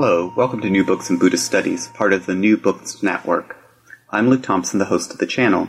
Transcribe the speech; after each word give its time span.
Hello, 0.00 0.32
welcome 0.36 0.60
to 0.60 0.70
New 0.70 0.84
Books 0.84 1.10
in 1.10 1.18
Buddhist 1.18 1.44
Studies, 1.44 1.88
part 1.88 2.12
of 2.12 2.24
the 2.24 2.34
New 2.36 2.56
Books 2.56 3.02
Network. 3.02 3.56
I'm 4.10 4.30
Luke 4.30 4.44
Thompson, 4.44 4.78
the 4.78 4.84
host 4.84 5.10
of 5.10 5.18
the 5.18 5.26
channel. 5.26 5.68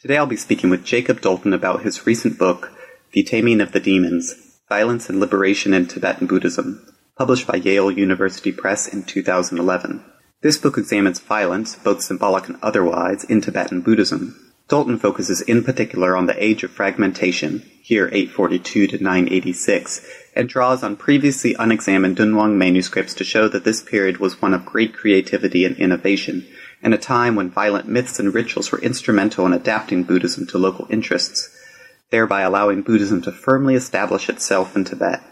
Today 0.00 0.16
I'll 0.16 0.24
be 0.24 0.34
speaking 0.34 0.70
with 0.70 0.82
Jacob 0.82 1.20
Dalton 1.20 1.52
about 1.52 1.82
his 1.82 2.06
recent 2.06 2.38
book, 2.38 2.72
The 3.12 3.22
Taming 3.22 3.60
of 3.60 3.72
the 3.72 3.80
Demons 3.80 4.34
Violence 4.70 5.10
and 5.10 5.20
Liberation 5.20 5.74
in 5.74 5.88
Tibetan 5.88 6.26
Buddhism, 6.26 6.90
published 7.18 7.46
by 7.46 7.56
Yale 7.56 7.90
University 7.90 8.50
Press 8.50 8.88
in 8.88 9.02
2011. 9.02 10.02
This 10.40 10.56
book 10.56 10.78
examines 10.78 11.20
violence, 11.20 11.76
both 11.76 12.00
symbolic 12.00 12.48
and 12.48 12.58
otherwise, 12.62 13.24
in 13.24 13.42
Tibetan 13.42 13.82
Buddhism. 13.82 14.54
Dalton 14.68 14.98
focuses 14.98 15.42
in 15.42 15.62
particular 15.62 16.16
on 16.16 16.24
the 16.24 16.42
age 16.42 16.64
of 16.64 16.70
fragmentation, 16.70 17.60
here 17.82 18.08
842 18.10 18.86
to 18.86 19.04
986, 19.04 20.00
and 20.36 20.48
draws 20.48 20.82
on 20.82 20.96
previously 20.96 21.56
unexamined 21.58 22.18
Dunhuang 22.18 22.56
manuscripts 22.56 23.14
to 23.14 23.24
show 23.24 23.48
that 23.48 23.64
this 23.64 23.82
period 23.82 24.18
was 24.18 24.40
one 24.40 24.52
of 24.52 24.66
great 24.66 24.94
creativity 24.94 25.64
and 25.64 25.76
innovation, 25.76 26.46
and 26.82 26.92
a 26.92 26.98
time 26.98 27.34
when 27.34 27.50
violent 27.50 27.88
myths 27.88 28.20
and 28.20 28.34
rituals 28.34 28.70
were 28.70 28.80
instrumental 28.80 29.46
in 29.46 29.54
adapting 29.54 30.04
Buddhism 30.04 30.46
to 30.48 30.58
local 30.58 30.86
interests, 30.90 31.48
thereby 32.10 32.42
allowing 32.42 32.82
Buddhism 32.82 33.22
to 33.22 33.32
firmly 33.32 33.74
establish 33.74 34.28
itself 34.28 34.76
in 34.76 34.84
Tibet. 34.84 35.22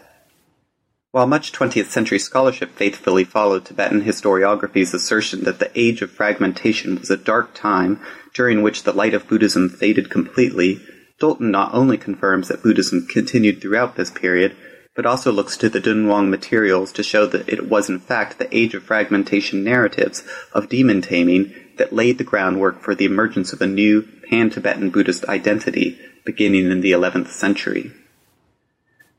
While 1.11 1.27
much 1.27 1.53
20th 1.53 1.85
century 1.85 2.19
scholarship 2.19 2.71
faithfully 2.71 3.23
followed 3.23 3.63
Tibetan 3.63 4.01
historiography's 4.01 4.93
assertion 4.93 5.45
that 5.45 5.59
the 5.59 5.71
age 5.73 6.01
of 6.01 6.11
fragmentation 6.11 6.99
was 6.99 7.09
a 7.09 7.15
dark 7.15 7.53
time 7.53 8.01
during 8.33 8.61
which 8.61 8.83
the 8.83 8.91
light 8.91 9.13
of 9.13 9.27
Buddhism 9.27 9.69
faded 9.69 10.09
completely, 10.09 10.81
Dalton 11.17 11.51
not 11.51 11.73
only 11.73 11.97
confirms 11.97 12.49
that 12.49 12.61
Buddhism 12.61 13.07
continued 13.07 13.61
throughout 13.61 13.95
this 13.95 14.11
period, 14.11 14.57
but 14.95 15.05
also 15.05 15.31
looks 15.31 15.57
to 15.57 15.69
the 15.69 15.81
Dunhuang 15.81 16.29
materials 16.29 16.91
to 16.93 17.03
show 17.03 17.25
that 17.27 17.49
it 17.49 17.69
was 17.69 17.89
in 17.89 17.99
fact 17.99 18.39
the 18.39 18.57
age 18.57 18.73
of 18.73 18.83
fragmentation 18.83 19.63
narratives 19.63 20.23
of 20.53 20.69
demon 20.69 21.01
taming 21.01 21.53
that 21.77 21.93
laid 21.93 22.17
the 22.17 22.23
groundwork 22.23 22.81
for 22.81 22.95
the 22.95 23.05
emergence 23.05 23.51
of 23.51 23.61
a 23.61 23.67
new 23.67 24.01
pan-Tibetan 24.29 24.89
Buddhist 24.89 25.25
identity 25.25 25.99
beginning 26.25 26.71
in 26.71 26.81
the 26.81 26.91
11th 26.91 27.27
century. 27.27 27.91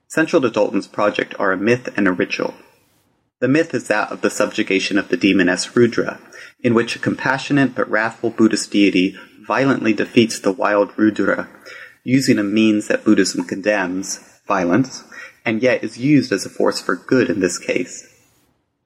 Central 0.09 0.41
to 0.43 0.51
Dalton's 0.51 0.87
project 0.87 1.35
are 1.39 1.53
a 1.53 1.57
myth 1.57 1.89
and 1.97 2.09
a 2.09 2.13
ritual. 2.13 2.55
The 3.39 3.49
myth 3.49 3.75
is 3.75 3.89
that 3.89 4.11
of 4.11 4.23
the 4.23 4.31
subjugation 4.31 4.97
of 4.97 5.09
the 5.09 5.17
demoness 5.17 5.77
Rudra, 5.77 6.19
in 6.61 6.73
which 6.73 6.97
a 6.97 7.01
compassionate 7.01 7.75
but 7.75 7.91
wrathful 7.91 8.31
Buddhist 8.31 8.71
deity 8.71 9.15
violently 9.47 9.93
defeats 9.93 10.41
the 10.41 10.53
wild 10.53 10.97
Rudra, 10.97 11.49
using 12.03 12.39
a 12.39 12.43
means 12.43 12.89
that 12.89 13.05
Buddhism 13.05 13.45
condemns, 13.45 14.21
violence, 14.47 15.05
and 15.47 15.63
yet 15.63 15.83
is 15.83 15.97
used 15.97 16.33
as 16.33 16.45
a 16.45 16.51
force 16.51 16.81
for 16.81 16.97
good 16.97 17.31
in 17.31 17.41
this 17.41 17.57
case. 17.57 18.13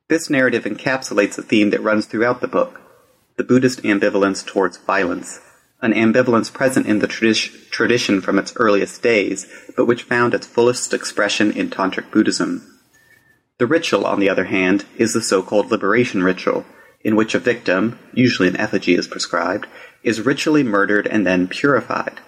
This 0.09 0.29
narrative 0.29 0.65
encapsulates 0.65 1.39
a 1.39 1.43
theme 1.43 1.71
that 1.71 1.83
runs 1.83 2.07
throughout 2.07 2.41
the 2.41 2.49
book 2.49 2.83
the 3.37 3.45
Buddhist 3.45 3.83
ambivalence 3.85 4.45
towards 4.45 4.77
violence, 4.77 5.41
an 5.81 5.95
ambivalence 5.95 6.53
present 6.53 6.87
in 6.87 6.99
the 6.99 7.09
tradi- 7.09 7.71
tradition 7.71 8.21
from 8.21 8.39
its 8.39 8.53
earliest 8.57 9.03
days, 9.03 9.47
but 9.75 9.87
which 9.87 10.03
found 10.03 10.35
its 10.35 10.47
fullest 10.47 10.93
expression 10.93 11.51
in 11.51 11.71
Tantric 11.71 12.11
Buddhism. 12.11 12.79
The 13.57 13.67
ritual, 13.67 14.05
on 14.05 14.21
the 14.21 14.29
other 14.29 14.45
hand, 14.45 14.85
is 14.99 15.15
the 15.15 15.23
so-called 15.23 15.71
liberation 15.71 16.23
ritual, 16.23 16.67
in 17.03 17.17
which 17.17 17.35
a 17.35 17.39
victim, 17.39 17.99
usually 18.13 18.49
an 18.49 18.59
effigy 18.59 18.95
is 18.95 19.09
prescribed, 19.09 19.67
is 20.03 20.21
ritually 20.21 20.63
murdered 20.63 21.07
and 21.07 21.27
then 21.27 21.49
purified. 21.49 22.21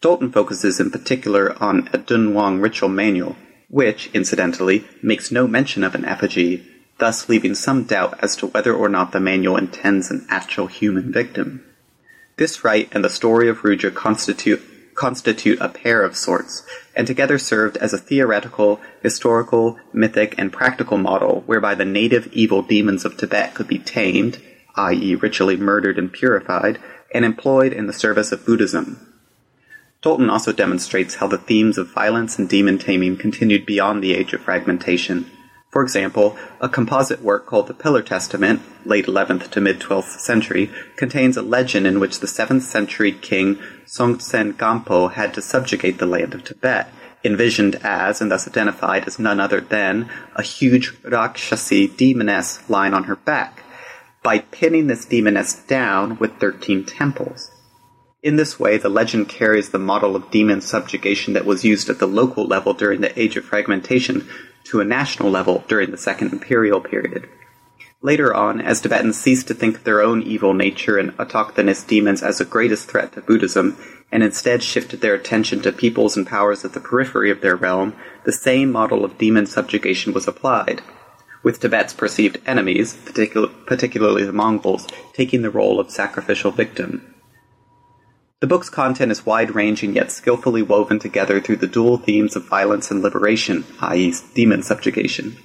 Dalton 0.00 0.32
focuses 0.32 0.80
in 0.80 0.90
particular 0.90 1.54
on 1.62 1.88
a 1.92 1.98
Dunhuang 1.98 2.62
ritual 2.62 2.88
manual, 2.88 3.36
which, 3.68 4.10
incidentally, 4.14 4.84
makes 5.02 5.30
no 5.30 5.46
mention 5.46 5.82
of 5.82 5.94
an 5.94 6.04
effigy, 6.04 6.64
thus 6.98 7.28
leaving 7.28 7.54
some 7.54 7.84
doubt 7.84 8.18
as 8.22 8.36
to 8.36 8.46
whether 8.46 8.74
or 8.74 8.88
not 8.88 9.12
the 9.12 9.20
manual 9.20 9.56
intends 9.56 10.10
an 10.10 10.26
actual 10.28 10.66
human 10.66 11.12
victim. 11.12 11.64
This 12.36 12.64
rite 12.64 12.88
and 12.92 13.04
the 13.04 13.10
story 13.10 13.48
of 13.48 13.64
Rudra 13.64 13.90
constitute 13.90 14.62
constitute 14.94 15.60
a 15.60 15.68
pair 15.68 16.02
of 16.02 16.16
sorts, 16.16 16.64
and 16.96 17.06
together 17.06 17.38
served 17.38 17.76
as 17.76 17.92
a 17.92 17.98
theoretical, 17.98 18.80
historical, 19.02 19.78
mythic, 19.92 20.34
and 20.38 20.52
practical 20.52 20.96
model 20.96 21.42
whereby 21.46 21.74
the 21.74 21.84
native 21.84 22.26
evil 22.32 22.62
demons 22.62 23.04
of 23.04 23.16
Tibet 23.16 23.54
could 23.54 23.68
be 23.68 23.78
tamed, 23.78 24.40
i.e., 24.74 25.14
ritually 25.14 25.56
murdered 25.56 25.98
and 25.98 26.12
purified, 26.12 26.80
and 27.14 27.24
employed 27.24 27.72
in 27.72 27.86
the 27.86 27.92
service 27.92 28.32
of 28.32 28.46
Buddhism. 28.46 29.15
Dalton 30.06 30.30
also 30.30 30.52
demonstrates 30.52 31.16
how 31.16 31.26
the 31.26 31.36
themes 31.36 31.76
of 31.78 31.92
violence 31.92 32.38
and 32.38 32.48
demon 32.48 32.78
taming 32.78 33.16
continued 33.16 33.66
beyond 33.66 34.04
the 34.04 34.14
age 34.14 34.32
of 34.32 34.40
fragmentation, 34.40 35.28
for 35.68 35.82
example, 35.82 36.38
a 36.60 36.68
composite 36.68 37.22
work 37.22 37.44
called 37.44 37.66
the 37.66 37.74
Pillar 37.74 38.02
Testament, 38.02 38.62
late 38.86 39.06
11th 39.06 39.50
to 39.50 39.60
mid 39.60 39.80
12th 39.80 40.20
century, 40.20 40.70
contains 40.94 41.36
a 41.36 41.42
legend 41.42 41.88
in 41.88 41.98
which 41.98 42.20
the 42.20 42.28
7th 42.28 42.62
century 42.62 43.10
king 43.10 43.56
Songtsen 43.84 44.52
Gampo 44.52 45.10
had 45.10 45.34
to 45.34 45.42
subjugate 45.42 45.98
the 45.98 46.06
land 46.06 46.34
of 46.34 46.44
Tibet, 46.44 46.88
envisioned 47.24 47.74
as, 47.82 48.20
and 48.20 48.30
thus 48.30 48.46
identified 48.46 49.08
as 49.08 49.18
none 49.18 49.40
other 49.40 49.60
than, 49.60 50.08
a 50.36 50.42
huge 50.44 50.96
Rakshasi 51.02 51.88
demoness 51.88 52.60
lying 52.70 52.94
on 52.94 53.04
her 53.10 53.16
back, 53.16 53.64
by 54.22 54.38
pinning 54.38 54.86
this 54.86 55.04
demoness 55.04 55.54
down 55.66 56.16
with 56.18 56.38
13 56.38 56.84
temples. 56.84 57.50
In 58.22 58.36
this 58.36 58.58
way, 58.58 58.78
the 58.78 58.88
legend 58.88 59.28
carries 59.28 59.70
the 59.70 59.78
model 59.78 60.16
of 60.16 60.30
demon 60.30 60.60
subjugation 60.60 61.34
that 61.34 61.44
was 61.44 61.64
used 61.64 61.90
at 61.90 61.98
the 61.98 62.06
local 62.06 62.46
level 62.46 62.72
during 62.72 63.00
the 63.00 63.18
Age 63.20 63.36
of 63.36 63.44
Fragmentation 63.44 64.26
to 64.64 64.80
a 64.80 64.84
national 64.84 65.30
level 65.30 65.64
during 65.68 65.90
the 65.90 65.98
Second 65.98 66.32
Imperial 66.32 66.80
period. 66.80 67.28
Later 68.02 68.34
on, 68.34 68.60
as 68.60 68.80
Tibetans 68.80 69.18
ceased 69.18 69.48
to 69.48 69.54
think 69.54 69.76
of 69.76 69.84
their 69.84 70.02
own 70.02 70.22
evil 70.22 70.54
nature 70.54 70.98
and 70.98 71.16
autochthonous 71.18 71.86
demons 71.86 72.22
as 72.22 72.38
the 72.38 72.44
greatest 72.44 72.88
threat 72.88 73.12
to 73.12 73.20
Buddhism, 73.20 73.76
and 74.12 74.22
instead 74.22 74.62
shifted 74.62 75.00
their 75.00 75.14
attention 75.14 75.60
to 75.62 75.72
peoples 75.72 76.16
and 76.16 76.26
powers 76.26 76.64
at 76.64 76.72
the 76.72 76.80
periphery 76.80 77.30
of 77.30 77.40
their 77.40 77.56
realm, 77.56 77.94
the 78.24 78.32
same 78.32 78.70
model 78.70 79.04
of 79.04 79.18
demon 79.18 79.46
subjugation 79.46 80.12
was 80.12 80.28
applied, 80.28 80.82
with 81.42 81.60
Tibet's 81.60 81.94
perceived 81.94 82.38
enemies, 82.46 82.94
particular, 82.94 83.48
particularly 83.66 84.24
the 84.24 84.32
Mongols, 84.32 84.86
taking 85.12 85.42
the 85.42 85.50
role 85.50 85.80
of 85.80 85.90
sacrificial 85.90 86.50
victim. 86.50 87.14
The 88.38 88.46
book's 88.46 88.68
content 88.68 89.10
is 89.10 89.24
wide 89.24 89.54
ranging 89.54 89.94
yet 89.94 90.12
skillfully 90.12 90.60
woven 90.60 90.98
together 90.98 91.40
through 91.40 91.56
the 91.56 91.66
dual 91.66 91.96
themes 91.96 92.36
of 92.36 92.46
violence 92.46 92.90
and 92.90 93.00
liberation, 93.00 93.64
i.e., 93.80 94.12
demon 94.34 94.62
subjugation. 94.62 95.38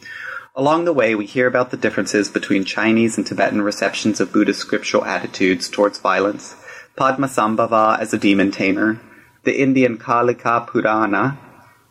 Along 0.57 0.83
the 0.83 0.91
way, 0.91 1.15
we 1.15 1.25
hear 1.25 1.47
about 1.47 1.71
the 1.71 1.77
differences 1.77 2.27
between 2.27 2.65
Chinese 2.65 3.17
and 3.17 3.25
Tibetan 3.25 3.61
receptions 3.61 4.19
of 4.19 4.33
Buddhist 4.33 4.59
scriptural 4.59 5.05
attitudes 5.05 5.69
towards 5.69 5.99
violence, 5.99 6.53
Padmasambhava 6.97 7.97
as 7.97 8.13
a 8.13 8.17
demon 8.17 8.51
tamer, 8.51 8.99
the 9.43 9.61
Indian 9.61 9.97
Kalika 9.97 10.67
Purana, 10.69 11.37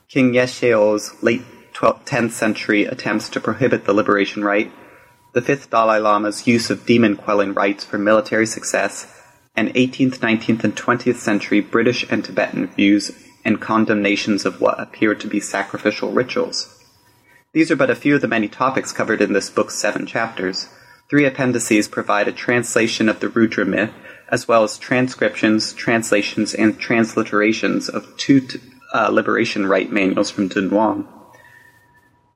King 0.06 0.34
Yesheo's 0.34 1.14
late 1.22 1.72
12th, 1.72 2.04
10th 2.04 2.32
century 2.32 2.84
attempts 2.84 3.30
to 3.30 3.40
prohibit 3.40 3.86
the 3.86 3.94
liberation 3.94 4.44
rite, 4.44 4.70
the 5.32 5.40
fifth 5.40 5.70
Dalai 5.70 5.98
Lama's 5.98 6.46
use 6.46 6.68
of 6.68 6.84
demon 6.84 7.16
quelling 7.16 7.54
rites 7.54 7.86
for 7.86 7.96
military 7.96 8.44
success, 8.44 9.19
and 9.54 9.68
18th, 9.74 10.18
19th, 10.18 10.64
and 10.64 10.76
20th 10.76 11.16
century 11.16 11.60
British 11.60 12.04
and 12.10 12.24
Tibetan 12.24 12.66
views 12.68 13.12
and 13.44 13.60
condemnations 13.60 14.44
of 14.44 14.60
what 14.60 14.80
appear 14.80 15.14
to 15.14 15.26
be 15.26 15.40
sacrificial 15.40 16.12
rituals. 16.12 16.76
These 17.52 17.70
are 17.70 17.76
but 17.76 17.90
a 17.90 17.96
few 17.96 18.14
of 18.14 18.20
the 18.20 18.28
many 18.28 18.48
topics 18.48 18.92
covered 18.92 19.20
in 19.20 19.32
this 19.32 19.50
book's 19.50 19.74
seven 19.74 20.06
chapters. 20.06 20.68
Three 21.08 21.26
appendices 21.26 21.88
provide 21.88 22.28
a 22.28 22.32
translation 22.32 23.08
of 23.08 23.18
the 23.18 23.28
Rudra 23.28 23.64
myth, 23.64 23.90
as 24.28 24.46
well 24.46 24.62
as 24.62 24.78
transcriptions, 24.78 25.72
translations, 25.72 26.54
and 26.54 26.80
transliterations 26.80 27.88
of 27.88 28.16
two 28.16 28.46
uh, 28.94 29.08
liberation 29.08 29.66
rite 29.66 29.90
manuals 29.90 30.30
from 30.30 30.48
Dunhuang. 30.48 31.06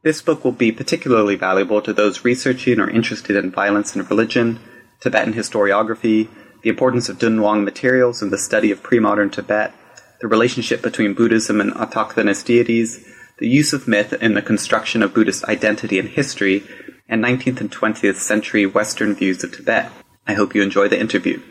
This 0.03 0.21
book 0.21 0.45
will 0.45 0.53
be 0.53 0.73
particularly 0.73 1.37
valuable 1.37 1.81
to 1.81 1.93
those 1.93 2.25
researching 2.25 2.81
or 2.81 2.91
interested 2.91 3.37
in 3.37 3.51
violence 3.51 3.95
and 3.95 4.09
religion, 4.11 4.59
Tibetan 5.01 5.35
historiography, 5.35 6.29
the 6.65 6.71
importance 6.71 7.11
of 7.11 7.19
Dunhuang 7.19 7.63
materials 7.63 8.23
in 8.23 8.31
the 8.31 8.39
study 8.39 8.71
of 8.71 8.83
pre-modern 8.83 9.29
Tibet, 9.29 9.75
the 10.23 10.27
relationship 10.27 10.81
between 10.81 11.13
Buddhism 11.13 11.61
and 11.61 11.71
autochthonous 11.75 12.43
deities, 12.43 13.07
the 13.39 13.47
use 13.47 13.75
of 13.75 13.87
myth 13.87 14.15
in 14.15 14.33
the 14.33 14.41
construction 14.41 15.03
of 15.03 15.13
Buddhist 15.13 15.45
identity 15.45 15.99
and 15.99 16.09
history, 16.09 16.65
and 17.07 17.23
19th 17.23 17.61
and 17.61 17.71
20th 17.71 18.15
Century 18.15 18.65
Western 18.65 19.15
Views 19.15 19.45
of 19.45 19.55
Tibet. 19.55 19.93
I 20.27 20.33
hope 20.33 20.55
you 20.55 20.63
enjoy 20.63 20.89
the 20.89 20.99
interview. 20.99 21.43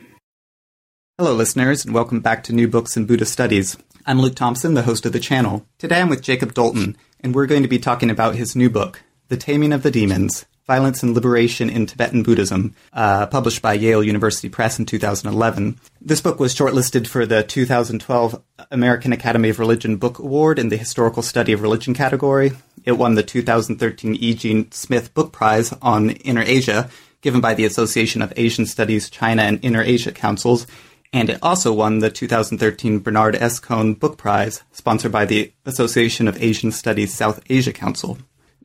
Hello, 1.19 1.35
listeners, 1.35 1.85
and 1.85 1.93
welcome 1.93 2.21
back 2.21 2.43
to 2.45 2.53
New 2.53 2.67
Books 2.67 2.97
in 2.97 3.05
Buddhist 3.05 3.33
Studies. 3.33 3.77
I'm 4.07 4.19
Luke 4.19 4.33
Thompson, 4.33 4.73
the 4.73 4.81
host 4.81 5.05
of 5.05 5.13
the 5.13 5.19
channel. 5.19 5.63
Today 5.77 6.01
I'm 6.01 6.09
with 6.09 6.23
Jacob 6.23 6.55
Dalton, 6.55 6.97
and 7.19 7.35
we're 7.35 7.45
going 7.45 7.61
to 7.61 7.69
be 7.69 7.77
talking 7.77 8.09
about 8.09 8.33
his 8.33 8.55
new 8.55 8.69
book, 8.71 9.03
The 9.27 9.37
Taming 9.37 9.73
of 9.73 9.83
the 9.83 9.91
Demons 9.91 10.47
Violence 10.65 11.03
and 11.03 11.13
Liberation 11.13 11.69
in 11.69 11.85
Tibetan 11.85 12.23
Buddhism, 12.23 12.73
uh, 12.93 13.25
published 13.27 13.61
by 13.61 13.73
Yale 13.73 14.03
University 14.03 14.47
Press 14.47 14.79
in 14.79 14.85
2011. 14.85 15.77
This 15.99 16.21
book 16.21 16.39
was 16.39 16.55
shortlisted 16.55 17.05
for 17.07 17.25
the 17.25 17.43
2012 17.43 18.41
American 18.71 19.11
Academy 19.11 19.49
of 19.49 19.59
Religion 19.59 19.97
Book 19.97 20.19
Award 20.19 20.59
in 20.59 20.69
the 20.69 20.77
Historical 20.77 21.21
Study 21.21 21.51
of 21.51 21.61
Religion 21.61 21.93
category. 21.93 22.53
It 22.85 22.93
won 22.93 23.15
the 23.15 23.23
2013 23.23 24.15
E. 24.15 24.33
Gene 24.33 24.71
Smith 24.71 25.13
Book 25.13 25.33
Prize 25.33 25.73
on 25.81 26.11
Inner 26.11 26.43
Asia, 26.43 26.89
given 27.21 27.41
by 27.41 27.53
the 27.53 27.65
Association 27.65 28.21
of 28.21 28.33
Asian 28.37 28.65
Studies 28.65 29.09
China 29.09 29.41
and 29.41 29.59
Inner 29.63 29.81
Asia 29.81 30.11
Councils, 30.11 30.65
and 31.13 31.29
it 31.29 31.39
also 31.41 31.71
won 31.71 31.99
the 31.99 32.09
2013 32.09 32.99
Bernard 32.99 33.35
S. 33.35 33.59
Cohn 33.59 33.93
Book 33.93 34.17
Prize, 34.17 34.63
sponsored 34.71 35.11
by 35.11 35.25
the 35.25 35.53
Association 35.65 36.27
of 36.27 36.41
Asian 36.41 36.71
Studies 36.71 37.13
South 37.13 37.41
Asia 37.49 37.71
Council. 37.71 38.17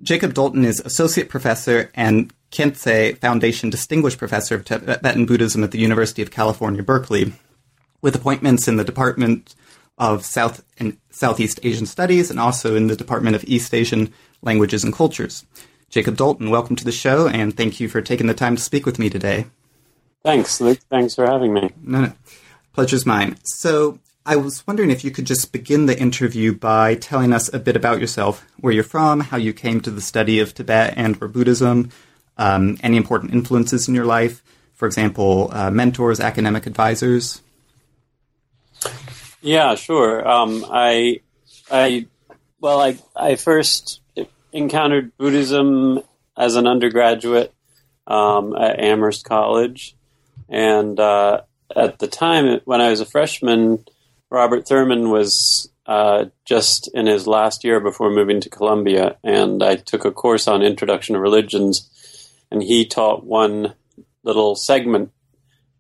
Jacob 0.03 0.35
Dalton 0.35 0.65
is 0.65 0.81
Associate 0.81 1.29
Professor 1.29 1.91
and 1.95 2.33
Khyentse 2.51 3.19
Foundation 3.19 3.71
Distinguished 3.71 4.19
Professor 4.19 4.55
of 4.55 4.65
Tibetan 4.65 5.27
Buddhism 5.27 5.65
at 5.65 5.71
the 5.71 5.79
University 5.79 6.23
of 6.23 6.31
California, 6.31 6.83
Berkeley, 6.83 7.33
with 8.01 8.15
appointments 8.15 8.69
in 8.69 8.77
the 8.77 8.85
Department 8.85 9.55
of 9.99 10.25
South 10.25 10.65
and 10.79 10.97
Southeast 11.11 11.59
Asian 11.65 11.87
Studies 11.87 12.31
and 12.31 12.39
also 12.39 12.77
in 12.77 12.87
the 12.87 12.97
Department 12.97 13.35
of 13.35 13.45
East 13.45 13.75
Asian 13.75 14.13
Languages 14.43 14.85
and 14.85 14.95
Cultures. 14.95 15.45
Jacob 15.91 16.17
Dalton, 16.17 16.51
welcome 16.51 16.77
to 16.77 16.85
the 16.85 16.93
show, 16.93 17.27
and 17.27 17.57
thank 17.57 17.81
you 17.81 17.89
for 17.89 18.01
taking 18.01 18.27
the 18.27 18.35
time 18.35 18.57
to 18.57 18.63
speak 18.63 18.87
with 18.87 18.99
me 18.99 19.11
today. 19.11 19.47
Thanks, 20.23 20.61
Luke. 20.61 20.81
Thanks 20.91 21.15
for 21.15 21.27
having 21.27 21.55
me. 21.55 21.71
No, 21.83 22.03
no. 22.03 22.13
Pleasure's 22.73 23.07
mine. 23.07 23.37
So, 23.43 23.99
I 24.29 24.37
was 24.37 24.63
wondering 24.67 24.91
if 24.91 25.05
you 25.05 25.11
could 25.11 25.25
just 25.25 25.53
begin 25.53 25.87
the 25.87 25.99
interview 25.99 26.53
by 26.53 26.97
telling 26.97 27.33
us 27.33 27.51
a 27.51 27.59
bit 27.59 27.77
about 27.77 27.99
yourself, 27.99 28.45
where 28.61 28.75
you're 28.75 28.85
from, 28.85 29.21
how 29.21 29.39
you 29.39 29.55
came 29.55 29.81
to 29.81 29.91
the 29.91 30.03
study 30.03 30.39
of 30.39 30.53
Tibet 30.53 30.93
and 30.99 31.17
or 31.23 31.29
Buddhism, 31.29 31.91
um, 32.37 32.77
any 32.83 32.99
important 32.99 33.33
influences 33.33 33.89
in 33.89 33.95
your 33.95 34.05
life, 34.05 34.43
for 34.75 34.85
example, 34.85 35.49
uh, 35.51 35.71
mentors, 35.71 36.21
academic 36.21 36.67
advisors. 36.67 37.41
Yeah, 39.41 39.77
sure. 39.77 40.29
Um, 40.29 40.63
I, 40.71 41.21
I, 41.71 42.07
well, 42.61 42.83
I, 42.83 42.99
I 43.17 43.37
first 43.37 44.03
encountered 44.53 45.17
Buddhism 45.17 46.03
as 46.37 46.57
an 46.57 46.67
undergraduate 46.67 47.55
um, 48.07 48.55
at 48.55 48.79
Amherst 48.79 49.25
College, 49.25 49.97
and 50.51 51.01
uh, 51.01 51.41
at 51.75 51.99
the 51.99 52.09
time 52.09 52.61
when 52.67 52.83
I 52.83 52.91
was 52.91 53.01
a 53.01 53.07
freshman, 53.07 53.87
Robert 54.31 54.69
Thurman 54.69 55.11
was 55.11 55.71
uh, 55.87 56.27
just 56.45 56.91
in 56.93 57.07
his 57.07 57.27
last 57.27 57.65
year 57.65 57.81
before 57.81 58.11
moving 58.11 58.41
to 58.43 58.51
Columbia, 58.51 59.17
and 59.25 59.63
I 59.63 59.77
took 59.77 60.05
a 60.05 60.11
course 60.11 60.47
on 60.47 60.63
Introduction 60.63 61.15
to 61.15 61.21
Religions, 61.21 61.89
and 62.51 62.63
he 62.63 62.87
taught 62.87 63.25
one 63.25 63.75
little 64.23 64.55
segment 64.55 65.13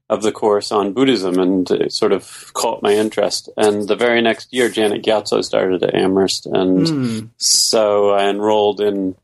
of 0.08 0.22
the 0.22 0.32
course 0.32 0.72
on 0.72 0.94
Buddhism, 0.94 1.38
and 1.38 1.70
it 1.70 1.92
sort 1.92 2.12
of 2.12 2.50
caught 2.54 2.82
my 2.82 2.94
interest. 2.94 3.50
And 3.58 3.86
the 3.86 3.96
very 3.96 4.22
next 4.22 4.52
year, 4.52 4.70
Janet 4.70 5.02
Gyatso 5.02 5.44
started 5.44 5.82
at 5.82 5.94
Amherst, 5.94 6.46
and 6.46 6.86
mm. 6.86 7.28
so 7.36 8.10
I 8.10 8.30
enrolled 8.30 8.80
in 8.80 9.14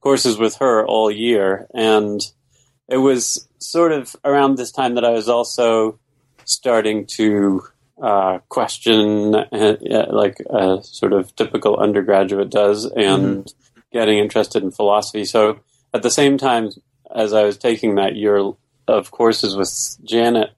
courses 0.00 0.36
with 0.36 0.56
her 0.56 0.84
all 0.84 1.10
year, 1.10 1.68
and 1.72 2.20
it 2.88 2.96
was 2.96 3.48
sort 3.58 3.92
of 3.92 4.16
around 4.24 4.56
this 4.56 4.72
time 4.72 4.96
that 4.96 5.04
I 5.04 5.10
was 5.10 5.28
also 5.28 6.00
starting 6.44 7.06
to 7.06 7.62
uh, 8.00 8.38
question, 8.48 9.34
uh, 9.34 10.06
like 10.10 10.38
a 10.50 10.82
sort 10.82 11.12
of 11.12 11.34
typical 11.36 11.76
undergraduate 11.76 12.50
does, 12.50 12.84
and 12.84 13.44
mm. 13.44 13.54
getting 13.92 14.18
interested 14.18 14.62
in 14.62 14.70
philosophy. 14.70 15.24
So 15.24 15.60
at 15.92 16.02
the 16.02 16.10
same 16.10 16.38
time 16.38 16.70
as 17.14 17.32
I 17.32 17.44
was 17.44 17.56
taking 17.56 17.94
that 17.94 18.16
year 18.16 18.52
of 18.88 19.10
courses 19.10 19.56
with 19.56 19.96
Janet, 20.04 20.50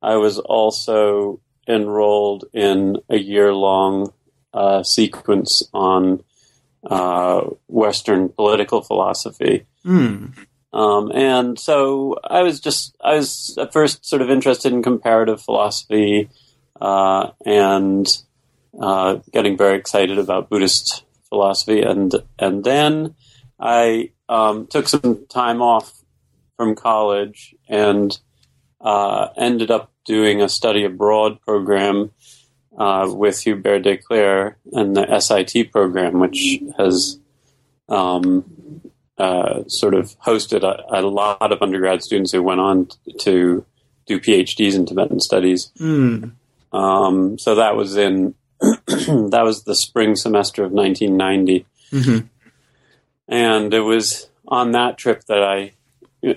I 0.00 0.16
was 0.16 0.38
also 0.38 1.40
enrolled 1.66 2.44
in 2.52 2.96
a 3.10 3.18
year 3.18 3.52
long 3.52 4.12
uh, 4.54 4.82
sequence 4.82 5.62
on 5.74 6.22
uh, 6.88 7.42
Western 7.66 8.28
political 8.28 8.82
philosophy. 8.82 9.66
Mm. 9.84 10.32
Um, 10.72 11.10
and 11.12 11.58
so 11.58 12.16
I 12.22 12.42
was 12.42 12.60
just, 12.60 12.96
I 13.02 13.16
was 13.16 13.56
at 13.58 13.72
first 13.72 14.06
sort 14.06 14.22
of 14.22 14.30
interested 14.30 14.72
in 14.72 14.82
comparative 14.82 15.42
philosophy 15.42 16.28
uh, 16.80 17.30
and 17.44 18.06
uh, 18.80 19.18
getting 19.32 19.56
very 19.56 19.78
excited 19.78 20.18
about 20.18 20.48
Buddhist 20.48 21.04
philosophy. 21.28 21.82
And, 21.82 22.14
and 22.38 22.64
then 22.64 23.14
I 23.58 24.10
um, 24.28 24.66
took 24.66 24.88
some 24.88 25.26
time 25.28 25.62
off 25.62 25.92
from 26.56 26.74
college 26.74 27.54
and 27.68 28.16
uh, 28.80 29.28
ended 29.36 29.70
up 29.70 29.92
doing 30.04 30.40
a 30.40 30.48
study 30.48 30.84
abroad 30.84 31.40
program 31.42 32.10
uh, 32.78 33.10
with 33.12 33.40
Hubert 33.42 33.80
Decleer 33.80 34.56
and 34.72 34.96
the 34.96 35.20
SIT 35.20 35.72
program, 35.72 36.20
which 36.20 36.60
has 36.78 37.18
um, 37.88 38.82
uh, 39.18 39.64
sort 39.66 39.94
of 39.94 40.18
hosted 40.20 40.62
a, 40.62 41.00
a, 41.00 41.02
lot 41.02 41.52
of 41.52 41.60
undergrad 41.60 42.02
students 42.02 42.30
who 42.30 42.42
went 42.42 42.60
on 42.60 42.88
to 43.20 43.64
do 44.06 44.20
PhDs 44.20 44.74
in 44.74 44.86
Tibetan 44.86 45.20
studies. 45.20 45.72
Mm. 45.80 46.32
Um, 46.72 47.38
so 47.38 47.56
that 47.56 47.76
was 47.76 47.96
in 47.96 48.34
that 48.60 49.42
was 49.44 49.64
the 49.64 49.74
spring 49.74 50.16
semester 50.16 50.64
of 50.64 50.72
1990, 50.72 51.66
mm-hmm. 51.92 52.26
and 53.28 53.74
it 53.74 53.80
was 53.80 54.28
on 54.46 54.72
that 54.72 54.98
trip 54.98 55.24
that 55.24 55.42
I 55.42 55.72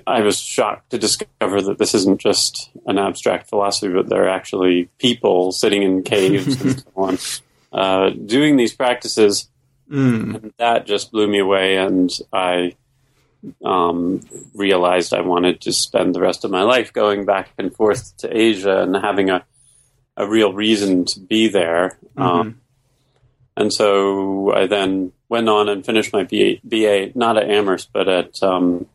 I 0.05 0.21
was 0.21 0.39
shocked 0.39 0.91
to 0.91 0.97
discover 0.97 1.61
that 1.61 1.79
this 1.79 1.95
isn't 1.95 2.21
just 2.21 2.69
an 2.85 2.99
abstract 2.99 3.49
philosophy, 3.49 3.91
but 3.91 4.09
there 4.09 4.25
are 4.25 4.29
actually 4.29 4.89
people 4.99 5.51
sitting 5.51 5.81
in 5.81 6.03
caves 6.03 6.61
and 6.61 6.79
so 6.79 6.91
on, 6.95 7.17
uh, 7.73 8.09
doing 8.11 8.57
these 8.57 8.73
practices 8.73 9.49
Mm. 9.91 10.35
And 10.35 10.53
that 10.57 10.85
just 10.85 11.11
blew 11.11 11.27
me 11.27 11.39
away, 11.39 11.75
and 11.75 12.09
I 12.31 12.75
um, 13.63 14.21
realized 14.53 15.13
I 15.13 15.21
wanted 15.21 15.59
to 15.61 15.73
spend 15.73 16.15
the 16.15 16.21
rest 16.21 16.45
of 16.45 16.51
my 16.51 16.61
life 16.61 16.93
going 16.93 17.25
back 17.25 17.49
and 17.57 17.75
forth 17.75 18.15
to 18.17 18.35
Asia 18.35 18.81
and 18.81 18.95
having 18.95 19.29
a 19.29 19.43
a 20.21 20.27
real 20.27 20.53
reason 20.53 21.03
to 21.05 21.19
be 21.19 21.47
there. 21.47 21.97
Mm-hmm. 22.15 22.21
Um, 22.21 22.61
and 23.57 23.73
so 23.73 24.53
I 24.53 24.67
then 24.67 25.11
went 25.29 25.49
on 25.49 25.67
and 25.67 25.83
finished 25.83 26.13
my 26.13 26.23
BA, 26.23 26.57
BA 26.63 27.09
not 27.15 27.37
at 27.37 27.49
Amherst, 27.49 27.89
but 27.91 28.07
at 28.07 28.41
um, 28.43 28.85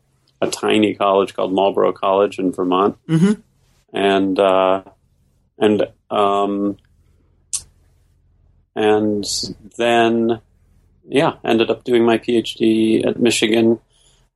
a 0.41 0.47
tiny 0.47 0.95
college 0.95 1.35
called 1.35 1.53
Marlboro 1.53 1.91
College 1.91 2.39
in 2.39 2.53
Vermont. 2.53 2.97
Mm-hmm. 3.07 3.41
And 3.93 4.39
uh, 4.39 4.83
and 5.57 5.87
um, 6.09 6.77
and 8.73 9.25
then 9.77 10.41
yeah, 11.09 11.33
ended 11.43 11.69
up 11.69 11.83
doing 11.83 12.05
my 12.05 12.17
PhD 12.17 13.05
at 13.05 13.19
Michigan 13.19 13.79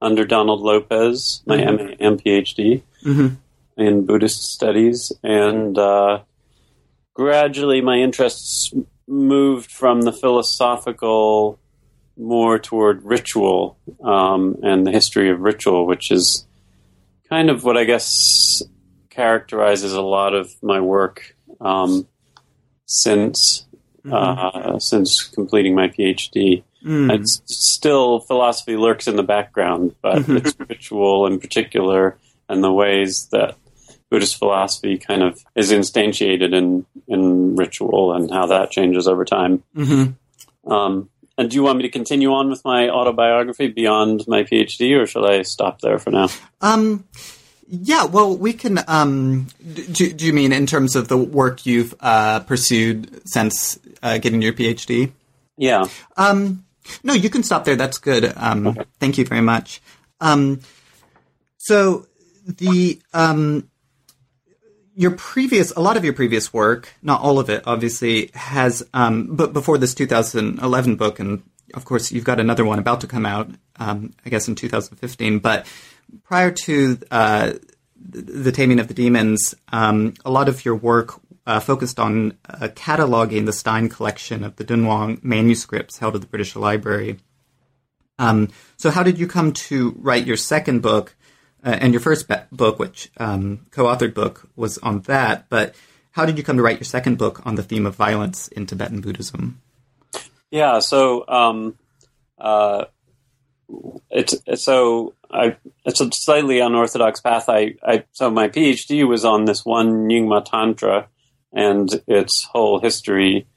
under 0.02 0.26
Donald 0.26 0.62
Lopez, 0.62 1.42
my 1.46 1.58
mm-hmm. 1.58 1.86
MA 1.86 1.96
and 2.00 2.22
PhD 2.22 2.82
mm-hmm. 3.04 3.36
in 3.78 4.06
Buddhist 4.06 4.44
studies, 4.44 5.14
and 5.24 5.78
uh, 5.78 6.22
gradually 7.14 7.82
my 7.82 7.98
interests 7.98 8.74
moved 9.08 9.72
from 9.72 10.02
the 10.02 10.14
philosophical 10.14 11.60
more 12.18 12.60
toward 12.60 13.04
ritual 13.04 13.78
um, 14.04 14.58
and 14.64 14.86
the 14.86 14.92
history 14.92 15.30
of 15.30 15.40
ritual, 15.40 15.86
which 15.86 16.12
is 16.12 16.46
kind 17.30 17.50
of 17.50 17.64
what 17.64 17.78
I 17.78 17.84
guess 17.84 18.62
characterizes 19.10 19.94
a 19.94 20.02
lot 20.02 20.34
of 20.34 20.52
my 20.62 20.80
work 20.80 21.36
um, 21.60 22.08
since 22.86 23.66
mm-hmm. 24.06 24.14
uh, 24.14 24.80
since 24.80 25.24
completing 25.24 25.76
my 25.76 25.88
PhD. 25.88 26.64
Mm. 26.86 27.14
It's 27.14 27.42
still 27.46 28.22
philosophy 28.22 28.76
lurks 28.76 29.08
in 29.08 29.16
the 29.16 29.24
background, 29.24 29.96
but 30.02 30.20
mm-hmm. 30.20 30.38
it's 30.38 30.60
ritual 30.60 31.28
in 31.28 31.40
particular 31.40 32.18
and 32.50 32.64
the 32.64 32.72
ways 32.72 33.28
that 33.32 33.56
Buddhist 34.12 34.38
philosophy 34.38 34.98
kind 34.98 35.24
of 35.24 35.44
is 35.56 35.72
instantiated 35.72 36.54
in 36.54 36.86
in 37.08 37.56
ritual 37.56 38.14
and 38.14 38.30
how 38.30 38.46
that 38.48 38.70
changes 38.70 39.08
over 39.08 39.26
time. 39.26 39.64
Mm-hmm. 39.76 40.72
Um, 40.72 41.10
and 41.38 41.50
do 41.50 41.56
you 41.56 41.64
want 41.64 41.78
me 41.78 41.84
to 41.84 41.90
continue 41.90 42.32
on 42.34 42.50
with 42.50 42.64
my 42.64 42.90
autobiography 42.90 43.68
beyond 43.70 44.26
my 44.28 44.44
PhD, 44.44 45.02
or 45.02 45.08
shall 45.08 45.26
I 45.26 45.42
stop 45.44 45.80
there 45.80 45.98
for 45.98 46.12
now? 46.12 46.28
Um, 46.60 47.06
yeah, 47.68 48.04
well, 48.04 48.38
we 48.38 48.52
can. 48.52 48.82
Um, 48.88 49.48
do, 49.74 50.12
do, 50.12 50.26
you 50.26 50.34
mean 50.34 50.52
in 50.52 50.66
terms 50.66 50.98
of 50.98 51.08
the 51.08 51.18
work 51.18 51.66
you've 51.66 51.96
uh, 52.02 52.42
pursued 52.42 53.22
since 53.26 53.80
uh, 54.04 54.18
getting 54.18 54.42
your 54.42 54.54
PhD? 54.54 55.12
Yeah. 55.58 55.86
Um, 56.18 56.66
no, 57.02 57.14
you 57.14 57.30
can 57.30 57.44
stop 57.44 57.64
there. 57.64 57.78
That's 57.78 57.98
good. 57.98 58.34
Um, 58.36 58.68
okay. 58.68 58.84
Thank 59.00 59.18
you 59.18 59.26
very 59.26 59.42
much. 59.42 59.82
Um, 60.20 60.60
so 61.58 62.08
the 62.46 63.00
um, 63.14 63.71
your 65.02 65.12
previous, 65.12 65.72
a 65.72 65.80
lot 65.80 65.98
of 65.98 66.06
your 66.06 66.14
previous 66.14 66.54
work, 66.54 66.94
not 67.02 67.22
all 67.22 67.40
of 67.40 67.50
it, 67.50 67.64
obviously, 67.66 68.30
has, 68.36 68.84
um, 68.94 69.36
but 69.36 69.52
before 69.52 69.80
this 69.80 69.96
2011 69.96 70.96
book, 70.96 71.20
and 71.20 71.42
of 71.74 71.86
course, 71.86 72.12
you've 72.12 72.24
got 72.24 72.40
another 72.40 72.64
one 72.64 72.78
about 72.78 73.02
to 73.02 73.08
come 73.08 73.26
out, 73.26 73.50
um, 73.78 74.14
I 74.24 74.30
guess 74.30 74.48
in 74.48 74.54
2015. 74.54 75.40
But 75.40 75.66
prior 76.24 76.52
to 76.52 77.00
uh, 77.10 77.54
the 77.98 78.52
Taming 78.52 78.80
of 78.80 78.90
the 78.90 78.94
Demons, 78.94 79.56
um, 79.72 80.14
a 80.24 80.30
lot 80.30 80.48
of 80.48 80.64
your 80.64 80.76
work 80.76 81.20
uh, 81.48 81.60
focused 81.60 82.00
on 82.00 82.38
uh, 82.48 82.68
cataloging 82.68 83.48
the 83.48 83.54
Stein 83.54 83.90
collection 83.90 84.44
of 84.44 84.56
the 84.58 84.64
Dunhuang 84.64 85.24
manuscripts 85.24 85.98
held 85.98 86.14
at 86.14 86.22
the 86.22 86.28
British 86.28 86.56
Library. 86.56 87.18
Um, 88.20 88.50
so, 88.78 88.92
how 88.92 89.02
did 89.02 89.18
you 89.18 89.26
come 89.26 89.52
to 89.54 89.96
write 89.98 90.28
your 90.28 90.38
second 90.38 90.84
book? 90.84 91.16
Uh, 91.64 91.78
and 91.80 91.94
your 91.94 92.00
first 92.00 92.28
book, 92.52 92.80
which 92.80 93.12
um, 93.18 93.66
co-authored 93.72 94.14
book, 94.14 94.50
was 94.56 94.78
on 94.80 95.02
that. 95.02 95.48
But 95.50 95.76
how 96.12 96.26
did 96.26 96.38
you 96.38 96.44
come 96.44 96.58
to 96.58 96.64
write 96.64 96.78
your 96.78 96.86
second 96.86 97.18
book 97.18 97.46
on 97.46 97.56
the 97.56 97.64
theme 97.64 97.86
of 97.86 97.96
violence 97.96 98.48
in 98.48 98.66
Tibetan 98.66 99.02
Buddhism? 99.02 99.62
Yeah, 100.50 100.80
so 100.80 101.28
um, 101.28 101.78
uh, 102.38 102.86
it's, 104.10 104.36
it's 104.46 104.64
so 104.64 105.14
I 105.32 105.56
it's 105.86 106.02
a 106.02 106.12
slightly 106.12 106.60
unorthodox 106.60 107.22
path. 107.22 107.46
I, 107.48 107.76
I 107.84 108.04
so 108.12 108.30
my 108.30 108.50
PhD 108.50 109.08
was 109.08 109.24
on 109.24 109.46
this 109.46 109.66
one 109.66 110.08
Nyingma 110.08 110.46
Tantra 110.46 111.08
and 111.54 111.90
its 112.08 112.44
whole 112.44 112.80
history 112.80 113.48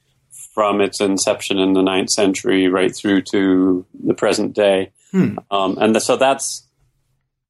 from 0.53 0.79
its 0.79 1.01
inception 1.01 1.59
in 1.59 1.73
the 1.73 1.81
ninth 1.81 2.09
century 2.09 2.67
right 2.67 2.95
through 2.95 3.21
to 3.23 3.85
the 4.03 4.13
present 4.13 4.53
day. 4.53 4.91
Hmm. 5.11 5.37
Um, 5.51 5.77
and 5.77 5.95
the, 5.95 5.99
so 5.99 6.15
that's 6.15 6.64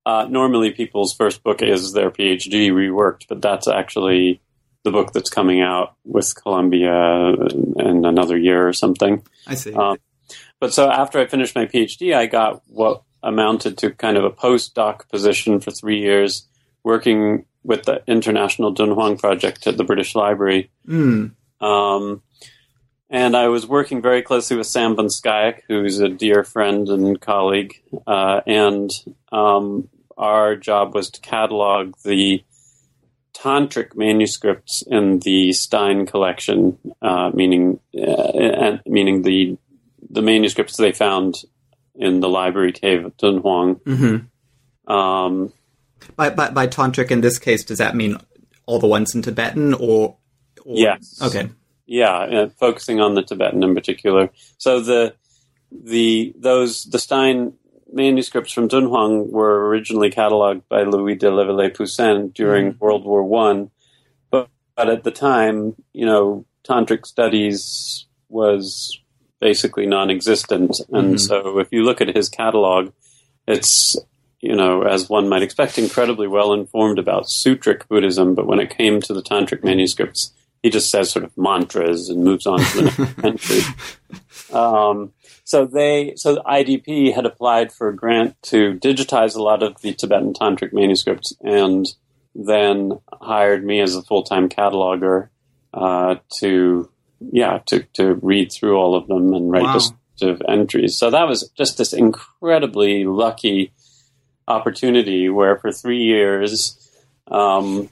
uh, 0.05 0.27
normally 0.29 0.71
people's 0.71 1.13
first 1.13 1.43
book 1.43 1.61
is 1.61 1.93
their 1.93 2.11
PhD 2.11 2.71
reworked, 2.71 3.27
but 3.27 3.41
that's 3.41 3.67
actually 3.67 4.41
the 4.83 4.91
book 4.91 5.13
that's 5.13 5.29
coming 5.29 5.61
out 5.61 5.95
with 6.03 6.35
Columbia 6.35 7.33
in 7.77 8.05
another 8.05 8.37
year 8.37 8.67
or 8.67 8.73
something. 8.73 9.23
I 9.47 9.55
see. 9.55 9.73
Um, 9.73 9.97
but 10.59 10.73
so 10.73 10.89
after 10.89 11.19
I 11.19 11.25
finished 11.25 11.55
my 11.55 11.65
PhD, 11.65 12.15
I 12.15 12.27
got 12.27 12.61
what 12.67 13.01
amounted 13.23 13.79
to 13.79 13.91
kind 13.91 14.17
of 14.17 14.23
a 14.23 14.29
postdoc 14.29 15.09
position 15.09 15.59
for 15.59 15.71
three 15.71 15.99
years, 15.99 16.47
working 16.83 17.45
with 17.63 17.83
the 17.83 18.03
International 18.07 18.73
Dunhuang 18.73 19.19
Project 19.19 19.65
at 19.65 19.77
the 19.77 19.83
British 19.83 20.13
Library. 20.13 20.69
Mm. 20.87 21.31
Um, 21.59 22.21
and 23.09 23.35
I 23.35 23.47
was 23.47 23.65
working 23.67 24.01
very 24.01 24.21
closely 24.21 24.55
with 24.57 24.67
Sam 24.67 24.95
van 24.95 25.07
Schaik, 25.07 25.61
who's 25.67 25.99
a 25.99 26.09
dear 26.09 26.43
friend 26.43 26.87
and 26.89 27.19
colleague. 27.19 27.81
Uh, 28.05 28.41
and 28.45 28.91
um, 29.31 29.89
our 30.17 30.55
job 30.55 30.93
was 30.93 31.09
to 31.11 31.21
catalog 31.21 31.93
the 32.03 32.43
tantric 33.33 33.95
manuscripts 33.95 34.81
in 34.87 35.19
the 35.19 35.51
Stein 35.53 36.05
collection, 36.05 36.77
uh, 37.01 37.31
meaning 37.33 37.79
uh, 37.95 38.77
meaning 38.85 39.21
the 39.23 39.57
the 40.09 40.21
manuscripts 40.21 40.77
they 40.77 40.91
found 40.91 41.35
in 41.95 42.19
the 42.19 42.29
library 42.29 42.71
cave 42.71 43.05
at 43.05 43.17
Dunhuang. 43.17 43.79
Mm-hmm. 43.81 44.91
Um, 44.91 45.53
by, 46.15 46.29
by, 46.29 46.49
by 46.51 46.67
tantric 46.67 47.11
in 47.11 47.21
this 47.21 47.39
case, 47.39 47.63
does 47.63 47.79
that 47.79 47.95
mean 47.95 48.17
all 48.65 48.79
the 48.79 48.87
ones 48.87 49.15
in 49.15 49.21
Tibetan 49.21 49.73
or? 49.73 50.17
or 50.63 50.77
yes. 50.77 51.19
Okay. 51.21 51.49
Yeah, 51.85 52.15
uh, 52.15 52.49
focusing 52.49 52.99
on 52.99 53.15
the 53.15 53.23
Tibetan 53.23 53.63
in 53.63 53.75
particular. 53.75 54.29
So 54.57 54.79
the 54.79 55.15
the 55.71 56.33
those 56.37 56.85
the 56.85 56.99
Stein 56.99 57.53
manuscripts 57.95 58.51
from 58.51 58.69
Dunhuang 58.69 59.31
were 59.31 59.67
originally 59.67 60.11
cataloged 60.11 60.63
by 60.69 60.83
Louis 60.83 61.15
de 61.15 61.31
La 61.31 61.43
Vallée-Poussin 61.43 62.33
during 62.33 62.73
mm. 62.73 62.79
World 62.79 63.05
War 63.05 63.23
One, 63.23 63.71
but, 64.29 64.49
but 64.75 64.89
at 64.89 65.03
the 65.03 65.11
time, 65.11 65.75
you 65.93 66.05
know, 66.05 66.45
tantric 66.67 67.05
studies 67.05 68.05
was 68.29 68.99
basically 69.39 69.85
non-existent, 69.85 70.79
and 70.91 71.15
mm. 71.15 71.19
so 71.19 71.59
if 71.59 71.69
you 71.71 71.83
look 71.83 72.01
at 72.01 72.15
his 72.15 72.29
catalog, 72.29 72.91
it's 73.47 73.95
you 74.45 74.55
know, 74.55 74.83
as 74.83 75.09
one 75.09 75.27
might 75.27 75.41
expect, 75.41 75.79
incredibly 75.79 76.27
well 76.27 76.53
informed 76.53 76.99
about 76.99 77.25
sutric 77.25 77.87
Buddhism, 77.87 78.35
but 78.35 78.45
when 78.45 78.59
it 78.59 78.77
came 78.77 79.01
to 79.01 79.13
the 79.13 79.23
tantric 79.23 79.63
manuscripts, 79.63 80.33
he 80.65 80.71
just 80.71 80.89
says 80.89 81.11
sort 81.11 81.23
of 81.23 81.37
mantras 81.37 82.09
and 82.09 82.23
moves 82.23 82.47
on 82.47 82.57
to 82.57 82.81
the 82.81 83.13
next 83.21 83.23
entry. 83.23 83.61
Um, 84.51 85.13
so 85.43 85.67
they, 85.67 86.15
so 86.15 86.37
IDP 86.37 87.13
had 87.13 87.27
applied 87.27 87.71
for 87.71 87.89
a 87.89 87.95
grant 87.95 88.35
to 88.45 88.73
digitize 88.79 89.35
a 89.35 89.43
lot 89.43 89.61
of 89.61 89.79
the 89.81 89.93
Tibetan 89.93 90.33
tantric 90.33 90.73
manuscripts, 90.73 91.35
and 91.41 91.85
then 92.33 92.99
hired 93.13 93.63
me 93.63 93.79
as 93.79 93.95
a 93.95 94.01
full 94.01 94.23
time 94.23 94.49
cataloger 94.49 95.29
uh, 95.71 96.15
to, 96.39 96.89
yeah, 97.19 97.59
to 97.67 97.83
to 97.93 98.15
read 98.15 98.51
through 98.51 98.75
all 98.75 98.95
of 98.95 99.07
them 99.07 99.35
and 99.35 99.51
write 99.51 99.61
wow. 99.61 99.79
of 100.23 100.41
entries. 100.49 100.97
So 100.97 101.11
that 101.11 101.27
was 101.27 101.47
just 101.55 101.77
this 101.77 101.93
incredibly 101.93 103.05
lucky 103.05 103.71
opportunity 104.47 105.29
where 105.29 105.59
for 105.59 105.71
three 105.71 106.05
years. 106.05 106.81
Um, 107.27 107.91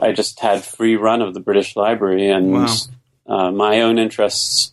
I 0.00 0.12
just 0.12 0.40
had 0.40 0.64
free 0.64 0.96
run 0.96 1.22
of 1.22 1.34
the 1.34 1.40
British 1.40 1.76
Library, 1.76 2.30
and 2.30 2.52
wow. 2.52 2.76
uh, 3.26 3.50
my 3.50 3.80
own 3.80 3.98
interests 3.98 4.72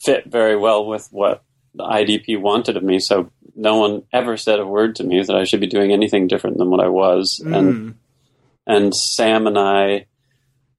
fit 0.00 0.24
very 0.26 0.56
well 0.56 0.86
with 0.86 1.08
what 1.10 1.42
the 1.74 1.84
IDP 1.84 2.40
wanted 2.40 2.76
of 2.76 2.82
me. 2.82 2.98
So 2.98 3.30
no 3.54 3.76
one 3.76 4.02
ever 4.12 4.36
said 4.36 4.60
a 4.60 4.66
word 4.66 4.96
to 4.96 5.04
me 5.04 5.22
that 5.22 5.36
I 5.36 5.44
should 5.44 5.60
be 5.60 5.66
doing 5.66 5.92
anything 5.92 6.26
different 6.26 6.58
than 6.58 6.70
what 6.70 6.80
I 6.80 6.88
was. 6.88 7.40
Mm. 7.44 7.56
And 7.56 7.94
and 8.66 8.94
Sam 8.94 9.46
and 9.46 9.58
I 9.58 10.06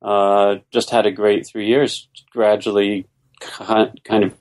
uh, 0.02 0.58
just 0.72 0.90
had 0.90 1.06
a 1.06 1.12
great 1.12 1.46
three 1.46 1.68
years, 1.68 2.08
gradually 2.32 3.08
kind 3.40 4.24
of 4.24 4.34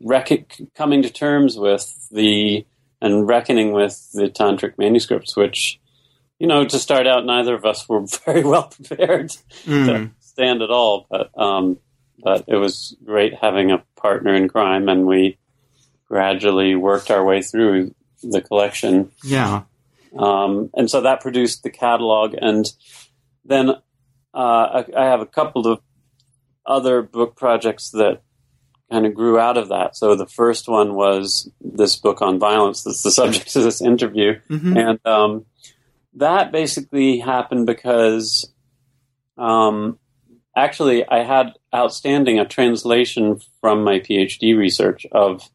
rec- 0.00 0.58
coming 0.74 1.02
to 1.02 1.10
terms 1.10 1.56
with 1.56 2.08
the 2.10 2.64
and 3.00 3.26
reckoning 3.26 3.72
with 3.72 4.10
the 4.12 4.28
tantric 4.28 4.78
manuscripts, 4.78 5.36
which 5.36 5.80
you 6.42 6.48
know 6.48 6.64
to 6.64 6.78
start 6.78 7.06
out, 7.06 7.24
neither 7.24 7.54
of 7.54 7.64
us 7.64 7.88
were 7.88 8.04
very 8.26 8.42
well 8.42 8.64
prepared 8.64 9.30
mm. 9.64 9.86
to 9.86 10.10
stand 10.20 10.62
at 10.62 10.70
all, 10.70 11.06
but. 11.08 11.30
Um, 11.38 11.78
but 12.22 12.44
it 12.46 12.56
was 12.56 12.96
great 13.04 13.34
having 13.34 13.70
a 13.70 13.82
partner 13.96 14.34
in 14.34 14.48
crime, 14.48 14.88
and 14.88 15.06
we 15.06 15.38
gradually 16.06 16.74
worked 16.74 17.10
our 17.10 17.24
way 17.24 17.42
through 17.42 17.94
the 18.22 18.40
collection. 18.40 19.10
Yeah. 19.24 19.62
Um, 20.16 20.70
and 20.74 20.90
so 20.90 21.00
that 21.00 21.20
produced 21.20 21.62
the 21.62 21.70
catalog, 21.70 22.34
and 22.40 22.70
then 23.44 23.70
uh, 23.70 23.74
I, 24.34 24.84
I, 24.96 25.04
have 25.06 25.20
a 25.20 25.26
couple 25.26 25.66
of 25.66 25.80
other 26.66 27.02
book 27.02 27.34
projects 27.34 27.90
that 27.90 28.20
kind 28.90 29.06
of 29.06 29.14
grew 29.14 29.38
out 29.38 29.56
of 29.56 29.68
that. 29.68 29.96
So 29.96 30.14
the 30.14 30.26
first 30.26 30.68
one 30.68 30.94
was 30.94 31.50
this 31.60 31.96
book 31.96 32.22
on 32.22 32.38
violence 32.38 32.82
that's 32.82 33.02
the 33.02 33.10
subject 33.22 33.56
of 33.56 33.62
this 33.62 33.80
interview, 33.80 34.38
mm-hmm. 34.50 34.76
and 34.76 35.06
um, 35.06 35.46
that 36.14 36.52
basically 36.52 37.18
happened 37.18 37.66
because 37.66 38.52
um, 39.38 39.98
actually 40.56 41.06
I 41.06 41.24
had 41.24 41.52
outstanding 41.74 42.38
a 42.38 42.46
translation 42.46 43.40
from 43.60 43.84
my 43.84 44.00
PhD 44.00 44.56
research 44.56 45.06
of 45.12 45.48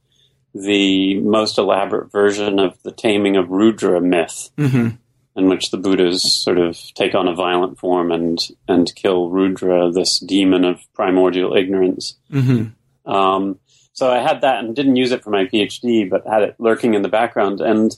the 0.54 1.20
most 1.20 1.58
elaborate 1.58 2.12
version 2.12 2.60
of 2.60 2.82
the 2.84 2.92
taming 2.92 3.38
of 3.38 3.50
Rudra 3.50 4.02
myth, 4.02 4.50
mm-hmm. 4.58 4.96
in 5.36 5.50
which 5.50 5.70
the 5.70 5.78
Buddhas 5.78 6.44
sort 6.44 6.58
of 6.58 6.80
take 6.96 7.14
on 7.14 7.28
a 7.28 7.36
violent 7.36 7.78
form 7.78 8.12
and 8.12 8.40
and 8.68 8.92
kill 8.96 9.30
Rudra, 9.30 9.92
this 9.92 10.20
demon 10.20 10.64
of 10.64 10.80
primordial 10.94 11.56
ignorance. 11.56 12.18
Mm-hmm. 12.32 13.12
Um, 13.12 13.60
so 13.98 14.12
I 14.12 14.20
had 14.20 14.42
that 14.42 14.64
and 14.64 14.76
didn't 14.76 14.96
use 14.96 15.12
it 15.12 15.24
for 15.24 15.32
my 15.32 15.46
PhD, 15.46 16.08
but 16.08 16.28
had 16.28 16.44
it 16.44 16.56
lurking 16.60 16.94
in 16.94 17.02
the 17.02 17.10
background. 17.10 17.62
And, 17.62 17.98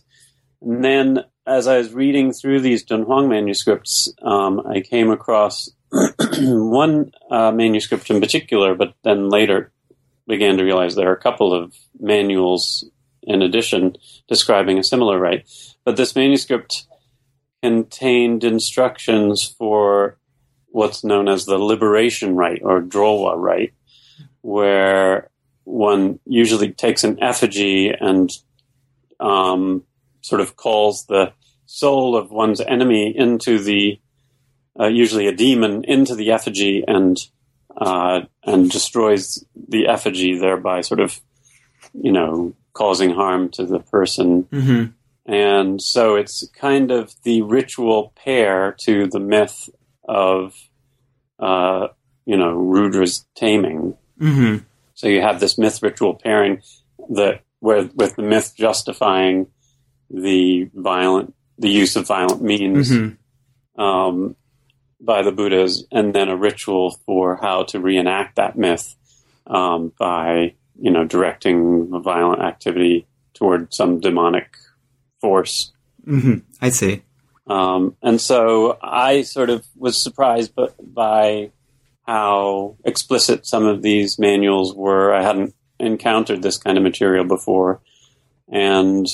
and 0.61 0.81
then 0.81 1.25
as 1.49 1.67
I 1.67 1.77
was 1.77 1.91
reading 1.93 2.31
through 2.31 2.61
these 2.61 2.85
Dunhuang 2.85 3.27
manuscripts, 3.27 4.13
um, 4.21 4.61
I 4.67 4.81
came 4.81 5.09
across 5.09 5.69
one 6.39 7.11
uh, 7.31 7.51
manuscript 7.51 8.09
in 8.11 8.21
particular, 8.21 8.75
but 8.75 8.93
then 9.03 9.29
later 9.29 9.71
began 10.27 10.57
to 10.57 10.63
realize 10.63 10.93
there 10.93 11.09
are 11.09 11.15
a 11.15 11.21
couple 11.21 11.51
of 11.51 11.75
manuals 11.99 12.85
in 13.23 13.41
addition 13.41 13.95
describing 14.27 14.77
a 14.77 14.83
similar 14.83 15.17
rite. 15.19 15.49
But 15.83 15.97
this 15.97 16.15
manuscript 16.15 16.85
contained 17.63 18.43
instructions 18.43 19.43
for 19.57 20.19
what's 20.67 21.03
known 21.03 21.27
as 21.27 21.45
the 21.45 21.57
liberation 21.57 22.35
rite 22.35 22.61
or 22.63 22.79
Drolwa 22.79 23.35
rite, 23.35 23.73
where 24.41 25.31
one 25.63 26.19
usually 26.25 26.71
takes 26.71 27.03
an 27.03 27.21
effigy 27.23 27.89
and 27.89 28.29
um, 29.19 29.83
sort 30.21 30.41
of 30.41 30.55
calls 30.55 31.05
the 31.05 31.33
soul 31.65 32.15
of 32.15 32.31
one's 32.31 32.61
enemy 32.61 33.13
into 33.15 33.59
the 33.59 33.99
uh, 34.79 34.87
usually 34.87 35.27
a 35.27 35.35
demon, 35.35 35.83
into 35.83 36.15
the 36.15 36.31
effigy 36.31 36.83
and 36.87 37.17
uh, 37.77 38.21
and 38.43 38.71
destroys 38.71 39.43
the 39.67 39.87
effigy, 39.87 40.37
thereby 40.37 40.81
sort 40.81 40.99
of 40.99 41.19
you 41.93 42.11
know 42.11 42.53
causing 42.73 43.11
harm 43.11 43.49
to 43.49 43.65
the 43.65 43.79
person. 43.79 44.43
Mm-hmm. 44.43 45.31
and 45.31 45.81
so 45.81 46.15
it's 46.15 46.47
kind 46.49 46.91
of 46.91 47.13
the 47.23 47.41
ritual 47.41 48.13
pair 48.15 48.75
to 48.81 49.07
the 49.07 49.19
myth 49.19 49.69
of, 50.07 50.55
uh, 51.39 51.87
you 52.25 52.35
know, 52.35 52.53
Rudra's 52.53 53.27
taming. 53.35 53.95
Mm-hmm. 54.19 54.63
So 54.95 55.07
you 55.07 55.21
have 55.21 55.39
this 55.39 55.57
myth 55.57 55.83
ritual 55.83 56.15
pairing 56.15 56.61
that 57.09 57.41
where 57.59 57.89
with 57.93 58.15
the 58.15 58.23
myth 58.23 58.53
justifying 58.57 59.47
the 60.09 60.69
violent 60.73 61.33
the 61.57 61.69
use 61.69 61.95
of 61.95 62.07
violent 62.07 62.41
means 62.41 62.89
Mm-hmm. 62.89 63.81
um, 63.81 64.35
by 65.01 65.21
the 65.21 65.31
Buddhas, 65.31 65.85
and 65.91 66.13
then 66.13 66.29
a 66.29 66.35
ritual 66.35 66.91
for 67.05 67.37
how 67.37 67.63
to 67.63 67.79
reenact 67.79 68.35
that 68.35 68.57
myth 68.57 68.95
um, 69.47 69.93
by 69.97 70.55
you 70.79 70.91
know 70.91 71.05
directing 71.05 71.91
a 71.93 71.99
violent 71.99 72.41
activity 72.41 73.07
toward 73.33 73.73
some 73.73 73.99
demonic 73.99 74.57
force. 75.21 75.71
Mm-hmm. 76.05 76.39
I 76.61 76.69
see. 76.69 77.03
Um, 77.47 77.95
and 78.03 78.21
so 78.21 78.77
I 78.81 79.23
sort 79.23 79.49
of 79.49 79.65
was 79.75 80.01
surprised 80.01 80.53
by 80.79 81.51
how 82.03 82.77
explicit 82.83 83.47
some 83.47 83.65
of 83.65 83.81
these 83.81 84.19
manuals 84.19 84.75
were. 84.75 85.13
I 85.13 85.23
hadn't 85.23 85.55
encountered 85.79 86.41
this 86.41 86.57
kind 86.57 86.77
of 86.77 86.83
material 86.83 87.25
before, 87.25 87.81
and 88.47 89.07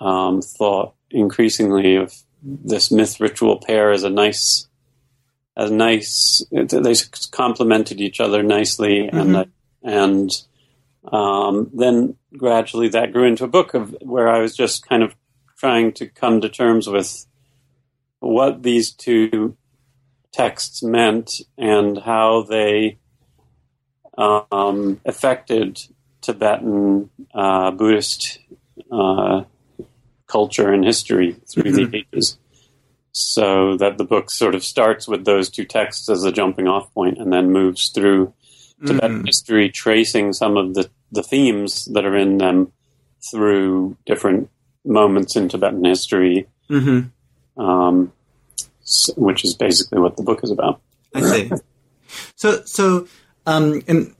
um, 0.00 0.42
thought 0.42 0.94
increasingly 1.10 1.96
of 1.96 2.14
this 2.42 2.90
myth 2.90 3.20
ritual 3.20 3.58
pair 3.58 3.92
as 3.92 4.02
a 4.02 4.10
nice, 4.10 4.66
as 5.56 5.70
nice. 5.70 6.42
They 6.50 6.94
complemented 7.30 8.00
each 8.00 8.18
other 8.20 8.42
nicely, 8.42 9.08
and 9.08 9.34
Mhm. 9.34 9.50
and 9.82 10.30
um, 11.12 11.70
then 11.72 12.16
gradually 12.36 12.88
that 12.88 13.12
grew 13.12 13.24
into 13.24 13.44
a 13.44 13.48
book 13.48 13.72
of 13.74 13.96
where 14.00 14.28
I 14.28 14.40
was 14.40 14.54
just 14.56 14.86
kind 14.86 15.02
of 15.02 15.14
trying 15.58 15.92
to 15.94 16.06
come 16.06 16.40
to 16.40 16.48
terms 16.48 16.88
with 16.88 17.26
what 18.20 18.62
these 18.62 18.92
two 18.92 19.56
texts 20.32 20.82
meant 20.82 21.40
and 21.56 21.98
how 21.98 22.42
they 22.42 22.98
um, 24.18 25.00
affected 25.04 25.80
Tibetan 26.20 27.08
uh, 27.34 27.70
Buddhist 27.70 28.38
uh, 28.92 29.44
culture 30.30 30.72
and 30.72 30.84
history 30.84 31.36
through 31.52 31.64
Mhm. 31.72 31.90
the 31.90 31.98
ages. 32.14 32.38
So 33.12 33.76
that 33.78 33.98
the 33.98 34.04
book 34.04 34.30
sort 34.30 34.54
of 34.54 34.62
starts 34.64 35.08
with 35.08 35.24
those 35.24 35.50
two 35.50 35.64
texts 35.64 36.08
as 36.08 36.22
a 36.24 36.30
jumping 36.32 36.68
off 36.68 36.92
point 36.94 37.18
and 37.18 37.32
then 37.32 37.50
moves 37.50 37.90
through 37.94 38.32
Tibetan 38.86 39.22
Mm. 39.22 39.26
history, 39.26 39.68
tracing 39.68 40.32
some 40.32 40.56
of 40.56 40.74
the, 40.74 40.88
the 41.12 41.22
themes 41.22 41.84
that 41.92 42.04
are 42.06 42.16
in 42.16 42.38
them 42.38 42.72
through 43.30 43.96
different 44.06 44.48
moments 44.84 45.36
in 45.36 45.48
Tibetan 45.48 45.84
history, 45.84 46.46
Mm-hmm. 46.70 47.60
um, 47.62 48.12
which 49.16 49.44
is 49.44 49.54
basically 49.54 49.98
what 50.00 50.16
the 50.16 50.22
book 50.22 50.40
is 50.44 50.50
about. 50.50 50.80
I 51.14 51.20
see. 51.22 51.50
So, 52.36 52.62
so, 52.64 53.06
um, 53.46 53.82
and 53.86 54.14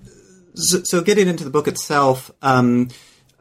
so, 0.54 0.82
so 0.84 1.00
getting 1.00 1.26
into 1.28 1.44
the 1.44 1.50
book 1.50 1.66
itself, 1.68 2.30
um, 2.42 2.88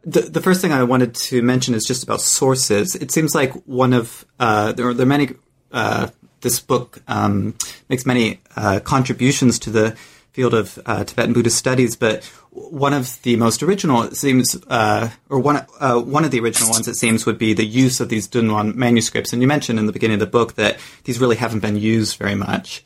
the 0.04 0.22
the 0.22 0.42
first 0.42 0.62
thing 0.62 0.72
I 0.72 0.84
wanted 0.84 1.14
to 1.16 1.42
mention 1.42 1.74
is 1.74 1.86
just 1.86 2.04
about 2.04 2.22
sources. 2.22 2.96
It 2.96 3.12
seems 3.12 3.36
like 3.36 3.54
one 3.66 3.94
of 3.94 4.26
uh, 4.40 4.72
there 4.74 4.88
are 4.88 4.94
there 4.94 5.06
are 5.06 5.10
many. 5.10 5.36
Uh, 5.72 6.10
this 6.42 6.60
book 6.60 7.02
um, 7.08 7.56
makes 7.90 8.06
many 8.06 8.40
uh, 8.56 8.80
contributions 8.80 9.60
to 9.60 9.70
the 9.70 9.98
field 10.32 10.54
of 10.54 10.80
uh, 10.86 11.04
Tibetan 11.04 11.34
Buddhist 11.34 11.58
studies, 11.58 11.96
but 11.96 12.24
one 12.52 12.94
of 12.94 13.22
the 13.24 13.36
most 13.36 13.62
original, 13.62 14.04
it 14.04 14.16
seems, 14.16 14.56
uh, 14.68 15.10
or 15.30 15.40
one 15.40 15.66
uh, 15.80 16.00
one 16.00 16.24
of 16.24 16.32
the 16.32 16.40
original 16.40 16.70
ones, 16.70 16.88
it 16.88 16.96
seems, 16.96 17.26
would 17.26 17.38
be 17.38 17.54
the 17.54 17.66
use 17.66 18.00
of 18.00 18.10
these 18.10 18.28
Dunhuang 18.28 18.76
manuscripts. 18.76 19.34
And 19.34 19.42
you 19.42 19.48
mentioned 19.48 19.80
in 19.80 19.86
the 19.86 19.92
beginning 19.92 20.16
of 20.16 20.20
the 20.22 20.28
book 20.28 20.56
that 20.56 20.80
these 21.04 21.20
really 21.20 21.36
haven't 21.36 21.60
been 21.60 21.76
used 21.78 22.18
very 22.18 22.36
much. 22.36 22.84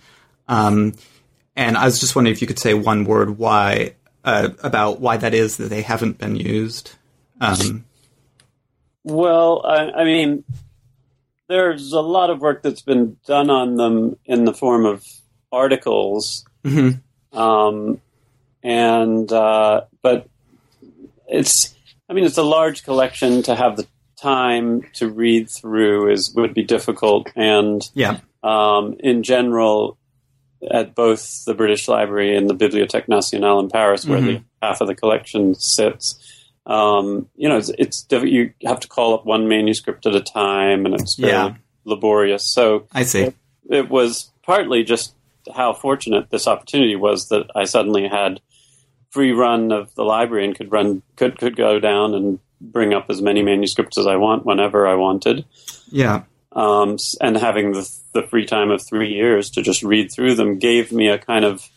Um, 0.47 0.93
and 1.56 1.78
I 1.78 1.86
was 1.86 1.99
just 1.99 2.15
wondering 2.15 2.34
if 2.34 2.41
you 2.41 2.47
could 2.47 2.60
say 2.60 2.73
one 2.73 3.06
word 3.06 3.38
why 3.38 3.93
about 4.23 4.99
why 4.99 5.17
that 5.17 5.34
is 5.34 5.58
that 5.58 5.69
they 5.69 5.82
haven't 5.82 6.17
been 6.17 6.36
used. 6.36 6.95
Um, 7.43 7.86
Well, 9.03 9.62
I, 9.65 10.01
I 10.01 10.03
mean, 10.06 10.43
there's 11.49 11.91
a 11.91 12.01
lot 12.01 12.29
of 12.29 12.39
work 12.39 12.63
that's 12.63 12.82
been 12.82 13.17
done 13.27 13.49
on 13.49 13.75
them 13.75 14.17
in 14.25 14.45
the 14.45 14.53
form 14.53 14.86
of 14.86 15.06
articles, 15.51 16.45
mhm. 16.63 17.01
um, 17.34 17.99
and 18.63 19.32
uh, 19.32 19.82
but 20.01 20.27
it's, 21.27 21.75
I 22.10 22.13
mean, 22.13 22.23
it's 22.23 22.38
a 22.38 22.43
large 22.43 22.84
collection 22.84 23.43
to 23.43 23.56
have 23.56 23.75
the 23.77 23.88
time 24.15 24.84
to 24.93 25.10
read 25.10 25.49
through 25.49 26.12
is 26.12 26.34
would 26.34 26.53
be 26.53 26.63
difficult, 26.63 27.29
and 27.36 27.82
Yeah. 27.93 28.19
um, 28.41 28.95
in 28.99 29.21
general, 29.23 29.97
at 30.71 30.95
both 30.95 31.43
the 31.43 31.53
British 31.53 31.89
Library 31.89 32.38
and 32.38 32.49
the 32.49 32.56
Bibliothèque 32.56 33.10
Nationale 33.10 33.60
in 33.60 33.69
Paris, 33.69 34.06
where 34.06 34.21
the 34.21 34.43
half 34.62 34.79
of 34.79 34.88
the 34.88 34.95
collection 34.95 35.56
sits. 35.56 36.17
Um, 36.65 37.28
you 37.36 37.49
know, 37.49 37.58
it's, 37.58 37.69
it's 37.78 38.06
you 38.10 38.54
have 38.65 38.80
to 38.82 38.88
call 38.88 39.13
up 39.13 39.26
one 39.26 39.47
manuscript 39.47 40.06
at 40.06 40.15
a 40.15 40.21
time, 40.21 40.86
and 40.86 40.95
it's 40.95 41.15
fairly 41.15 41.34
Yeah. 41.34 41.54
laborious. 41.86 42.45
So 42.45 42.88
I 42.93 43.04
see. 43.04 43.34
it 43.69 43.89
was 43.89 44.32
partly 44.43 44.84
just 44.84 45.13
how 45.54 45.73
fortunate 45.73 46.30
this 46.30 46.47
opportunity 46.47 46.95
was 46.95 47.28
that 47.30 47.47
I 47.56 47.65
suddenly 47.65 48.08
had 48.08 48.39
free 49.12 49.32
run 49.34 49.71
of 49.71 49.93
the 49.95 50.04
library 50.04 50.45
and 50.45 50.56
could 50.56 50.71
run 50.71 51.02
could 51.17 51.38
could 51.38 51.56
go 51.58 51.80
down 51.80 52.15
and 52.15 52.39
bring 52.62 52.93
up 52.93 53.08
as 53.10 53.21
many 53.21 53.41
manuscripts 53.43 53.97
as 53.97 54.08
I 54.08 54.15
want 54.15 54.45
whenever 54.45 54.88
I 54.88 54.95
wanted 54.95 55.43
Yeah. 55.91 56.23
um, 56.54 56.95
and 57.19 57.36
having 57.38 57.73
the, 57.73 57.89
the 58.13 58.23
free 58.23 58.45
time 58.45 58.71
of 58.71 58.82
three 58.82 59.13
years 59.13 59.49
to 59.52 59.62
just 59.62 59.84
read 59.84 60.12
through 60.13 60.36
them 60.36 60.60
gave 60.60 60.93
me 60.93 61.10
a 61.10 61.17
kind 61.17 61.43
of 61.43 61.69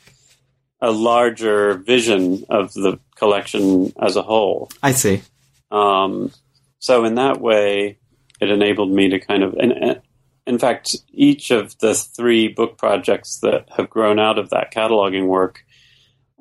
a 0.80 0.90
larger 0.90 1.74
vision 1.74 2.44
of 2.48 2.72
the 2.74 2.98
collection 3.16 3.92
as 4.00 4.16
a 4.16 4.22
whole. 4.22 4.70
I 4.82 4.92
see. 4.92 5.22
Um, 5.70 6.32
so 6.78 7.04
in 7.04 7.14
that 7.16 7.40
way, 7.40 7.98
it 8.40 8.50
enabled 8.50 8.90
me 8.90 9.08
to 9.08 9.18
kind 9.18 9.42
of, 9.42 9.54
and, 9.54 10.00
in 10.46 10.58
fact, 10.58 10.96
each 11.12 11.50
of 11.50 11.78
the 11.78 11.94
three 11.94 12.48
book 12.48 12.76
projects 12.76 13.38
that 13.40 13.68
have 13.76 13.90
grown 13.90 14.18
out 14.18 14.38
of 14.38 14.50
that 14.50 14.72
cataloging 14.72 15.26
work 15.26 15.64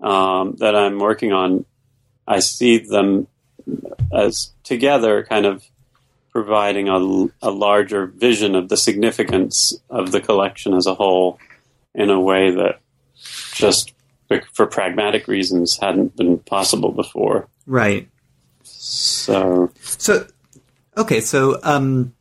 um, 0.02 0.56
that 0.58 0.76
I'm 0.76 1.00
working 1.00 1.32
on, 1.32 1.66
I 2.28 2.40
see 2.40 2.78
them 2.78 3.28
as 4.14 4.52
together 4.64 5.24
kind 5.24 5.46
of 5.46 5.64
providing 6.32 6.90
a, 6.90 6.98
a 7.42 7.50
larger 7.50 8.06
vision 8.06 8.56
of 8.56 8.68
the 8.68 8.78
significance 8.78 9.74
of 9.90 10.12
the 10.12 10.20
collection 10.20 10.74
as 10.74 10.86
a 10.86 10.94
whole 10.94 11.40
in 11.94 12.10
a 12.10 12.20
way 12.20 12.52
that 12.52 12.82
just 13.54 13.94
for 14.54 14.66
pragmatic 14.66 15.28
reasons 15.28 15.78
hadn't 15.78 16.16
been 16.16 16.40
possible 16.40 16.92
before. 16.92 17.48
Right. 17.66 18.10
So 18.64 19.72
So, 19.82 20.28
okay. 20.98 21.22
So, 21.22 21.60
um, 21.64 22.14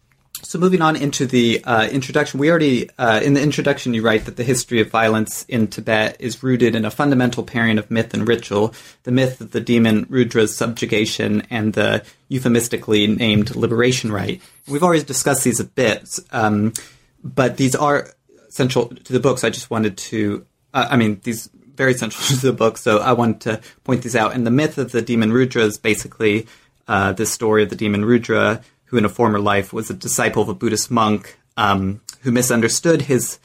so 0.42 0.58
moving 0.58 0.82
on 0.82 0.94
into 0.94 1.26
the 1.26 1.64
uh, 1.64 1.88
introduction, 1.88 2.38
we 2.38 2.50
already 2.50 2.90
uh, 2.98 3.20
in 3.20 3.34
the 3.34 3.42
introduction 3.42 3.94
you 3.94 4.02
write 4.02 4.26
that 4.26 4.36
the 4.36 4.44
history 4.44 4.80
of 4.80 4.90
violence 4.90 5.44
in 5.48 5.68
Tibet 5.68 6.16
is 6.20 6.42
rooted 6.42 6.74
in 6.74 6.84
a 6.84 6.90
fundamental 6.90 7.42
pairing 7.42 7.78
of 7.78 7.90
myth 7.90 8.12
and 8.14 8.28
ritual: 8.28 8.74
the 9.04 9.10
myth 9.10 9.40
of 9.40 9.52
the 9.52 9.60
demon 9.60 10.04
Rudra's 10.06 10.54
subjugation 10.54 11.42
and 11.50 11.72
the 11.72 12.04
euphemistically 12.28 13.06
named 13.06 13.56
liberation 13.56 14.12
rite. 14.12 14.42
We've 14.68 14.82
already 14.82 15.02
discussed 15.02 15.44
these 15.44 15.60
a 15.60 15.64
bit, 15.64 16.18
um, 16.30 16.74
but 17.22 17.56
these 17.56 17.74
are 17.74 18.10
central 18.50 18.88
to 18.88 19.12
the 19.12 19.20
book. 19.20 19.38
So 19.38 19.48
I 19.48 19.50
just 19.50 19.70
wanted 19.70 19.96
to, 19.96 20.46
uh, 20.72 20.86
I 20.90 20.96
mean, 20.96 21.20
these 21.24 21.50
very 21.74 21.94
central 21.94 22.24
to 22.28 22.46
the 22.46 22.52
book. 22.52 22.78
So 22.78 22.98
I 22.98 23.12
wanted 23.12 23.40
to 23.42 23.60
point 23.84 24.02
these 24.02 24.16
out. 24.16 24.34
And 24.34 24.46
the 24.46 24.50
myth 24.50 24.78
of 24.78 24.92
the 24.92 25.02
demon 25.02 25.32
Rudra 25.32 25.62
is 25.62 25.78
basically 25.78 26.46
uh, 26.88 27.12
the 27.12 27.26
story 27.26 27.62
of 27.62 27.70
the 27.70 27.76
demon 27.76 28.04
Rudra, 28.04 28.62
who 28.87 28.96
in 28.96 29.04
a 29.04 29.08
former 29.08 29.38
life 29.38 29.72
was 29.72 29.90
a 29.90 29.94
disciple 29.94 30.42
of 30.42 30.48
a 30.48 30.54
Buddhist 30.54 30.90
monk 30.90 31.38
um, 31.56 32.00
who 32.22 32.32
misunderstood 32.32 33.02
his 33.02 33.38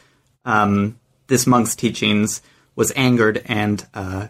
um, 0.46 1.00
this 1.28 1.46
monk's 1.46 1.76
teachings, 1.76 2.42
was 2.76 2.92
angered 2.96 3.44
and 3.46 3.86
uh, 3.94 4.28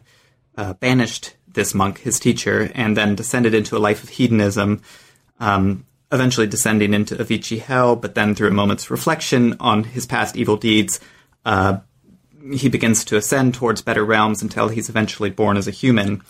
uh, 0.58 0.74
banished 0.74 1.36
this 1.48 1.74
monk, 1.74 2.00
his 2.00 2.20
teacher, 2.20 2.70
and 2.76 2.98
then 2.98 3.16
descended 3.16 3.54
into 3.54 3.78
a 3.78 3.80
life 3.80 4.04
of 4.04 4.10
hedonism. 4.10 4.82
Um, 5.40 5.86
eventually 6.12 6.48
descending 6.48 6.94
into 6.94 7.16
Avici 7.16 7.60
hell, 7.60 7.96
but 7.96 8.16
then 8.16 8.34
through 8.34 8.48
a 8.48 8.52
moment's 8.52 8.90
reflection 8.90 9.56
on 9.60 9.84
his 9.84 10.06
past 10.06 10.36
evil 10.36 10.58
deeds, 10.58 11.00
uh, 11.46 11.78
he 12.54 12.70
begins 12.70 13.04
to 13.06 13.18
ascend 13.18 13.54
towards 13.54 13.82
better 13.82 14.06
realms 14.06 14.42
until 14.42 14.70
he's 14.70 14.90
eventually 14.90 15.30
born 15.30 15.58
as 15.58 15.68
a 15.68 15.72
human. 15.72 16.22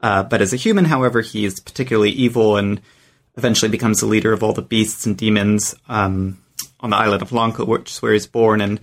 Uh, 0.00 0.22
but 0.22 0.42
as 0.42 0.52
a 0.52 0.56
human, 0.56 0.86
however, 0.86 1.20
he 1.20 1.44
is 1.44 1.60
particularly 1.60 2.10
evil 2.10 2.56
and 2.56 2.80
eventually 3.36 3.70
becomes 3.70 4.00
the 4.00 4.06
leader 4.06 4.32
of 4.32 4.42
all 4.42 4.52
the 4.52 4.62
beasts 4.62 5.06
and 5.06 5.16
demons 5.16 5.74
um, 5.88 6.38
on 6.80 6.90
the 6.90 6.96
island 6.96 7.22
of 7.22 7.32
Lanka, 7.32 7.64
which 7.64 7.90
is 7.90 8.02
where 8.02 8.12
he's 8.12 8.26
born. 8.26 8.60
And 8.60 8.80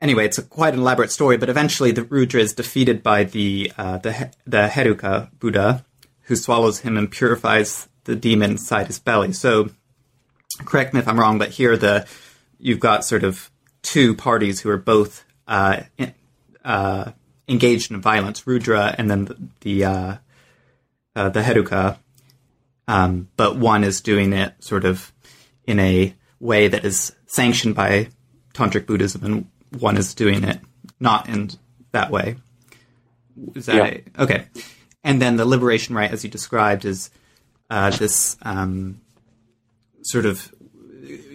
anyway, 0.00 0.26
it's 0.26 0.38
quite 0.38 0.74
an 0.74 0.80
elaborate 0.80 1.10
story. 1.10 1.36
But 1.36 1.48
eventually, 1.48 1.92
the 1.92 2.04
Rudra 2.04 2.40
is 2.40 2.52
defeated 2.52 3.02
by 3.02 3.24
the 3.24 3.72
uh, 3.78 3.98
the 3.98 4.30
the 4.46 4.68
Heruka 4.68 5.30
Buddha, 5.38 5.84
who 6.22 6.36
swallows 6.36 6.80
him 6.80 6.96
and 6.96 7.10
purifies 7.10 7.88
the 8.04 8.14
demon 8.14 8.52
inside 8.52 8.86
his 8.86 8.98
belly. 8.98 9.32
So 9.32 9.70
correct 10.58 10.94
me 10.94 11.00
if 11.00 11.08
I'm 11.08 11.18
wrong, 11.18 11.38
but 11.38 11.50
here 11.50 11.76
the 11.76 12.06
you've 12.58 12.80
got 12.80 13.04
sort 13.04 13.24
of 13.24 13.50
two 13.82 14.14
parties 14.14 14.60
who 14.60 14.70
are 14.70 14.76
both 14.76 15.23
uh, 15.46 15.82
uh, 16.64 17.12
engaged 17.48 17.90
in 17.90 18.00
violence, 18.00 18.46
Rudra 18.46 18.94
and 18.96 19.10
then 19.10 19.24
the 19.26 19.36
the, 19.60 19.84
uh, 19.84 20.16
uh, 21.16 21.28
the 21.28 21.40
Heruka, 21.42 21.98
um, 22.88 23.28
but 23.36 23.56
one 23.56 23.84
is 23.84 24.00
doing 24.00 24.32
it 24.32 24.54
sort 24.60 24.84
of 24.84 25.12
in 25.66 25.78
a 25.78 26.14
way 26.40 26.68
that 26.68 26.84
is 26.84 27.14
sanctioned 27.26 27.74
by 27.74 28.08
tantric 28.52 28.86
Buddhism, 28.86 29.24
and 29.24 29.46
one 29.80 29.96
is 29.96 30.14
doing 30.14 30.44
it 30.44 30.60
not 31.00 31.28
in 31.28 31.50
that 31.92 32.10
way. 32.10 32.36
Is 33.54 33.66
that 33.66 33.76
Yeah. 33.76 34.00
a- 34.18 34.22
okay? 34.22 34.46
And 35.02 35.20
then 35.20 35.36
the 35.36 35.44
liberation 35.44 35.94
right, 35.94 36.10
as 36.10 36.24
you 36.24 36.30
described, 36.30 36.84
is 36.84 37.10
uh, 37.70 37.90
this 37.90 38.36
um, 38.42 39.00
sort 40.02 40.26
of 40.26 40.53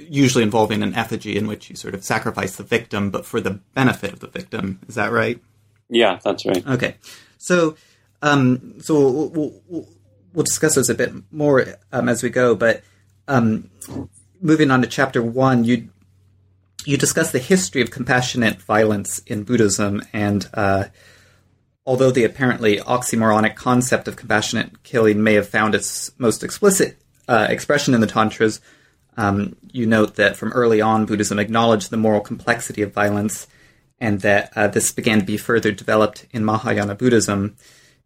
usually 0.09 0.43
involving 0.43 0.81
an 0.81 0.95
effigy 0.95 1.37
in 1.37 1.47
which 1.47 1.69
you 1.69 1.75
sort 1.75 1.93
of 1.93 2.03
sacrifice 2.03 2.55
the 2.55 2.63
victim, 2.63 3.11
but 3.11 3.25
for 3.25 3.39
the 3.39 3.51
benefit 3.73 4.13
of 4.13 4.19
the 4.19 4.27
victim. 4.27 4.79
Is 4.87 4.95
that 4.95 5.11
rite? 5.11 5.41
Yeah, 5.89 6.19
that's 6.23 6.45
right. 6.45 6.65
Okay, 6.67 6.95
so 7.37 7.75
um, 8.21 8.79
so 8.81 8.93
we'll, 9.09 9.29
we'll, 9.29 9.87
we'll, 10.33 10.43
discuss 10.43 10.75
this 10.75 10.89
a 10.89 10.95
bit 10.95 11.13
more 11.31 11.65
um, 11.91 12.09
as 12.09 12.21
we 12.21 12.29
go. 12.29 12.55
But 12.55 12.83
um, 13.27 13.69
moving 14.41 14.71
on 14.71 14.81
to 14.81 14.87
chapter 14.87 15.21
one, 15.21 15.63
you 15.63 15.89
you 16.85 16.97
discuss 16.97 17.31
the 17.31 17.39
history 17.39 17.81
of 17.81 17.91
compassionate 17.91 18.61
violence 18.61 19.19
in 19.19 19.43
Buddhism, 19.43 20.01
and 20.13 20.49
uh, 20.53 20.85
although 21.85 22.11
the 22.11 22.23
apparently 22.23 22.77
oxymoronic 22.77 23.55
concept 23.55 24.07
of 24.07 24.15
compassionate 24.15 24.83
killing 24.83 25.23
may 25.23 25.33
have 25.33 25.47
found 25.47 25.75
its 25.75 26.11
most 26.17 26.43
explicit 26.43 26.97
uh, 27.27 27.47
expression 27.49 27.93
in 27.93 28.01
the 28.01 28.07
tantras, 28.07 28.59
um, 29.17 29.55
you 29.71 29.85
note 29.85 30.15
that 30.15 30.37
from 30.37 30.51
early 30.53 30.81
on, 30.81 31.05
Buddhism 31.05 31.39
acknowledged 31.39 31.89
the 31.89 31.97
moral 31.97 32.21
complexity 32.21 32.81
of 32.81 32.93
violence, 32.93 33.47
and 33.99 34.21
that 34.21 34.51
uh, 34.55 34.67
this 34.67 34.91
began 34.91 35.19
to 35.19 35.25
be 35.25 35.37
further 35.37 35.71
developed 35.71 36.25
in 36.31 36.45
Mahayana 36.45 36.95
Buddhism, 36.95 37.57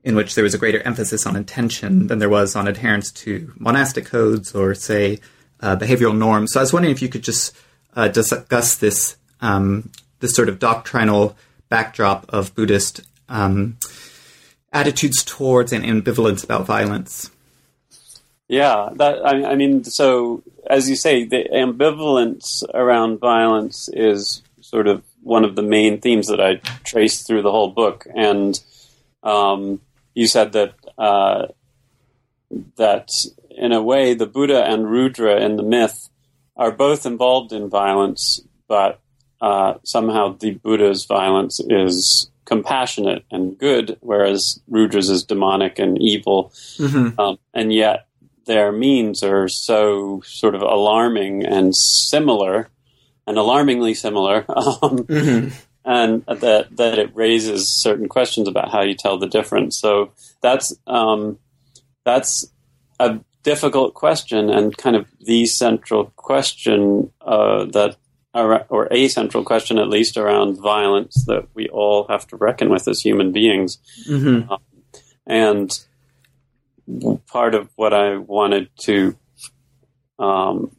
in 0.03 0.15
which 0.15 0.35
there 0.35 0.43
was 0.43 0.53
a 0.53 0.57
greater 0.57 0.81
emphasis 0.81 1.25
on 1.25 1.35
intention 1.35 2.07
than 2.07 2.19
there 2.19 2.29
was 2.29 2.55
on 2.55 2.67
adherence 2.67 3.11
to 3.11 3.53
monastic 3.57 4.05
codes 4.05 4.53
or, 4.53 4.73
say, 4.73 5.19
uh, 5.61 5.75
behavioral 5.75 6.17
norms. 6.17 6.51
So 6.51 6.59
I 6.59 6.63
was 6.63 6.73
wondering 6.73 6.93
if 6.93 7.01
you 7.01 7.09
could 7.09 7.23
just 7.23 7.55
uh, 7.95 8.07
discuss 8.09 8.75
this 8.77 9.17
um, 9.39 9.91
this 10.19 10.33
sort 10.33 10.49
of 10.49 10.57
doctrinal 10.57 11.35
backdrop 11.69 12.25
of 12.29 12.55
Buddhist 12.55 13.01
um, 13.27 13.77
attitudes 14.71 15.23
towards 15.23 15.73
and 15.73 15.83
ambivalence 15.83 16.43
about 16.43 16.65
violence. 16.65 17.29
Yeah, 18.47 18.89
that 18.95 19.25
I, 19.25 19.51
I 19.51 19.55
mean, 19.55 19.83
so 19.83 20.43
as 20.69 20.89
you 20.89 20.95
say, 20.95 21.25
the 21.25 21.45
ambivalence 21.53 22.63
around 22.73 23.19
violence 23.19 23.89
is 23.91 24.41
sort 24.61 24.87
of 24.87 25.03
one 25.21 25.45
of 25.45 25.55
the 25.55 25.63
main 25.63 26.01
themes 26.01 26.27
that 26.27 26.41
I 26.41 26.55
traced 26.83 27.25
through 27.25 27.41
the 27.41 27.51
whole 27.51 27.69
book. 27.69 28.05
And 28.15 28.59
um, 29.23 29.79
you 30.13 30.27
said 30.27 30.51
that 30.53 30.73
uh, 30.97 31.47
that 32.75 33.11
in 33.49 33.71
a 33.71 33.81
way, 33.81 34.13
the 34.13 34.27
Buddha 34.27 34.63
and 34.63 34.89
Rudra 34.89 35.41
in 35.41 35.55
the 35.55 35.63
myth 35.63 36.09
are 36.55 36.71
both 36.71 37.05
involved 37.05 37.51
in 37.51 37.69
violence, 37.69 38.41
but 38.67 38.99
uh, 39.41 39.75
somehow 39.83 40.37
the 40.37 40.51
Buddha's 40.51 41.05
violence 41.05 41.59
is 41.69 42.29
compassionate 42.45 43.25
and 43.31 43.57
good, 43.57 43.97
whereas 44.01 44.61
Rudra's 44.67 45.09
is 45.09 45.23
demonic 45.23 45.79
and 45.79 45.99
evil. 45.99 46.51
Um, 47.17 47.39
and 47.53 47.73
yet 47.73 48.07
their 48.45 48.71
means 48.71 49.23
are 49.23 49.47
so 49.47 50.21
sort 50.25 50.55
of 50.55 50.61
alarming 50.61 51.45
and 51.45 51.75
similar, 51.75 52.69
and 53.25 53.37
alarmingly 53.37 53.93
similar, 53.93 54.45
um, 54.49 55.05
and 55.85 56.25
that 56.25 56.67
that 56.75 56.99
it 56.99 57.15
raises 57.15 57.69
certain 57.69 58.07
questions 58.07 58.47
about 58.47 58.71
how 58.71 58.81
you 58.81 58.95
tell 58.95 59.17
the 59.17 59.27
difference. 59.27 59.79
So 59.79 60.11
that's 60.41 60.75
um, 60.87 61.39
that's 62.03 62.45
a 62.99 63.19
difficult 63.43 63.93
question 63.93 64.49
and 64.49 64.75
kind 64.77 64.95
of 64.95 65.07
the 65.19 65.45
central 65.45 66.05
question 66.15 67.11
uh, 67.21 67.65
that. 67.65 67.97
Or 68.35 68.87
a 68.89 69.09
central 69.09 69.43
question, 69.43 69.77
at 69.77 69.89
least, 69.89 70.17
around 70.17 70.59
violence 70.59 71.23
that 71.27 71.49
we 71.53 71.69
all 71.69 72.07
have 72.07 72.25
to 72.29 72.35
reckon 72.35 72.71
with 72.71 72.87
as 72.87 72.99
human 72.99 73.31
beings. 73.31 73.77
Mm-hmm. 74.09 74.51
And 75.27 75.79
part 77.27 77.55
of 77.55 77.69
what 77.75 77.93
I 77.93 78.17
wanted 78.17 78.69
to 78.81 79.15
um, 80.19 80.75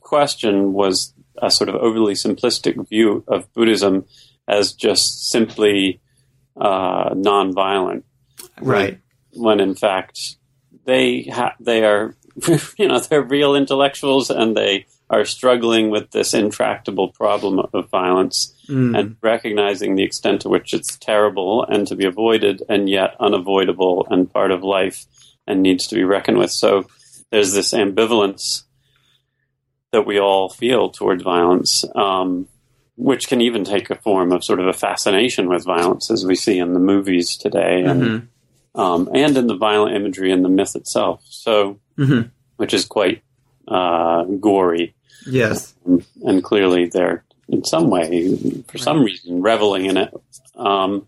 question 0.00 0.72
was 0.72 1.12
a 1.38 1.50
sort 1.50 1.68
of 1.68 1.74
overly 1.76 2.14
simplistic 2.14 2.88
view 2.88 3.24
of 3.28 3.52
Buddhism 3.52 4.04
as 4.48 4.72
just 4.72 5.28
simply 5.30 6.00
uh, 6.58 7.10
nonviolent, 7.10 8.04
Right. 8.60 9.00
when 9.32 9.60
in 9.60 9.74
fact 9.74 10.36
they 10.84 11.22
ha- 11.24 11.56
they 11.60 11.84
are 11.84 12.14
you 12.78 12.88
know 12.88 13.00
they're 13.00 13.22
real 13.22 13.54
intellectuals 13.54 14.30
and 14.30 14.56
they 14.56 14.86
are 15.08 15.24
struggling 15.24 15.90
with 15.90 16.10
this 16.10 16.34
intractable 16.34 17.08
problem 17.08 17.60
of 17.72 17.88
violence 17.90 18.52
Mm. 18.68 18.98
and 18.98 19.16
recognizing 19.22 19.94
the 19.94 20.02
extent 20.02 20.40
to 20.40 20.48
which 20.48 20.74
it's 20.74 20.98
terrible 20.98 21.62
and 21.62 21.86
to 21.86 21.94
be 21.94 22.04
avoided 22.04 22.64
and 22.68 22.90
yet 22.90 23.14
unavoidable 23.20 24.04
and 24.10 24.32
part 24.32 24.50
of 24.50 24.64
life 24.64 25.06
and 25.46 25.62
needs 25.62 25.86
to 25.86 25.94
be 25.94 26.02
reckoned 26.02 26.36
with. 26.38 26.50
So 26.50 26.86
there's 27.30 27.52
this 27.52 27.72
ambivalence 27.72 28.64
that 29.92 30.04
we 30.04 30.18
all 30.18 30.48
feel 30.48 30.90
toward 30.90 31.22
violence, 31.22 31.84
um, 31.94 32.48
which 32.96 33.28
can 33.28 33.40
even 33.40 33.62
take 33.62 33.88
a 33.88 33.94
form 33.94 34.32
of 34.32 34.42
sort 34.42 34.58
of 34.58 34.66
a 34.66 34.72
fascination 34.72 35.48
with 35.48 35.64
violence, 35.64 36.10
as 36.10 36.26
we 36.26 36.34
see 36.34 36.58
in 36.58 36.72
the 36.74 36.80
movies 36.80 37.36
today 37.36 37.84
and 37.84 38.02
Mhm. 38.02 38.28
um, 38.74 39.08
and 39.14 39.36
in 39.38 39.46
the 39.46 39.56
violent 39.56 39.94
imagery 39.94 40.32
in 40.32 40.42
the 40.42 40.48
myth 40.48 40.74
itself. 40.74 41.22
So, 41.28 41.78
Mhm. 41.96 42.30
which 42.56 42.74
is 42.74 42.84
quite 42.84 43.22
uh, 43.68 44.24
gory 44.24 44.94
Yes. 45.26 45.74
and 46.24 46.42
clearly 46.44 46.86
they're 46.86 47.24
in 47.48 47.64
some 47.64 47.90
way, 47.90 48.36
for 48.68 48.78
some 48.78 49.02
reason, 49.02 49.40
reveling 49.42 49.86
in 49.86 49.96
it. 49.96 50.12
Um, 50.56 51.06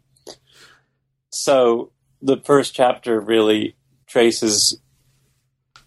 so 1.30 1.90
the 2.22 2.36
first 2.38 2.74
chapter 2.74 3.20
really 3.20 3.76
traces 4.06 4.80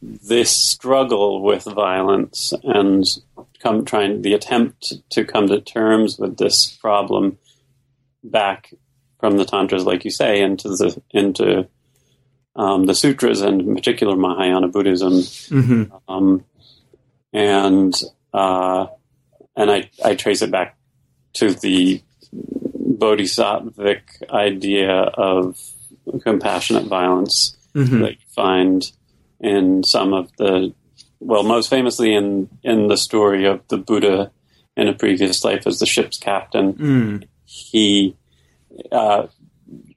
this 0.01 0.49
struggle 0.51 1.41
with 1.41 1.63
violence 1.63 2.53
and 2.63 3.05
come 3.59 3.85
trying 3.85 4.21
the 4.21 4.33
attempt 4.33 4.93
to 5.11 5.23
come 5.25 5.47
to 5.47 5.61
terms 5.61 6.17
with 6.17 6.37
this 6.37 6.75
problem 6.77 7.37
back 8.23 8.73
from 9.19 9.37
the 9.37 9.45
tantras, 9.45 9.85
like 9.85 10.03
you 10.03 10.11
say, 10.11 10.41
into 10.41 10.69
the 10.69 11.01
into 11.11 11.67
um, 12.55 12.85
the 12.87 12.95
sutras 12.95 13.41
and 13.41 13.61
in 13.61 13.75
particular 13.75 14.15
Mahayana 14.15 14.67
Buddhism 14.67 15.21
hmm 15.49 15.83
um, 16.07 16.43
and 17.33 17.93
uh, 18.33 18.87
and 19.55 19.69
I, 19.71 19.89
I 20.03 20.15
trace 20.15 20.41
it 20.41 20.51
back 20.51 20.77
to 21.33 21.53
the 21.53 22.01
bodhisattvic 22.97 24.01
idea 24.31 24.91
of 24.91 25.57
compassionate 26.23 26.85
violence 26.85 27.57
hmm 27.73 28.01
that 28.01 28.11
you 28.11 28.25
find 28.35 28.91
in 29.39 29.83
some 29.83 30.13
of 30.13 30.29
the 30.37 30.73
well 31.19 31.43
most 31.43 31.69
famously 31.69 32.13
in 32.13 32.49
in 32.63 32.87
the 32.87 32.97
story 32.97 33.45
of 33.45 33.61
the 33.69 33.77
Buddha 33.77 34.31
in 34.75 34.87
a 34.87 34.93
previous 34.93 35.43
life 35.43 35.65
as 35.67 35.79
the 35.79 35.85
ship's 35.85 36.17
captain 36.17 36.73
Mm. 36.73 37.27
he 37.45 38.15
uh, 38.91 39.27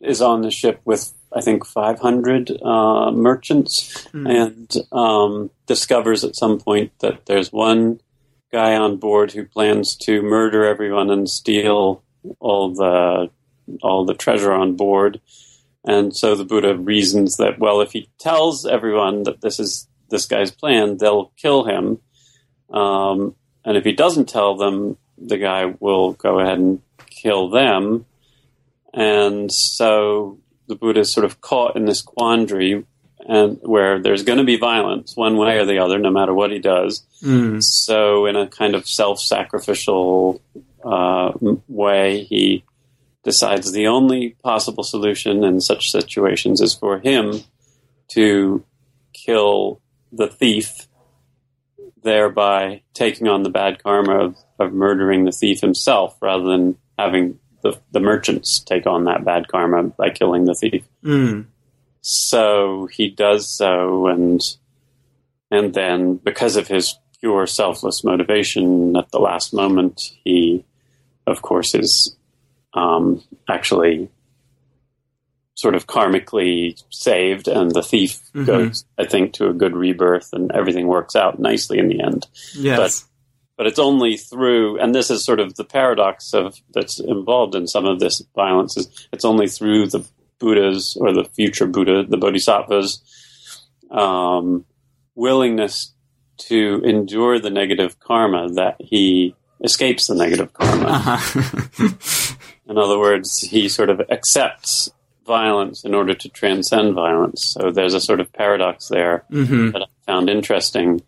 is 0.00 0.20
on 0.22 0.42
the 0.42 0.50
ship 0.50 0.80
with 0.84 1.12
I 1.34 1.40
think 1.40 1.66
500 1.66 2.62
uh, 2.62 3.10
merchants 3.10 4.06
and 4.12 4.72
um, 4.92 5.50
discovers 5.66 6.22
at 6.22 6.36
some 6.36 6.60
point 6.60 6.92
that 7.00 7.26
there's 7.26 7.52
one 7.52 8.00
guy 8.52 8.76
on 8.76 8.98
board 8.98 9.32
who 9.32 9.44
plans 9.44 9.96
to 9.96 10.22
murder 10.22 10.64
everyone 10.64 11.10
and 11.10 11.28
steal 11.28 12.02
all 12.38 12.72
the 12.72 13.30
all 13.82 14.04
the 14.04 14.14
treasure 14.14 14.52
on 14.52 14.76
board. 14.76 15.20
And 15.84 16.16
so 16.16 16.34
the 16.34 16.44
Buddha 16.44 16.76
reasons 16.76 17.36
that 17.38 17.58
well, 17.58 17.80
if 17.80 17.92
he 17.92 18.08
tells 18.18 18.64
everyone 18.64 19.24
that 19.24 19.40
this 19.40 19.58
is 19.58 19.88
this 20.10 20.26
guy's 20.26 20.52
plan, 20.52 20.98
they'll 20.98 21.32
kill 21.36 21.64
him. 21.64 21.98
Um, 22.70 23.34
and 23.64 23.76
if 23.76 23.84
he 23.84 23.92
doesn't 23.92 24.28
tell 24.28 24.56
them, 24.56 24.96
the 25.18 25.38
guy 25.38 25.74
will 25.80 26.12
go 26.12 26.38
ahead 26.38 26.58
and 26.58 26.80
kill 27.10 27.50
them. 27.50 28.06
And 28.92 29.50
so 29.50 30.38
the 30.66 30.74
Buddha 30.74 31.00
is 31.00 31.12
sort 31.12 31.24
of 31.24 31.40
caught 31.40 31.76
in 31.76 31.84
this 31.84 32.02
quandary 32.02 32.84
and 33.26 33.58
where 33.62 34.00
there's 34.02 34.22
going 34.22 34.38
to 34.38 34.44
be 34.44 34.56
violence 34.56 35.16
one 35.16 35.36
way 35.36 35.58
or 35.58 35.64
the 35.64 35.78
other, 35.78 35.98
no 35.98 36.10
matter 36.10 36.34
what 36.34 36.50
he 36.50 36.58
does. 36.58 37.06
Mm. 37.22 37.62
So, 37.62 38.26
in 38.26 38.36
a 38.36 38.46
kind 38.46 38.74
of 38.74 38.86
self-sacrificial 38.86 40.42
uh, 40.84 41.32
way, 41.68 42.24
he 42.24 42.64
decides 43.22 43.72
the 43.72 43.86
only 43.86 44.36
possible 44.42 44.84
solution 44.84 45.42
in 45.42 45.60
such 45.60 45.90
situations 45.90 46.60
is 46.60 46.74
for 46.74 46.98
him 46.98 47.40
to 48.08 48.62
kill 49.14 49.80
the 50.12 50.28
thief 50.28 50.86
thereby 52.02 52.82
taking 52.92 53.26
on 53.26 53.42
the 53.42 53.50
bad 53.50 53.82
karma 53.82 54.26
of, 54.26 54.36
of 54.58 54.72
murdering 54.72 55.24
the 55.24 55.32
thief 55.32 55.60
himself 55.60 56.16
rather 56.20 56.44
than 56.44 56.76
having 56.98 57.38
the, 57.64 57.76
the 57.90 58.00
merchants 58.00 58.60
take 58.60 58.86
on 58.86 59.04
that 59.04 59.24
bad 59.24 59.48
karma 59.48 59.82
by 59.84 60.10
killing 60.10 60.44
the 60.44 60.54
thief. 60.54 60.84
Mm. 61.02 61.46
So 62.02 62.86
he 62.92 63.08
does 63.08 63.48
so, 63.48 64.06
and 64.06 64.40
and 65.50 65.72
then 65.74 66.16
because 66.16 66.56
of 66.56 66.68
his 66.68 66.94
pure 67.20 67.46
selfless 67.46 68.04
motivation, 68.04 68.94
at 68.96 69.10
the 69.10 69.18
last 69.18 69.54
moment, 69.54 70.12
he, 70.22 70.64
of 71.26 71.40
course, 71.42 71.74
is 71.74 72.14
um, 72.74 73.22
actually 73.48 74.10
sort 75.54 75.74
of 75.74 75.86
karmically 75.86 76.82
saved, 76.90 77.48
and 77.48 77.70
the 77.70 77.82
thief 77.82 78.18
Mhm. 78.34 78.46
goes, 78.46 78.84
I 78.98 79.06
think, 79.06 79.32
to 79.34 79.48
a 79.48 79.54
good 79.54 79.74
rebirth, 79.74 80.30
and 80.32 80.50
everything 80.52 80.86
works 80.88 81.16
out 81.16 81.38
nicely 81.38 81.78
in 81.78 81.88
the 81.88 82.02
end. 82.02 82.26
Yes. 82.54 82.78
But 82.78 83.08
it's 83.58 83.78
only 83.78 84.16
through, 84.16 84.78
and 84.80 84.94
this 84.94 85.10
is 85.10 85.24
sort 85.24 85.40
of 85.40 85.54
the 85.54 85.64
paradox 85.64 86.34
of 86.34 86.56
that's 86.72 86.98
involved 86.98 87.54
in 87.54 87.66
some 87.66 87.86
of 87.86 88.00
this 88.00 88.22
violence. 88.34 88.76
Is 88.76 89.08
it's 89.12 89.24
only 89.24 89.48
through 89.48 89.86
the 89.86 90.06
Buddhas 90.38 90.96
or 91.00 91.12
the 91.12 91.24
future 91.24 91.66
Buddha, 91.66 92.04
the 92.04 92.16
Bodhisattvas, 92.16 93.00
um, 93.90 94.64
willingness 95.14 95.92
to 96.36 96.82
endure 96.84 97.38
the 97.38 97.50
negative 97.50 98.00
karma 98.00 98.48
that 98.54 98.76
he 98.80 99.36
escapes 99.62 100.08
the 100.08 100.14
negative 100.14 100.52
karma. 100.52 100.86
Uh-huh. 100.88 101.88
In 102.68 102.78
other 102.78 102.98
words, 102.98 103.40
he 103.40 103.68
sort 103.68 103.90
of 103.90 104.00
accepts 104.10 104.90
violence 105.26 105.84
in 105.84 105.94
order 105.94 106.14
to 106.14 106.28
transcend 106.28 106.94
violence. 106.94 107.54
So 107.58 107.70
there's 107.70 107.94
a 107.94 108.00
sort 108.00 108.20
of 108.20 108.32
paradox 108.32 108.88
there 108.88 109.24
hmm 109.30 109.70
that 109.70 109.82
I 109.82 109.86
found 110.06 110.28
interesting 110.28 111.02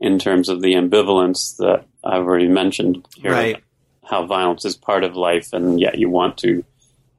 in 0.00 0.18
terms 0.18 0.48
of 0.48 0.62
the 0.62 0.74
ambivalence 0.74 1.56
that 1.56 1.84
I've 2.04 2.22
already 2.22 2.48
mentioned 2.48 3.06
here. 3.16 3.32
Right. 3.32 3.64
How 4.04 4.24
violence 4.26 4.64
is 4.64 4.76
part 4.76 5.04
of 5.04 5.16
life, 5.16 5.52
and 5.52 5.80
yet 5.80 5.98
you 5.98 6.08
want 6.08 6.38
to 6.38 6.64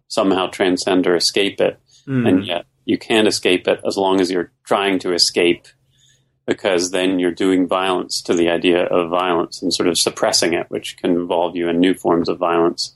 somehow 0.08 0.48
transcend 0.48 1.06
or 1.08 1.16
escape 1.16 1.62
it, 1.62 1.78
Mm. 2.08 2.28
and 2.28 2.46
yet 2.46 2.66
you 2.86 2.98
can't 2.98 3.28
escape 3.28 3.68
it 3.68 3.80
as 3.86 3.96
long 3.98 4.20
as 4.20 4.32
you're 4.32 4.52
trying 4.64 4.98
to 5.00 5.14
escape, 5.14 5.68
because 6.48 6.90
then 6.90 7.20
you're 7.20 7.32
doing 7.32 7.68
violence 7.68 8.24
to 8.24 8.34
the 8.34 8.50
idea 8.50 8.86
of 8.86 9.12
violence 9.12 9.62
and 9.62 9.72
sort 9.72 9.88
of 9.88 10.00
suppressing 10.00 10.54
it, 10.54 10.66
which 10.70 10.98
can 10.98 11.12
involve 11.12 11.56
you 11.56 11.68
in 11.70 11.80
new 11.80 11.94
forms 11.94 12.28
of 12.28 12.40
violence. 12.40 12.96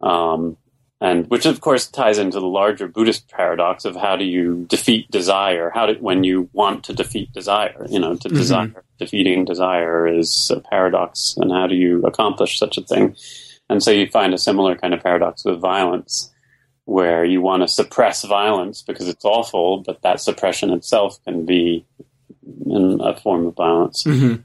Um, 0.00 0.56
and 1.02 1.28
which 1.28 1.46
of 1.46 1.60
course 1.60 1.86
ties 1.88 2.18
into 2.18 2.38
the 2.40 2.46
larger 2.46 2.86
Buddhist 2.86 3.28
paradox 3.28 3.84
of 3.84 3.96
how 3.96 4.14
do 4.16 4.24
you 4.24 4.66
defeat 4.68 5.10
desire? 5.10 5.70
How 5.74 5.86
do 5.86 5.94
when 6.00 6.22
you 6.24 6.48
want 6.52 6.84
to 6.84 6.92
defeat 6.94 7.32
desire? 7.32 7.86
You 7.90 7.98
know, 7.98 8.14
to 8.16 8.28
Mhm. 8.28 8.34
desire 8.36 8.84
defeating 8.98 9.44
desire 9.44 10.06
is 10.06 10.50
a 10.54 10.60
paradox, 10.60 11.36
and 11.36 11.50
how 11.50 11.66
do 11.66 11.74
you 11.74 12.06
accomplish 12.06 12.58
such 12.58 12.78
a 12.78 12.82
thing? 12.82 13.16
And 13.68 13.82
so 13.82 13.90
you 13.90 14.06
find 14.06 14.32
a 14.32 14.38
similar 14.38 14.76
kind 14.76 14.94
of 14.94 15.02
paradox 15.02 15.44
with 15.44 15.60
violence, 15.60 16.32
where 16.84 17.24
you 17.24 17.40
want 17.40 17.62
to 17.62 17.68
suppress 17.68 18.24
violence 18.24 18.82
because 18.82 19.08
it's 19.08 19.24
awful, 19.24 19.78
but 19.78 20.02
that 20.02 20.20
suppression 20.20 20.70
itself 20.70 21.18
can 21.24 21.44
be 21.44 21.84
in 22.66 23.00
a 23.00 23.16
form 23.16 23.46
of 23.46 23.54
violence. 23.56 24.04
Mhm. 24.04 24.42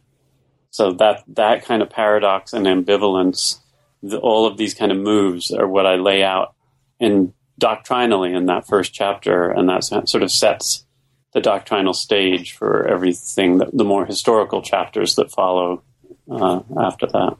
So 0.71 0.91
that 0.93 1.23
that 1.27 1.65
kind 1.65 1.81
of 1.81 1.89
paradox 1.89 2.53
and 2.53 2.65
ambivalence, 2.65 3.59
the, 4.03 4.19
all 4.19 4.45
of 4.45 4.57
these 4.57 4.73
kind 4.73 4.91
of 4.91 4.97
moves 4.97 5.51
are 5.51 5.67
what 5.67 5.86
I 5.86 5.95
lay 5.95 6.23
out 6.23 6.53
in 6.99 7.33
doctrinally 7.60 8.33
in 8.33 8.45
that 8.47 8.67
first 8.67 8.93
chapter, 8.93 9.49
and 9.49 9.69
that 9.69 9.83
sort 9.83 10.23
of 10.23 10.31
sets 10.31 10.86
the 11.33 11.41
doctrinal 11.41 11.93
stage 11.93 12.53
for 12.53 12.88
everything 12.88 13.57
that 13.60 13.75
the 13.75 13.83
more 13.83 14.05
historical 14.05 14.62
chapters 14.62 15.15
that 15.15 15.31
follow 15.31 15.83
uh, 16.29 16.62
after 16.79 17.07
that. 17.07 17.38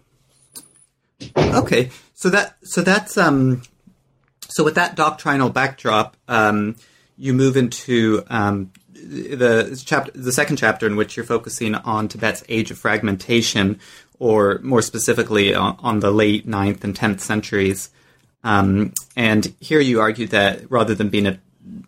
Okay, 1.38 1.89
so 2.13 2.30
that 2.30 2.58
so 2.63 2.82
that's 2.82 3.17
um, 3.17 3.63
so 4.48 4.63
with 4.63 4.76
that 4.76 4.96
doctrinal 4.96 5.50
backdrop, 5.50 6.17
um, 6.28 6.76
you 7.17 7.34
move 7.34 7.58
into 7.58 8.24
um, 8.28 8.72
the 8.93 9.82
chapter, 9.86 10.12
the 10.13 10.32
second 10.32 10.58
chapter 10.58 10.86
in 10.86 10.96
which 10.96 11.15
you're 11.15 11.26
focusing 11.26 11.76
on 11.76 12.08
Tibet's 12.08 12.43
age 12.50 12.72
of 12.72 12.78
fragmentation, 12.78 13.80
or 14.19 14.60
more 14.63 14.82
specifically 14.82 15.53
on, 15.53 15.77
on 15.80 15.99
the 15.99 16.12
late 16.12 16.47
9th 16.47 16.84
and 16.84 16.95
tenth 16.95 17.21
centuries. 17.21 17.89
Um, 18.43 18.93
and 19.15 19.53
here 19.60 19.80
you 19.80 19.99
argue 19.99 20.27
that 20.27 20.69
rather 20.71 20.95
than 20.95 21.10
being 21.10 21.27
a 21.27 21.39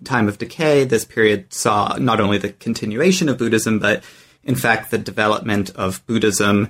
time 0.03 0.27
of 0.27 0.37
decay, 0.37 0.83
this 0.83 1.05
period 1.05 1.53
saw 1.53 1.95
not 1.97 2.19
only 2.19 2.37
the 2.37 2.49
continuation 2.53 3.29
of 3.29 3.37
Buddhism, 3.37 3.79
but 3.79 4.03
in 4.43 4.55
fact 4.55 4.91
the 4.91 4.97
development 4.97 5.69
of 5.71 6.05
Buddhism 6.05 6.69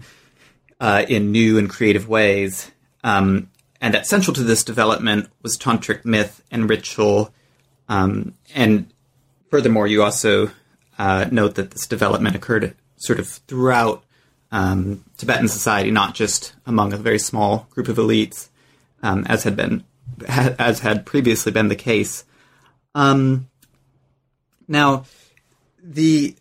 uh, 0.79 1.05
in 1.07 1.31
new 1.31 1.57
and 1.57 1.69
creative 1.69 2.07
ways. 2.07 2.71
Um, 3.03 3.49
and 3.81 3.93
that 3.93 4.05
central 4.05 4.33
to 4.35 4.43
this 4.43 4.63
development 4.63 5.29
was 5.41 5.57
tantric 5.57 6.05
myth 6.05 6.43
and 6.51 6.69
ritual. 6.69 7.33
Um, 7.87 8.35
and 8.53 8.91
furthermore, 9.49 9.87
you 9.87 10.03
also 10.03 10.51
uh, 10.97 11.25
note 11.31 11.55
that 11.55 11.71
this 11.71 11.87
development 11.87 12.35
occurred 12.35 12.75
sort 12.97 13.19
of 13.19 13.27
throughout 13.27 14.03
um, 14.51 15.03
Tibetan 15.17 15.47
society, 15.47 15.91
not 15.91 16.15
just 16.15 16.53
among 16.65 16.93
a 16.93 16.97
very 16.97 17.19
small 17.19 17.67
group 17.69 17.87
of 17.87 17.97
elites, 17.97 18.49
um, 19.03 19.25
as 19.27 19.43
had 19.43 19.55
been 19.55 19.83
ha- 20.27 20.55
as 20.59 20.79
had 20.79 21.05
previously 21.05 21.51
been 21.51 21.67
the 21.67 21.75
case. 21.75 22.25
Um, 22.95 23.47
now, 24.67 25.05
the, 25.81 26.35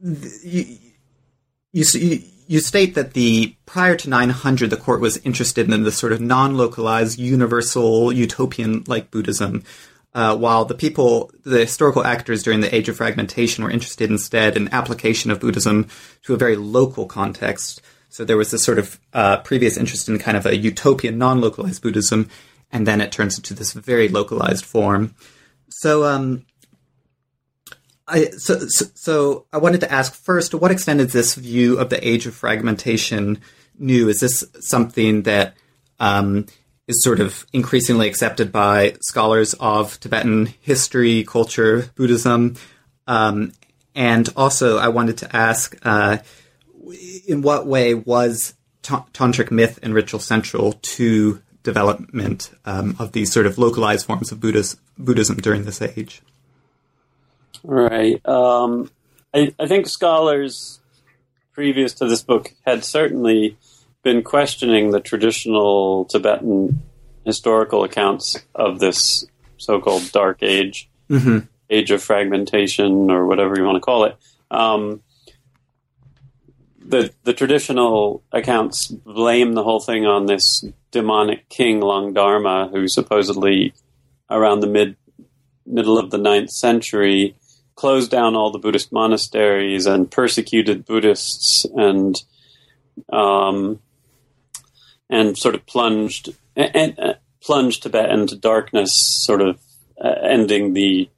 the 0.00 0.78
you, 1.72 1.84
you, 1.94 2.22
you 2.46 2.60
state 2.60 2.94
that 2.94 3.14
the 3.14 3.56
prior 3.66 3.96
to 3.96 4.10
900 4.10 4.70
the 4.70 4.76
court 4.76 5.00
was 5.00 5.18
interested 5.18 5.70
in 5.72 5.84
the 5.84 5.92
sort 5.92 6.12
of 6.12 6.20
non-localized 6.20 7.18
universal 7.18 8.12
utopian 8.12 8.84
like 8.86 9.10
buddhism 9.10 9.64
uh, 10.14 10.36
while 10.36 10.64
the 10.64 10.74
people 10.74 11.30
the 11.44 11.60
historical 11.60 12.04
actors 12.04 12.42
during 12.42 12.60
the 12.60 12.74
age 12.74 12.88
of 12.88 12.96
fragmentation 12.96 13.64
were 13.64 13.70
interested 13.70 14.10
instead 14.10 14.56
in 14.56 14.72
application 14.72 15.30
of 15.30 15.40
buddhism 15.40 15.88
to 16.22 16.34
a 16.34 16.38
very 16.38 16.56
local 16.56 17.06
context 17.06 17.80
so 18.08 18.24
there 18.24 18.36
was 18.36 18.50
this 18.50 18.64
sort 18.64 18.78
of 18.78 19.00
uh, 19.14 19.38
previous 19.38 19.76
interest 19.76 20.08
in 20.08 20.18
kind 20.18 20.36
of 20.36 20.46
a 20.46 20.56
utopian 20.56 21.18
non-localized 21.18 21.82
buddhism 21.82 22.28
and 22.70 22.86
then 22.86 23.00
it 23.00 23.12
turns 23.12 23.36
into 23.36 23.54
this 23.54 23.72
very 23.72 24.08
localized 24.08 24.64
form 24.64 25.14
so 25.68 26.04
um, 26.04 26.44
I, 28.12 28.26
so, 28.30 28.58
so, 28.68 28.86
so 28.94 29.46
I 29.52 29.58
wanted 29.58 29.80
to 29.80 29.92
ask 29.92 30.14
first, 30.14 30.50
to 30.50 30.58
what 30.58 30.70
extent 30.70 31.00
is 31.00 31.12
this 31.12 31.34
view 31.34 31.78
of 31.78 31.88
the 31.88 32.06
age 32.06 32.26
of 32.26 32.34
fragmentation 32.34 33.40
new? 33.78 34.08
Is 34.08 34.20
this 34.20 34.44
something 34.60 35.22
that 35.22 35.54
um, 35.98 36.46
is 36.88 37.02
sort 37.02 37.20
of 37.20 37.46
increasingly 37.52 38.08
accepted 38.08 38.50
by 38.50 38.94
scholars 39.00 39.54
of 39.54 39.98
Tibetan 40.00 40.46
history, 40.60 41.24
culture, 41.24 41.90
Buddhism? 41.94 42.56
Um, 43.06 43.52
and 43.94 44.28
also, 44.36 44.78
I 44.78 44.88
wanted 44.88 45.18
to 45.18 45.36
ask, 45.36 45.76
uh, 45.82 46.18
in 47.26 47.42
what 47.42 47.66
way 47.66 47.94
was 47.94 48.54
ta- 48.82 49.06
tantric 49.12 49.50
myth 49.50 49.78
and 49.82 49.94
ritual 49.94 50.20
central 50.20 50.72
to 50.72 51.40
development 51.62 52.50
um, 52.64 52.96
of 52.98 53.12
these 53.12 53.32
sort 53.32 53.46
of 53.46 53.58
localized 53.58 54.06
forms 54.06 54.32
of 54.32 54.40
Buddhist, 54.40 54.78
Buddhism 54.98 55.36
during 55.36 55.64
this 55.64 55.80
age? 55.80 56.22
Right. 57.62 58.20
Um, 58.26 58.90
I, 59.32 59.54
I 59.58 59.66
think 59.66 59.86
scholars 59.86 60.80
previous 61.52 61.94
to 61.94 62.06
this 62.06 62.22
book 62.22 62.54
had 62.66 62.84
certainly 62.84 63.56
been 64.02 64.22
questioning 64.22 64.90
the 64.90 65.00
traditional 65.00 66.04
Tibetan 66.06 66.82
historical 67.24 67.84
accounts 67.84 68.36
of 68.54 68.78
this 68.78 69.26
so-called 69.56 70.10
Dark 70.12 70.42
Age, 70.42 70.88
Mm-hmm. 71.10 71.40
Age 71.68 71.90
of 71.90 72.02
Fragmentation, 72.02 73.10
or 73.10 73.26
whatever 73.26 73.54
you 73.56 73.64
want 73.64 73.76
to 73.76 73.80
call 73.80 74.04
it. 74.04 74.16
Um, 74.50 75.02
the 76.78 77.12
the 77.24 77.34
traditional 77.34 78.22
accounts 78.32 78.86
blame 78.88 79.52
the 79.52 79.62
whole 79.62 79.80
thing 79.80 80.06
on 80.06 80.26
this 80.26 80.64
demonic 80.90 81.48
king 81.48 81.80
Langdharma, 81.80 82.70
who 82.70 82.88
supposedly 82.88 83.74
around 84.30 84.60
the 84.60 84.66
mid 84.66 84.96
middle 85.66 85.98
of 85.98 86.10
the 86.10 86.18
ninth 86.18 86.50
century 86.50 87.36
closed 87.74 88.10
down 88.10 88.36
all 88.36 88.50
the 88.50 88.58
Buddhist 88.58 88.92
monasteries 88.92 89.86
and 89.86 90.10
persecuted 90.10 90.84
Buddhists 90.84 91.64
and 91.76 92.22
um, 93.12 93.80
and 95.10 95.36
sort 95.36 95.54
of 95.54 95.64
plunged 95.66 96.30
and, 96.56 96.98
uh, 96.98 97.14
plunged 97.42 97.82
Tibet 97.82 98.10
into 98.10 98.36
darkness, 98.36 98.92
sort 98.94 99.40
of 99.40 99.58
uh, 100.02 100.14
ending 100.22 100.74
the 100.74 101.08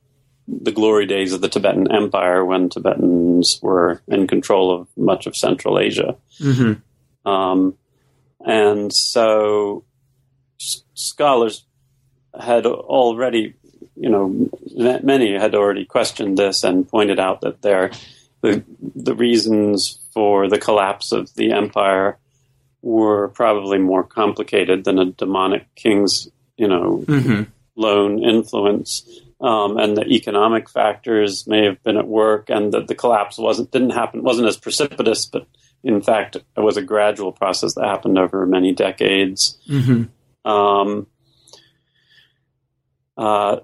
the 0.47 0.73
glory 0.73 1.07
days 1.07 1.33
of 1.33 1.41
the 1.41 1.49
Tibetan 1.49 1.91
Empire 1.91 2.45
when 2.45 2.69
Tibetans 2.69 3.59
were 3.63 4.03
in 4.09 4.27
control 4.27 4.71
of 4.79 4.89
much 4.95 5.27
of 5.27 5.35
Central 5.37 5.79
Asia. 5.79 6.17
Mm-hmm. 6.39 7.29
Um, 7.29 7.79
and 8.45 8.93
so 8.93 9.85
s- 10.61 10.83
scholars 10.93 11.65
had 12.39 12.67
already, 12.67 13.55
you 13.97 14.11
know, 14.11 14.51
ma- 14.77 15.01
many 15.03 15.33
had 15.33 15.55
already 15.55 15.87
questioned 15.87 16.37
this 16.37 16.63
and 16.63 16.89
pointed 16.89 17.19
out 17.19 17.41
that 17.41 17.63
there 17.63 17.91
the 18.43 18.63
the 18.95 19.15
reasons 19.15 19.99
for 20.13 20.49
the 20.49 20.59
collapse 20.59 21.13
of 21.13 21.35
the 21.37 21.53
empire 21.53 22.19
were 22.85 23.29
probably 23.29 23.79
more 23.79 24.05
complicated 24.05 24.85
than 24.85 24.99
a 24.99 25.07
demonic 25.07 25.75
king's, 25.75 26.29
you 26.59 26.69
know, 26.69 27.03
Mm-hmm. 27.09 27.45
lone 27.77 28.23
influence. 28.23 29.09
Um, 29.41 29.79
and 29.79 29.97
the 29.97 30.07
economic 30.07 30.69
factors 30.69 31.47
may 31.47 31.65
have 31.65 31.83
been 31.83 31.97
at 31.97 32.07
work, 32.07 32.51
and 32.51 32.73
that 32.73 32.87
the 32.87 32.95
collapse 32.95 33.39
wasn't 33.39 33.71
didn't 33.73 33.91
happen 33.91 34.23
wasn't 34.23 34.49
as 34.49 34.57
precipitous, 34.57 35.27
but 35.27 35.47
in 35.83 36.03
fact, 36.03 36.37
it 36.37 36.61
was 36.61 36.77
a 36.77 36.83
gradual 36.83 37.33
process 37.33 37.75
that 37.75 37.85
happened 37.85 38.19
over 38.19 38.47
many 38.47 38.73
decades. 38.73 39.59
Mm-hmm. 39.69 40.51
Um, 40.51 41.07
uh, 43.17 43.61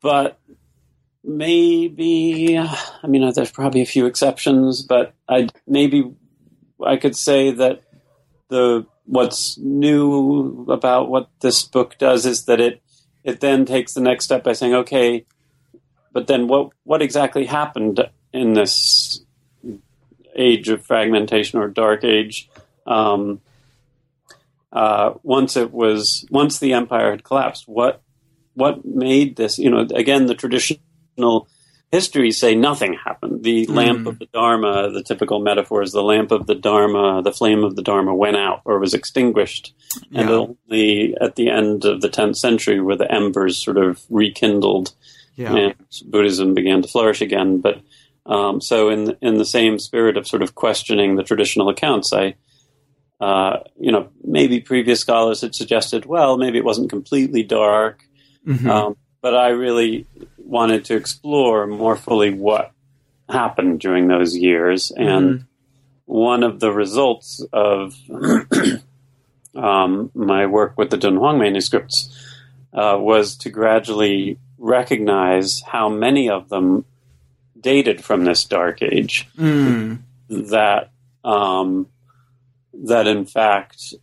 but 0.00 0.38
maybe, 1.24 2.58
I 2.58 3.06
mean, 3.06 3.32
there's 3.32 3.50
probably 3.50 3.82
a 3.82 3.86
few 3.86 4.06
exceptions, 4.06 4.82
but 4.82 5.14
I 5.28 5.48
maybe 5.66 6.14
I 6.84 6.96
could 6.96 7.16
say 7.16 7.50
that 7.52 7.82
the 8.48 8.86
what's 9.06 9.58
new 9.58 10.66
about 10.68 11.08
what 11.08 11.28
this 11.40 11.62
book 11.64 11.96
does 11.98 12.26
is 12.26 12.44
that 12.44 12.60
it 12.60 12.82
it 13.24 13.40
then 13.40 13.64
takes 13.64 13.92
the 13.92 14.00
next 14.00 14.24
step 14.24 14.44
by 14.44 14.52
saying, 14.52 14.74
okay, 14.74 15.26
but 16.12 16.26
then 16.26 16.48
what 16.48 16.70
what 16.84 17.02
exactly 17.02 17.46
happened 17.46 18.00
in 18.32 18.52
this 18.54 19.20
age 20.34 20.68
of 20.68 20.84
fragmentation 20.84 21.58
or 21.58 21.68
dark 21.68 22.04
age? 22.04 22.48
Um, 22.86 23.40
uh, 24.72 25.14
once 25.22 25.56
it 25.56 25.72
was 25.72 26.24
once 26.30 26.58
the 26.58 26.72
empire 26.72 27.10
had 27.10 27.24
collapsed, 27.24 27.66
what 27.66 28.02
what 28.54 28.84
made 28.84 29.36
this? 29.36 29.58
You 29.58 29.70
know, 29.70 29.86
again, 29.94 30.26
the 30.26 30.34
traditional 30.34 31.48
histories 31.92 32.38
say 32.38 32.54
nothing 32.54 32.94
happened. 32.94 33.42
The 33.42 33.66
lamp 33.66 34.06
of 34.06 34.18
the 34.18 34.26
Dharma, 34.32 34.90
the 34.90 35.02
typical 35.02 35.40
metaphor 35.40 35.82
is 35.82 35.92
the 35.92 36.02
lamp 36.02 36.30
of 36.30 36.46
the 36.46 36.54
Dharma, 36.54 37.22
the 37.22 37.32
flame 37.32 37.64
of 37.64 37.74
the 37.76 37.82
Dharma 37.82 38.14
went 38.14 38.36
out 38.36 38.60
or 38.64 38.78
was 38.78 38.94
extinguished, 38.94 39.74
and 40.14 40.28
Yeah. 40.28 40.36
only 40.70 41.14
at 41.20 41.36
the 41.36 41.50
end 41.50 41.84
of 41.84 42.00
the 42.00 42.08
tenth 42.08 42.36
century 42.36 42.80
were 42.80 42.96
the 42.96 43.10
embers 43.12 43.56
sort 43.58 43.76
of 43.76 44.00
rekindled 44.08 44.92
Yeah. 45.36 45.54
and 45.56 45.74
Buddhism 46.06 46.54
began 46.54 46.82
to 46.82 46.88
flourish 46.88 47.20
again. 47.20 47.58
But 47.60 47.80
um, 48.26 48.60
so, 48.60 48.90
in 48.90 49.16
in 49.22 49.38
the 49.38 49.44
same 49.44 49.78
spirit 49.78 50.16
of 50.16 50.28
sort 50.28 50.42
of 50.42 50.54
questioning 50.54 51.16
the 51.16 51.22
traditional 51.24 51.68
accounts, 51.70 52.12
I, 52.12 52.34
uh, 53.20 53.58
you 53.78 53.90
know, 53.90 54.10
maybe 54.22 54.60
previous 54.60 55.00
scholars 55.00 55.40
had 55.40 55.54
suggested, 55.54 56.06
well, 56.06 56.36
maybe 56.36 56.58
it 56.58 56.64
wasn't 56.64 56.90
completely 56.90 57.42
dark, 57.42 58.02
Mhm. 58.46 58.66
um, 58.68 58.96
but 59.22 59.34
I 59.34 59.48
really 59.48 60.06
wanted 60.50 60.84
to 60.86 60.96
explore 60.96 61.66
more 61.66 61.94
fully 61.94 62.34
what 62.34 62.72
happened 63.28 63.78
during 63.78 64.08
those 64.08 64.36
years, 64.36 64.90
and 64.90 65.46
one 66.06 66.42
of 66.42 66.58
the 66.58 66.72
results 66.72 67.40
of 67.52 67.94
um, 69.54 70.10
my 70.12 70.46
work 70.46 70.76
with 70.76 70.90
the 70.90 70.98
Dunhuang 70.98 71.38
manuscripts 71.38 72.12
uh, 72.72 72.96
was 72.98 73.36
to 73.36 73.50
gradually 73.50 74.38
recognize 74.58 75.62
how 75.62 75.88
many 75.88 76.28
of 76.28 76.48
them 76.48 76.84
dated 77.58 78.02
from 78.02 78.24
this 78.24 78.44
dark 78.44 78.82
age. 78.82 79.28
Mm. 79.38 80.00
That 80.28 80.90
um, 81.22 81.86
that 82.74 83.06
in 83.06 83.24
fact, 83.24 83.94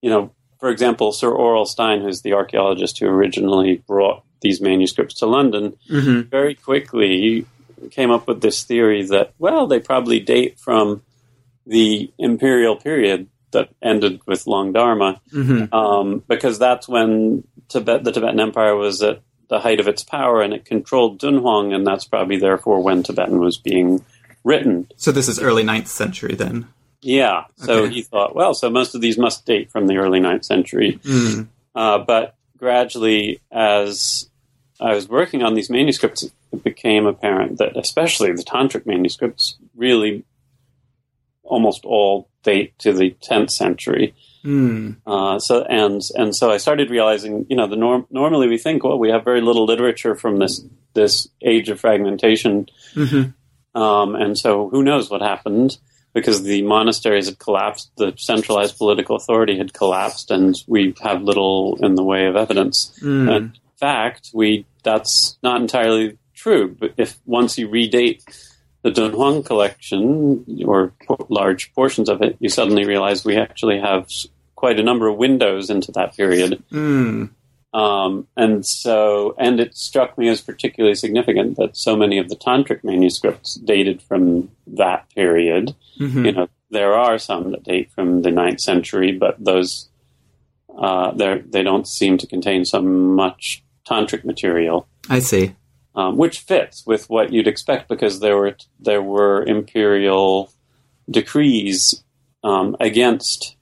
you 0.00 0.10
know, 0.10 0.30
for 0.60 0.70
example, 0.70 1.10
Sir 1.10 1.30
Aurel 1.30 1.66
Stein, 1.66 2.02
who's 2.02 2.22
the 2.22 2.34
archaeologist 2.34 2.98
who 3.00 3.06
originally 3.06 3.82
brought 3.86 4.22
these 4.40 4.60
manuscripts 4.60 5.14
to 5.14 5.26
London, 5.26 5.74
Mhm. 5.90 6.28
very 6.30 6.54
quickly 6.54 7.44
came 7.90 8.10
up 8.10 8.26
with 8.26 8.40
this 8.40 8.64
theory 8.64 9.04
that 9.06 9.32
well, 9.38 9.66
they 9.66 9.78
probably 9.80 10.18
date 10.20 10.58
from 10.58 11.02
the 11.66 12.10
imperial 12.18 12.76
period 12.76 13.28
that 13.52 13.68
ended 13.82 14.20
with 14.26 14.46
Lang 14.46 14.72
Darma 14.72 15.20
Mhm. 15.32 15.72
um, 15.72 16.22
because 16.28 16.58
that's 16.58 16.88
when 16.88 17.44
Tibet, 17.68 18.04
the 18.04 18.12
Tibetan 18.12 18.40
Empire 18.40 18.74
was 18.76 19.02
at 19.02 19.20
the 19.48 19.60
height 19.60 19.80
of 19.80 19.88
its 19.88 20.02
power 20.02 20.42
and 20.42 20.52
it 20.52 20.64
controlled 20.64 21.18
Dunhuang, 21.20 21.74
and 21.74 21.86
that's 21.86 22.04
probably 22.04 22.36
therefore 22.38 22.82
when 22.82 23.02
Tibetan 23.02 23.38
was 23.40 23.56
being 23.58 24.04
written. 24.44 24.86
So 24.96 25.12
this 25.12 25.28
is 25.28 25.40
early 25.40 25.62
9th 25.62 25.88
century 25.88 26.34
then. 26.34 26.66
Yeah, 27.00 27.44
so 27.56 27.84
Okay. 27.84 27.94
he 27.94 28.02
thought, 28.02 28.34
well, 28.34 28.54
so 28.54 28.68
most 28.70 28.94
of 28.94 29.00
these 29.00 29.16
must 29.18 29.46
date 29.46 29.70
from 29.70 29.86
the 29.86 29.96
early 29.98 30.20
ninth 30.20 30.44
century. 30.44 30.98
Mm. 31.04 31.46
Uh, 31.74 31.98
but 31.98 32.34
gradually, 32.58 33.40
as 33.50 34.28
I 34.80 34.94
was 34.94 35.08
working 35.08 35.42
on 35.42 35.54
these 35.54 35.70
manuscripts, 35.70 36.22
it 36.24 36.64
became 36.64 37.06
apparent 37.06 37.58
that 37.58 37.76
especially 37.76 38.32
the 38.32 38.42
tantric 38.42 38.86
manuscripts 38.86 39.56
really 39.76 40.24
almost 41.42 41.84
all 41.84 42.28
date 42.42 42.78
to 42.78 42.92
the 42.92 43.14
10th 43.22 43.50
century. 43.50 44.14
Mm. 44.44 44.96
Uh, 45.06 45.38
so 45.40 45.62
and 45.64 46.00
and 46.14 46.34
so 46.34 46.50
I 46.50 46.58
started 46.58 46.90
realizing, 46.90 47.46
you 47.48 47.56
know, 47.56 47.66
the 47.66 47.76
norm. 47.76 48.06
Normally 48.10 48.46
we 48.48 48.56
think, 48.58 48.84
well, 48.84 48.98
we 48.98 49.10
have 49.10 49.24
very 49.24 49.40
little 49.40 49.64
literature 49.64 50.14
from 50.14 50.38
this 50.38 50.62
this 50.94 51.28
age 51.42 51.68
of 51.68 51.80
fragmentation, 51.80 52.68
Mhm. 52.94 53.34
um, 53.74 54.14
and 54.14 54.38
so 54.38 54.68
who 54.68 54.82
knows 54.82 55.10
what 55.10 55.20
happened 55.22 55.78
because 56.18 56.42
the 56.42 56.62
monasteries 56.62 57.26
had 57.26 57.38
collapsed, 57.38 57.90
the 57.96 58.12
centralized 58.16 58.76
political 58.76 59.16
authority 59.16 59.56
had 59.56 59.72
collapsed, 59.72 60.30
and 60.30 60.54
we 60.66 60.94
have 61.02 61.22
little 61.22 61.78
in 61.82 61.94
the 61.94 62.02
way 62.02 62.26
of 62.26 62.36
evidence. 62.36 62.98
Mm. 63.02 63.36
In 63.36 63.52
fact, 63.76 64.30
we 64.34 64.66
that's 64.82 65.38
not 65.42 65.60
entirely 65.60 66.18
true. 66.34 66.76
But 66.78 66.94
if 66.96 67.18
once 67.24 67.58
you 67.58 67.68
redate 67.68 68.22
the 68.82 68.90
Dunhuang 68.90 69.44
collection 69.44 70.44
or 70.64 70.92
large 71.28 71.72
portions 71.74 72.08
of 72.08 72.22
it, 72.22 72.36
you 72.40 72.48
suddenly 72.48 72.84
realize 72.84 73.24
we 73.24 73.36
actually 73.36 73.80
have 73.80 74.08
quite 74.54 74.80
a 74.80 74.82
number 74.82 75.08
of 75.08 75.16
windows 75.16 75.70
into 75.70 75.92
that 75.92 76.16
period. 76.16 76.62
Mm. 76.72 77.30
Um, 77.74 78.26
and 78.36 78.64
so, 78.64 79.34
and 79.38 79.60
it 79.60 79.76
struck 79.76 80.16
me 80.16 80.28
as 80.28 80.40
particularly 80.40 80.94
significant 80.94 81.56
that 81.58 81.76
so 81.76 81.96
many 81.96 82.18
of 82.18 82.28
the 82.30 82.36
tantric 82.36 82.82
manuscripts 82.82 83.54
dated 83.56 84.00
from 84.00 84.50
that 84.66 85.08
period. 85.14 85.74
Mhm. 86.00 86.24
You 86.24 86.32
know, 86.32 86.48
there 86.70 86.94
are 86.94 87.18
some 87.18 87.50
that 87.50 87.64
date 87.64 87.90
from 87.94 88.22
the 88.22 88.30
ninth 88.30 88.60
century, 88.60 89.12
but 89.12 89.36
those 89.42 89.88
uh, 90.78 91.10
they 91.12 91.42
they 91.46 91.62
don't 91.62 91.86
seem 91.88 92.16
to 92.18 92.26
contain 92.26 92.64
so 92.64 92.80
much 92.80 93.62
tantric 93.88 94.24
material, 94.24 94.86
I 95.10 95.18
see. 95.18 95.54
um, 95.94 96.16
which 96.16 96.38
fits 96.40 96.86
with 96.86 97.10
what 97.10 97.32
you'd 97.32 97.48
expect 97.48 97.88
because 97.88 98.20
there 98.20 98.36
were 98.36 98.56
there 98.78 99.02
were 99.02 99.44
imperial 99.44 100.50
decrees 101.10 102.02
um, 102.44 102.76
against 102.80 103.56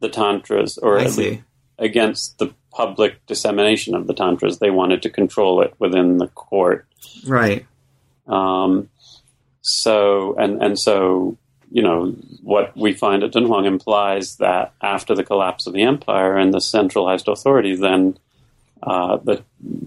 the 0.00 0.08
tantras, 0.08 0.78
or 0.78 0.98
I 0.98 1.06
see. 1.08 1.42
against 1.78 2.38
the 2.38 2.54
public 2.72 3.24
dissemination 3.26 3.94
of 3.94 4.06
the 4.06 4.14
tantras. 4.14 4.58
They 4.58 4.70
wanted 4.70 5.02
to 5.02 5.10
control 5.10 5.62
it 5.62 5.74
within 5.78 6.18
the 6.18 6.28
court. 6.28 6.86
Right. 7.26 7.66
Um, 8.26 8.88
so 9.60 10.34
and 10.38 10.62
and 10.62 10.78
so 10.78 11.36
you 11.70 11.82
know 11.82 12.14
what 12.42 12.76
we 12.76 12.92
find 12.92 13.22
at 13.22 13.32
Dunhuang 13.32 13.66
implies 13.66 14.36
that 14.36 14.72
after 14.80 15.14
the 15.14 15.24
collapse 15.24 15.66
of 15.66 15.72
the 15.72 15.82
empire 15.82 16.36
and 16.36 16.52
the 16.52 16.60
centralized 16.60 17.28
authority, 17.28 17.76
then 17.76 18.18
uh, 18.82 19.18
the, 19.18 19.44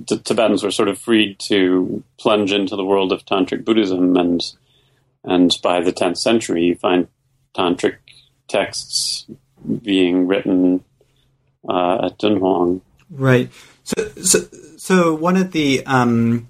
the 0.08 0.18
Tibetans 0.18 0.64
were 0.64 0.72
sort 0.72 0.88
of 0.88 0.98
freed 0.98 1.38
to 1.40 2.04
plunge 2.18 2.54
into 2.54 2.76
the 2.76 2.86
world 2.86 3.12
of 3.12 3.26
tantric 3.26 3.66
Buddhism, 3.66 4.16
and 4.16 4.42
and 5.24 5.52
by 5.62 5.82
the 5.82 5.92
tenth 5.92 6.18
century, 6.18 6.64
you 6.64 6.76
find 6.76 7.08
tantric 7.56 7.98
texts 8.48 9.26
being 9.82 10.28
written 10.28 10.84
uh, 11.68 12.10
at. 12.10 12.82
Right. 13.10 13.52
So, 13.84 14.10
so, 14.22 14.40
so 14.78 15.14
one 15.14 15.38
of 15.38 15.52
the, 15.52 15.86
um, 15.86 16.50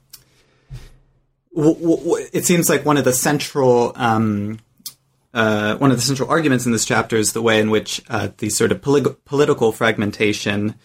w- 1.56 1.76
w- 1.76 2.28
it 2.34 2.46
seems 2.46 2.70
like 2.70 2.86
one 2.86 2.98
of 2.98 3.04
the 3.06 3.14
central, 3.14 3.92
um, 3.96 4.60
uh, 5.34 5.76
one 5.76 5.92
of 5.92 5.98
the 5.98 6.04
central 6.04 6.30
arguments 6.30 6.66
in 6.66 6.72
this 6.72 6.86
chapter 6.86 7.18
is 7.18 7.34
the 7.34 7.42
way 7.42 7.60
in 7.60 7.70
which 7.70 8.02
uh, 8.10 8.30
the 8.38 8.50
sort 8.50 8.72
of 8.72 8.82
polig- 8.82 9.18
political 9.26 9.72
fragmentation 9.72 10.76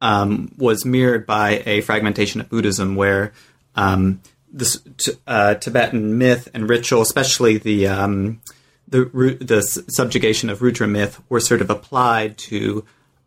um, 0.00 0.52
was 0.58 0.84
mirrored 0.84 1.26
by 1.26 1.62
a 1.64 1.80
fragmentation 1.80 2.40
of 2.40 2.50
Buddhism, 2.50 2.96
where 2.96 3.32
um, 3.74 4.20
this 4.52 4.80
t- 4.98 5.12
uh, 5.26 5.54
Tibetan 5.54 6.18
myth 6.18 6.48
and 6.52 6.68
ritual, 6.68 7.00
especially 7.00 7.56
the 7.56 7.88
um, 7.88 8.40
the 8.86 9.04
the 9.40 9.62
subjugation 9.62 10.50
of 10.50 10.60
Rudra 10.60 10.86
myth, 10.86 11.22
were 11.30 11.40
sort 11.40 11.62
of 11.62 11.70
applied 11.70 12.36
to 12.38 12.84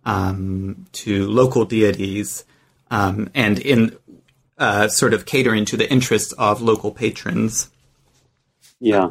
um, 0.08 0.88
to 0.93 1.28
local 1.28 1.66
deities 1.66 2.45
um, 2.89 3.30
and 3.36 3.60
in 3.60 3.95
uh, 4.58 4.88
sort 4.88 5.14
of 5.14 5.26
catering 5.26 5.66
to 5.66 5.78
the 5.78 5.91
interests 5.91 6.32
of 6.34 6.62
local 6.62 6.91
patrons. 6.91 7.70
Yeah. 8.80 9.10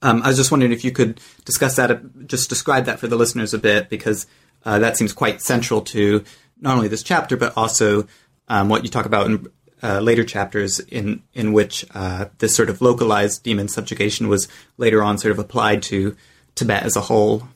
Um, 0.00 0.22
I 0.22 0.28
was 0.28 0.36
just 0.36 0.52
wondering 0.52 0.72
if 0.72 0.84
you 0.84 0.92
could 0.92 1.20
discuss 1.44 1.76
that, 1.76 2.28
just 2.28 2.48
describe 2.48 2.84
that 2.84 3.00
for 3.00 3.08
the 3.08 3.16
listeners 3.16 3.52
a 3.54 3.58
bit, 3.58 3.90
because 3.90 4.26
uh, 4.64 4.78
that 4.78 4.96
seems 4.96 5.12
quite 5.12 5.42
central 5.42 5.80
to 5.80 6.22
not 6.60 6.76
only 6.76 6.88
this 6.88 7.02
chapter 7.02 7.36
but 7.36 7.52
also 7.56 8.06
um, 8.48 8.68
what 8.68 8.84
you 8.84 8.88
talk 8.88 9.04
about 9.04 9.26
in 9.26 9.46
uh, 9.82 10.00
later 10.00 10.24
chapters 10.24 10.78
in 10.78 11.22
in 11.34 11.52
which 11.52 11.84
uh, 11.94 12.26
this 12.38 12.54
sort 12.54 12.70
of 12.70 12.80
localized 12.80 13.42
demon 13.42 13.68
subjugation 13.68 14.28
was 14.28 14.48
later 14.78 15.02
on 15.02 15.18
sort 15.18 15.32
of 15.32 15.38
applied 15.38 15.82
to 15.82 16.16
Tibet 16.54 16.84
as 16.84 16.96
a 16.96 17.02
whole. 17.02 17.48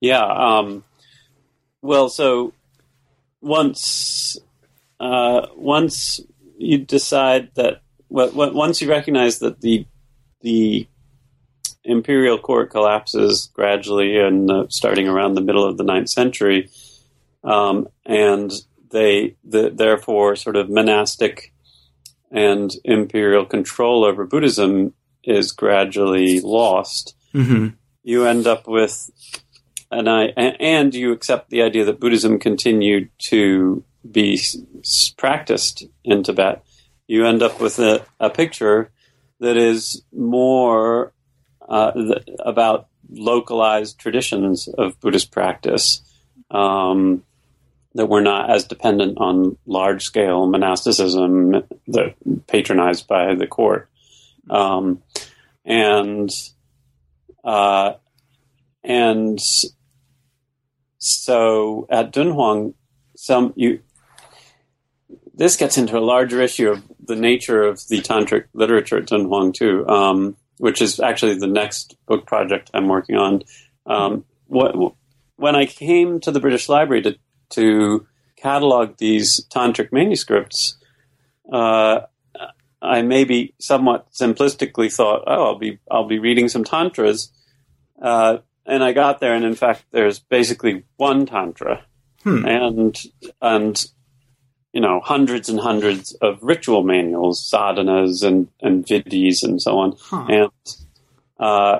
Yeah. 0.00 0.24
Um, 0.24 0.84
well, 1.82 2.08
so 2.08 2.52
once 3.40 4.36
uh, 5.00 5.46
once 5.54 6.20
you 6.58 6.78
decide 6.78 7.50
that 7.54 7.82
well, 8.08 8.30
once 8.32 8.80
you 8.80 8.88
recognize 8.88 9.38
that 9.40 9.60
the 9.60 9.86
the 10.40 10.86
imperial 11.84 12.38
court 12.38 12.70
collapses 12.70 13.50
gradually 13.54 14.18
and 14.18 14.50
uh, 14.50 14.66
starting 14.68 15.08
around 15.08 15.34
the 15.34 15.40
middle 15.40 15.64
of 15.64 15.76
the 15.76 15.84
ninth 15.84 16.08
century, 16.08 16.68
um, 17.44 17.88
and 18.04 18.52
they 18.90 19.36
the, 19.44 19.70
therefore 19.70 20.36
sort 20.36 20.56
of 20.56 20.70
monastic 20.70 21.52
and 22.30 22.74
imperial 22.84 23.44
control 23.44 24.04
over 24.04 24.26
Buddhism 24.26 24.92
is 25.24 25.52
gradually 25.52 26.40
lost. 26.40 27.14
Mm-hmm. 27.34 27.68
You 28.02 28.24
end 28.24 28.46
up 28.46 28.68
with 28.68 29.10
and 29.96 30.10
I 30.10 30.24
and 30.24 30.94
you 30.94 31.12
accept 31.12 31.50
the 31.50 31.62
idea 31.62 31.84
that 31.86 32.00
Buddhism 32.00 32.38
continued 32.38 33.08
to 33.30 33.82
be 34.08 34.40
practiced 35.16 35.84
in 36.04 36.22
Tibet, 36.22 36.64
you 37.06 37.26
end 37.26 37.42
up 37.42 37.60
with 37.60 37.78
a, 37.78 38.04
a 38.20 38.30
picture 38.30 38.90
that 39.40 39.56
is 39.56 40.02
more 40.12 41.12
uh, 41.68 41.92
about 42.40 42.88
localized 43.10 43.98
traditions 43.98 44.68
of 44.68 45.00
Buddhist 45.00 45.30
practice 45.30 46.02
um, 46.50 47.24
that 47.94 48.06
were 48.06 48.20
not 48.20 48.50
as 48.50 48.64
dependent 48.64 49.18
on 49.18 49.56
large 49.66 50.04
scale 50.04 50.46
monasticism 50.46 51.62
that 51.88 52.14
patronized 52.46 53.06
by 53.06 53.34
the 53.34 53.46
court. 53.46 53.88
Um, 54.50 55.02
and 55.64 56.30
uh, 57.42 57.94
and 58.84 59.38
so 61.06 61.86
at 61.90 62.12
Dunhuang, 62.12 62.74
some 63.16 63.52
you 63.56 63.80
this 65.34 65.56
gets 65.56 65.76
into 65.76 65.98
a 65.98 66.00
larger 66.00 66.40
issue 66.40 66.70
of 66.70 66.82
the 67.04 67.16
nature 67.16 67.62
of 67.62 67.86
the 67.88 68.00
tantric 68.00 68.46
literature 68.54 68.98
at 68.98 69.06
Dunhuang 69.06 69.52
too, 69.52 69.86
um, 69.88 70.36
which 70.58 70.80
is 70.80 70.98
actually 70.98 71.38
the 71.38 71.46
next 71.46 71.96
book 72.06 72.26
project 72.26 72.70
I'm 72.72 72.88
working 72.88 73.16
on. 73.16 73.42
Um, 73.84 74.24
what, 74.46 74.74
when 75.36 75.54
I 75.54 75.66
came 75.66 76.20
to 76.20 76.30
the 76.30 76.40
British 76.40 76.68
Library 76.68 77.02
to, 77.02 77.18
to 77.50 78.06
catalog 78.36 78.96
these 78.96 79.46
tantric 79.50 79.92
manuscripts, 79.92 80.78
uh, 81.52 82.00
I 82.82 83.02
maybe 83.02 83.54
somewhat 83.58 84.10
simplistically 84.12 84.92
thought, 84.92 85.24
"Oh, 85.26 85.44
I'll 85.44 85.58
be 85.58 85.78
I'll 85.90 86.06
be 86.06 86.18
reading 86.18 86.48
some 86.48 86.62
tantras," 86.64 87.30
uh, 88.00 88.38
and 88.66 88.84
I 88.84 88.92
got 88.92 89.20
there, 89.20 89.34
and 89.34 89.44
in 89.44 89.54
fact, 89.54 89.84
there's 89.90 90.18
basically 90.18 90.84
one 90.96 91.26
tantra, 91.26 91.84
hmm. 92.22 92.44
and 92.46 93.02
and 93.40 93.86
you 94.76 94.82
know, 94.82 95.00
hundreds 95.00 95.48
and 95.48 95.58
hundreds 95.58 96.12
of 96.20 96.38
ritual 96.42 96.82
manuals, 96.82 97.42
sadhanas 97.50 98.22
and, 98.22 98.48
and 98.60 98.84
vidhis 98.84 99.42
and 99.42 99.62
so 99.62 99.78
on. 99.78 99.96
Huh. 99.98 100.26
And, 100.28 100.76
uh, 101.40 101.78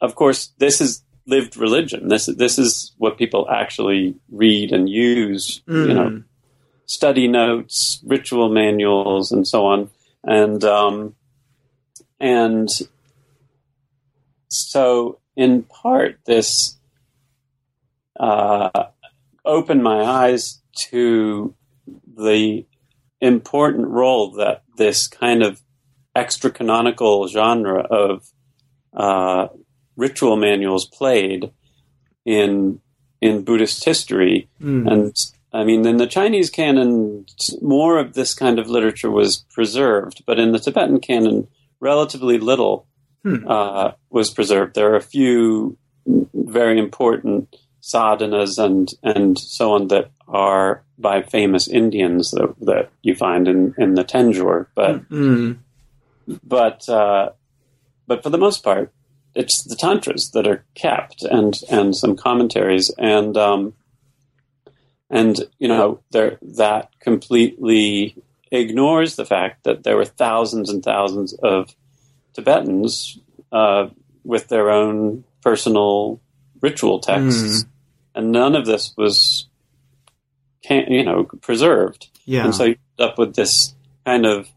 of 0.00 0.14
course, 0.14 0.52
this 0.58 0.80
is 0.80 1.02
lived 1.26 1.56
religion. 1.56 2.06
This, 2.06 2.26
this 2.26 2.56
is 2.56 2.92
what 2.96 3.18
people 3.18 3.50
actually 3.50 4.14
read 4.30 4.70
and 4.70 4.88
use, 4.88 5.62
mm. 5.66 5.88
you 5.88 5.94
know, 5.94 6.22
study 6.86 7.26
notes, 7.26 8.00
ritual 8.06 8.50
manuals, 8.50 9.32
and 9.32 9.44
so 9.44 9.66
on. 9.66 9.90
And, 10.22 10.62
um, 10.62 11.16
and 12.20 12.68
so 14.46 15.18
in 15.38 15.62
part, 15.62 16.18
this, 16.26 16.76
uh, 18.18 18.68
opened 19.44 19.84
my 19.84 20.02
eyes 20.02 20.60
to 20.90 21.54
the 22.16 22.66
important 23.20 23.86
role 23.86 24.32
that 24.32 24.64
this 24.76 25.06
kind 25.06 25.44
of 25.44 25.62
extra 26.16 26.50
canonical 26.50 27.28
genre 27.28 27.82
of 27.82 28.26
uh, 28.96 29.46
ritual 29.96 30.36
manuals 30.36 30.86
played 30.86 31.52
in 32.24 32.80
in 33.20 33.44
Buddhist 33.44 33.84
history. 33.84 34.48
Mm. 34.60 34.92
And 34.92 35.16
I 35.52 35.62
mean, 35.62 35.86
in 35.86 35.98
the 35.98 36.06
Chinese 36.08 36.50
canon, 36.50 37.26
more 37.62 37.98
of 37.98 38.14
this 38.14 38.34
kind 38.34 38.58
of 38.58 38.68
literature 38.68 39.10
was 39.10 39.46
preserved, 39.54 40.24
but 40.26 40.40
in 40.40 40.50
the 40.50 40.58
Tibetan 40.58 40.98
canon, 40.98 41.46
relatively 41.78 42.38
little 42.38 42.87
hmm. 43.22 43.46
uh, 43.46 43.92
was 44.10 44.30
preserved. 44.30 44.74
There 44.74 44.92
are 44.92 44.96
a 44.96 45.02
few 45.02 45.76
very 46.34 46.78
important 46.78 47.54
sadhanas 47.82 48.58
and 48.58 48.90
and 49.02 49.38
so 49.38 49.72
on 49.72 49.88
that 49.88 50.10
are 50.26 50.82
by 50.98 51.22
famous 51.22 51.68
Indians 51.68 52.30
that, 52.32 52.54
that 52.60 52.90
you 53.02 53.14
find 53.14 53.48
in, 53.48 53.74
in 53.78 53.94
the 53.94 54.04
Tanjur, 54.04 54.66
but 54.74 55.08
mm. 55.08 55.56
but 56.42 56.88
uh, 56.88 57.30
but 58.06 58.22
for 58.22 58.30
the 58.30 58.38
most 58.38 58.62
part, 58.62 58.92
it's 59.34 59.62
the 59.62 59.76
tantras 59.76 60.30
that 60.32 60.46
are 60.46 60.64
kept 60.74 61.22
and 61.22 61.60
and 61.70 61.96
some 61.96 62.16
commentaries 62.16 62.92
and 62.98 63.36
um, 63.36 63.74
and 65.08 65.40
you 65.58 65.68
know 65.68 66.00
there 66.10 66.38
that 66.42 66.90
completely 67.00 68.16
ignores 68.50 69.16
the 69.16 69.26
fact 69.26 69.64
that 69.64 69.84
there 69.84 69.96
were 69.96 70.04
thousands 70.04 70.70
and 70.70 70.82
thousands 70.82 71.32
of 71.34 71.74
Tibetans 72.38 73.18
uh, 73.50 73.88
with 74.22 74.46
their 74.46 74.70
own 74.70 75.24
personal 75.42 76.20
ritual 76.60 77.00
texts, 77.00 77.64
mm. 77.64 77.68
and 78.14 78.30
none 78.30 78.54
of 78.54 78.64
this 78.64 78.94
was 78.96 79.48
can 80.62 80.84
you 80.92 81.04
know 81.04 81.24
preserved. 81.40 82.08
Yeah. 82.26 82.44
And 82.44 82.54
so 82.54 82.64
you 82.64 82.76
end 82.98 83.10
up 83.10 83.18
with 83.18 83.34
this 83.34 83.74
kind 84.06 84.24
of 84.24 84.48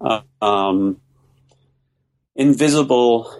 uh, 0.00 0.22
um, 0.42 1.00
invisible 2.34 3.30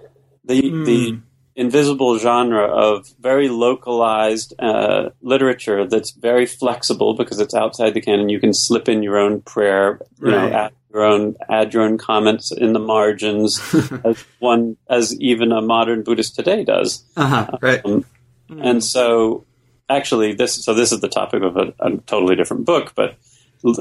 the 0.45 0.63
Mm. 0.63 0.85
the 0.87 1.19
invisible 1.57 2.19
genre 2.19 2.67
of 2.67 3.09
very 3.21 3.49
localized 3.49 4.55
uh, 4.61 5.11
literature 5.23 5.87
that's 5.89 6.13
very 6.13 6.47
flexible 6.47 7.15
because 7.15 7.41
it's 7.41 7.55
outside 7.55 7.95
the 7.95 8.01
canon. 8.01 8.29
You 8.29 8.39
can 8.39 8.55
slip 8.55 8.89
in 8.89 9.03
your 9.03 9.19
own 9.19 9.41
prayer, 9.41 10.01
you 10.21 10.31
Right. 10.31 10.53
know, 10.53 10.71
your 10.93 11.05
own 11.05 11.36
add 11.49 11.74
your 11.74 11.82
own 11.82 11.99
comments 11.99 12.51
in 12.51 12.72
the 12.72 12.78
margins, 12.78 13.61
as 14.05 14.24
one 14.39 14.76
as 14.89 15.18
even 15.20 15.53
a 15.53 15.61
modern 15.61 16.03
Buddhist 16.03 16.34
today 16.34 16.64
does. 16.64 17.05
uh-huh. 17.16 17.59
Right. 17.61 17.80
Um, 17.84 18.05
and 18.51 18.82
so, 18.82 19.45
actually, 19.89 20.34
this 20.34 20.64
so 20.64 20.74
this 20.74 20.93
is 20.93 21.01
the 21.01 21.09
topic 21.09 21.43
of 21.43 21.57
a, 21.57 21.74
a 21.80 21.97
totally 22.07 22.36
different 22.36 22.64
book, 22.64 22.93
but 22.95 23.16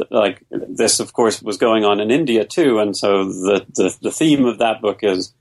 like 0.09 0.43
this, 0.49 0.99
of 0.99 1.13
course, 1.13 1.41
was 1.41 1.57
going 1.57 1.85
on 1.85 1.99
in 1.99 2.11
India 2.11 2.43
too, 2.45 2.79
and 2.79 2.95
so 2.95 3.25
the 3.25 3.65
the, 3.75 3.97
the 4.01 4.11
theme 4.11 4.45
of 4.45 4.59
that 4.59 4.81
book 4.81 4.99
is 5.03 5.33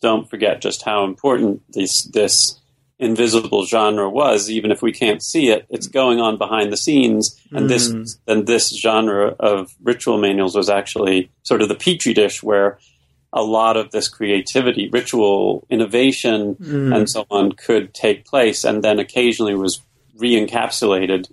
don't 0.00 0.28
forget 0.28 0.60
just 0.60 0.82
how 0.82 1.04
important 1.04 1.62
this 1.72 2.04
this 2.04 2.60
invisible 2.98 3.64
genre 3.66 4.08
was 4.08 4.50
even 4.50 4.70
if 4.70 4.80
we 4.80 4.90
can't 4.90 5.22
see 5.22 5.48
it 5.48 5.66
it's 5.68 5.86
going 5.86 6.18
on 6.18 6.38
behind 6.38 6.72
the 6.72 6.76
scenes 6.78 7.38
and 7.52 7.68
this 7.68 7.90
Mm. 7.92 8.18
and 8.26 8.46
this 8.46 8.70
genre 8.74 9.34
of 9.38 9.74
ritual 9.82 10.16
manuals 10.18 10.56
was 10.56 10.70
actually 10.70 11.28
sort 11.42 11.60
of 11.60 11.68
the 11.68 11.74
petri 11.74 12.14
dish 12.14 12.42
where 12.42 12.78
a 13.34 13.42
lot 13.42 13.76
of 13.76 13.90
this 13.90 14.08
creativity 14.08 14.88
ritual 14.88 15.66
innovation 15.68 16.54
Mm. 16.54 16.96
and 16.96 17.10
so 17.10 17.26
on 17.30 17.52
could 17.52 17.92
take 17.92 18.24
place 18.24 18.64
and 18.64 18.82
then 18.82 18.98
occasionally 18.98 19.54
was 19.54 19.82
re-encapsulated 20.40 21.30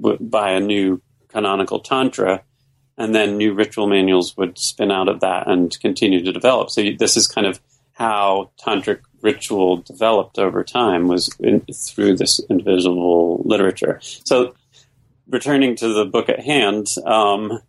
w- 0.00 0.18
by 0.20 0.50
a 0.52 0.60
new 0.60 1.00
canonical 1.28 1.80
tantra 1.80 2.42
and 2.98 3.14
then 3.14 3.36
new 3.36 3.54
ritual 3.54 3.86
manuals 3.86 4.36
would 4.36 4.58
spin 4.58 4.90
out 4.90 5.08
of 5.08 5.20
that 5.20 5.46
and 5.48 5.78
continue 5.80 6.22
to 6.24 6.32
develop 6.32 6.70
so 6.70 6.82
this 6.98 7.16
is 7.16 7.26
kind 7.28 7.46
of 7.46 7.60
how 7.92 8.50
tantric 8.60 9.00
ritual 9.22 9.78
developed 9.78 10.38
over 10.38 10.64
time 10.64 11.08
was 11.08 11.28
in, 11.40 11.60
through 11.74 12.16
this 12.16 12.40
invisible 12.50 13.42
literature 13.44 13.98
so 14.02 14.54
returning 15.28 15.76
to 15.76 15.88
the 15.92 16.04
book 16.04 16.28
at 16.28 16.40
hand 16.40 16.86
um, 17.06 17.60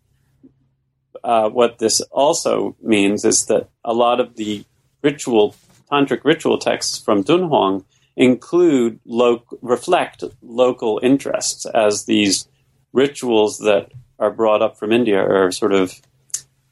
uh, 1.23 1.49
what 1.49 1.77
this 1.79 2.01
also 2.11 2.75
means 2.81 3.23
is 3.25 3.45
that 3.47 3.69
a 3.85 3.93
lot 3.93 4.19
of 4.19 4.35
the 4.35 4.63
ritual 5.03 5.55
tantric 5.91 6.23
ritual 6.23 6.57
texts 6.57 6.97
from 6.99 7.23
Dunhuang 7.23 7.83
include 8.15 8.99
lo- 9.05 9.43
reflect 9.61 10.23
local 10.41 10.99
interests 11.03 11.65
as 11.65 12.05
these 12.05 12.47
rituals 12.93 13.59
that 13.59 13.91
are 14.19 14.31
brought 14.31 14.61
up 14.61 14.77
from 14.77 14.91
India 14.91 15.19
are 15.19 15.51
sort 15.51 15.73
of 15.73 15.93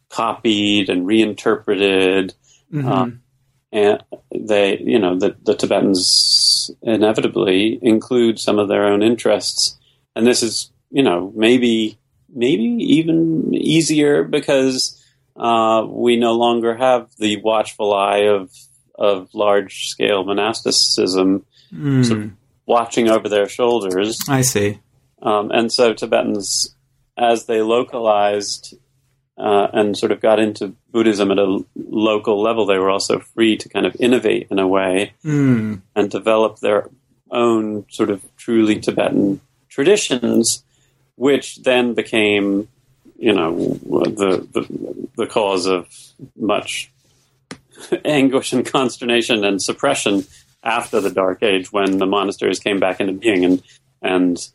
copied 0.10 0.90
and 0.90 1.06
reinterpreted 1.06 2.34
Mhm. 2.74 2.86
um, 2.86 3.22
and 3.72 4.02
they 4.34 4.78
you 4.80 5.00
know 5.00 5.18
the, 5.18 5.36
the 5.44 5.56
Tibetans 5.56 6.72
inevitably 6.82 7.80
include 7.82 8.40
some 8.40 8.60
of 8.60 8.68
their 8.68 8.86
own 8.86 9.04
interests 9.04 9.78
and 10.16 10.26
this 10.26 10.44
is 10.44 10.72
you 10.90 11.04
know 11.04 11.32
maybe 11.36 11.98
maybe 12.34 12.64
even 12.64 13.54
easier 13.54 14.24
because 14.24 14.96
uh, 15.36 15.86
we 15.88 16.18
no 16.18 16.34
longer 16.34 16.76
have 16.76 17.10
the 17.18 17.38
watchful 17.38 17.94
eye 17.94 18.28
of 18.28 18.52
of 18.96 19.30
large 19.34 19.88
scale 19.88 20.24
monasticism 20.24 21.46
Mm, 21.74 22.06
sort 22.06 22.20
of 22.22 22.32
watching 22.66 23.10
over 23.10 23.30
their 23.30 23.48
shoulders. 23.48 24.18
I 24.28 24.42
see. 24.42 24.80
Um, 25.22 25.52
and 25.52 25.72
so 25.72 25.94
Tibetans, 25.94 26.76
as 27.18 27.46
they 27.46 27.62
localized 27.62 28.76
uh, 29.40 29.68
and 29.74 29.98
sort 29.98 30.12
of 30.12 30.20
got 30.20 30.40
into 30.40 30.76
Buddhism 30.92 31.32
at 31.32 31.40
a 31.40 31.64
local 31.76 32.42
level, 32.42 32.66
they 32.66 32.78
were 32.78 32.90
also 32.90 33.20
free 33.20 33.56
to 33.58 33.70
kind 33.70 33.86
of 33.86 33.96
innovate 34.00 34.48
in 34.52 34.60
a 34.60 34.68
way 34.68 35.14
Mm, 35.24 35.82
and 35.96 36.12
develop 36.12 36.60
their 36.60 36.90
own 37.32 37.86
sort 37.90 38.10
of 38.10 38.22
truly 38.36 38.80
Tibetan 38.80 39.40
traditions, 39.70 40.64
which 41.16 41.64
then 41.64 41.94
became, 41.94 42.68
you 43.18 43.34
know, 43.34 43.56
the 43.56 44.48
the, 44.52 45.08
the 45.16 45.28
cause 45.28 45.66
of 45.66 45.88
much 46.36 46.92
anguish 48.06 48.52
and 48.52 48.66
consternation 48.66 49.46
and 49.46 49.62
suppression 49.62 50.26
after 50.64 51.00
the 51.00 51.10
Dark 51.10 51.42
Age, 51.44 51.72
when 51.72 51.98
the 51.98 52.06
monasteries 52.06 52.60
came 52.60 52.80
back 52.80 53.00
into 53.00 53.14
being 53.14 53.46
and 53.46 53.64
and 54.02 54.50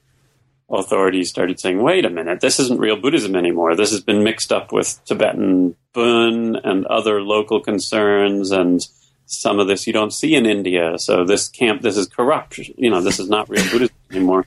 authorities 0.71 1.29
started 1.29 1.61
saying, 1.61 1.83
"Wait 1.83 2.05
a 2.05 2.11
minute, 2.11 2.41
this 2.41 2.59
isn't 2.61 2.81
real 2.81 2.97
Buddhism 2.97 3.37
anymore. 3.37 3.77
This 3.77 3.91
has 3.91 4.01
been 4.01 4.25
mixed 4.25 4.53
up 4.53 4.73
with 4.73 5.01
Tibetan 5.05 5.77
Bön 5.95 6.61
and 6.65 6.87
other 6.87 7.23
local 7.23 7.61
concerns 7.61 8.51
and." 8.51 8.87
Some 9.27 9.59
of 9.59 9.67
this 9.67 9.87
you 9.87 9.95
don't 9.95 10.13
see 10.13 10.35
in 10.35 10.45
India, 10.45 10.99
so 10.99 11.25
this 11.25 11.49
camp, 11.49 11.81
this 11.81 11.97
is 11.97 12.07
corrupt. 12.07 12.59
You 12.59 12.91
know, 12.91 13.01
this 13.01 13.19
is 13.19 13.27
not 13.27 13.49
real 13.49 13.65
Buddhism 13.71 13.97
anymore. 14.11 14.47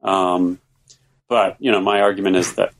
Um, 0.00 0.60
but 1.28 1.56
you 1.58 1.72
know, 1.72 1.80
my 1.80 2.00
argument 2.00 2.36
is 2.36 2.54
that 2.54 2.72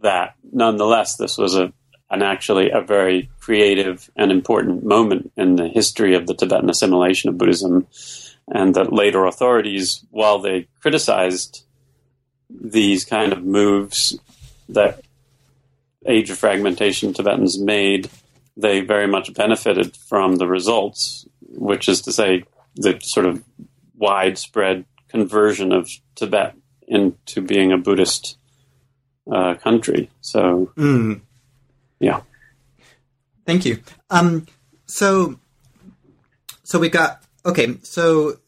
that 0.00 0.34
nonetheless, 0.50 1.16
this 1.16 1.36
was 1.36 1.56
a 1.56 1.72
an 2.10 2.22
actually 2.22 2.70
a 2.70 2.80
very 2.80 3.30
creative 3.38 4.10
and 4.16 4.32
important 4.32 4.84
moment 4.84 5.32
in 5.36 5.56
the 5.56 5.68
history 5.68 6.14
of 6.14 6.26
the 6.26 6.34
Tibetan 6.34 6.68
assimilation 6.68 7.30
of 7.30 7.38
Buddhism, 7.38 7.86
and 8.50 8.74
that 8.74 8.92
later 8.92 9.24
authorities, 9.24 10.04
while 10.10 10.40
they 10.40 10.66
criticized 10.80 11.64
these 12.50 13.04
kind 13.04 13.32
of 13.32 13.44
moves 13.44 14.18
that 14.68 15.02
age 16.06 16.30
of 16.30 16.38
fragmentation 16.38 17.12
Tibetans 17.12 17.58
made, 17.58 18.10
they 18.56 18.80
very 18.80 19.06
much 19.06 19.32
benefited 19.34 19.96
from 19.96 20.36
the 20.36 20.46
results, 20.46 21.26
which 21.40 21.88
is 21.88 22.00
to 22.02 22.12
say, 22.12 22.44
the 22.76 22.98
sort 23.02 23.26
of 23.26 23.44
widespread 23.96 24.84
conversion 25.08 25.72
of 25.72 25.90
Tibet 26.14 26.54
into 26.86 27.40
being 27.40 27.72
a 27.72 27.78
Buddhist 27.78 28.38
uh, 29.30 29.54
country. 29.54 30.10
So, 30.20 30.72
mm. 30.76 31.20
yeah. 31.98 32.22
Thank 33.46 33.64
you. 33.64 33.80
Um, 34.10 34.46
so, 34.86 35.38
so 36.62 36.78
we 36.78 36.88
got 36.88 37.22
okay. 37.44 37.78
So, 37.82 38.38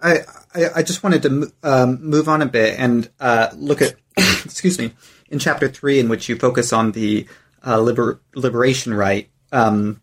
I 0.00 0.20
I, 0.54 0.64
I 0.76 0.82
just 0.82 1.02
wanted 1.02 1.22
to 1.22 1.52
um, 1.62 2.02
move 2.02 2.28
on 2.28 2.42
a 2.42 2.46
bit 2.46 2.78
and 2.78 3.08
uh, 3.20 3.48
look 3.56 3.82
at 3.82 3.94
excuse 4.16 4.78
me 4.78 4.92
in 5.28 5.38
chapter 5.38 5.68
three, 5.68 5.98
in 5.98 6.08
which 6.08 6.28
you 6.28 6.36
focus 6.36 6.72
on 6.72 6.92
the 6.92 7.26
uh, 7.66 7.80
liber- 7.80 8.20
liberation 8.34 8.94
rite, 8.94 9.28
um, 9.52 10.00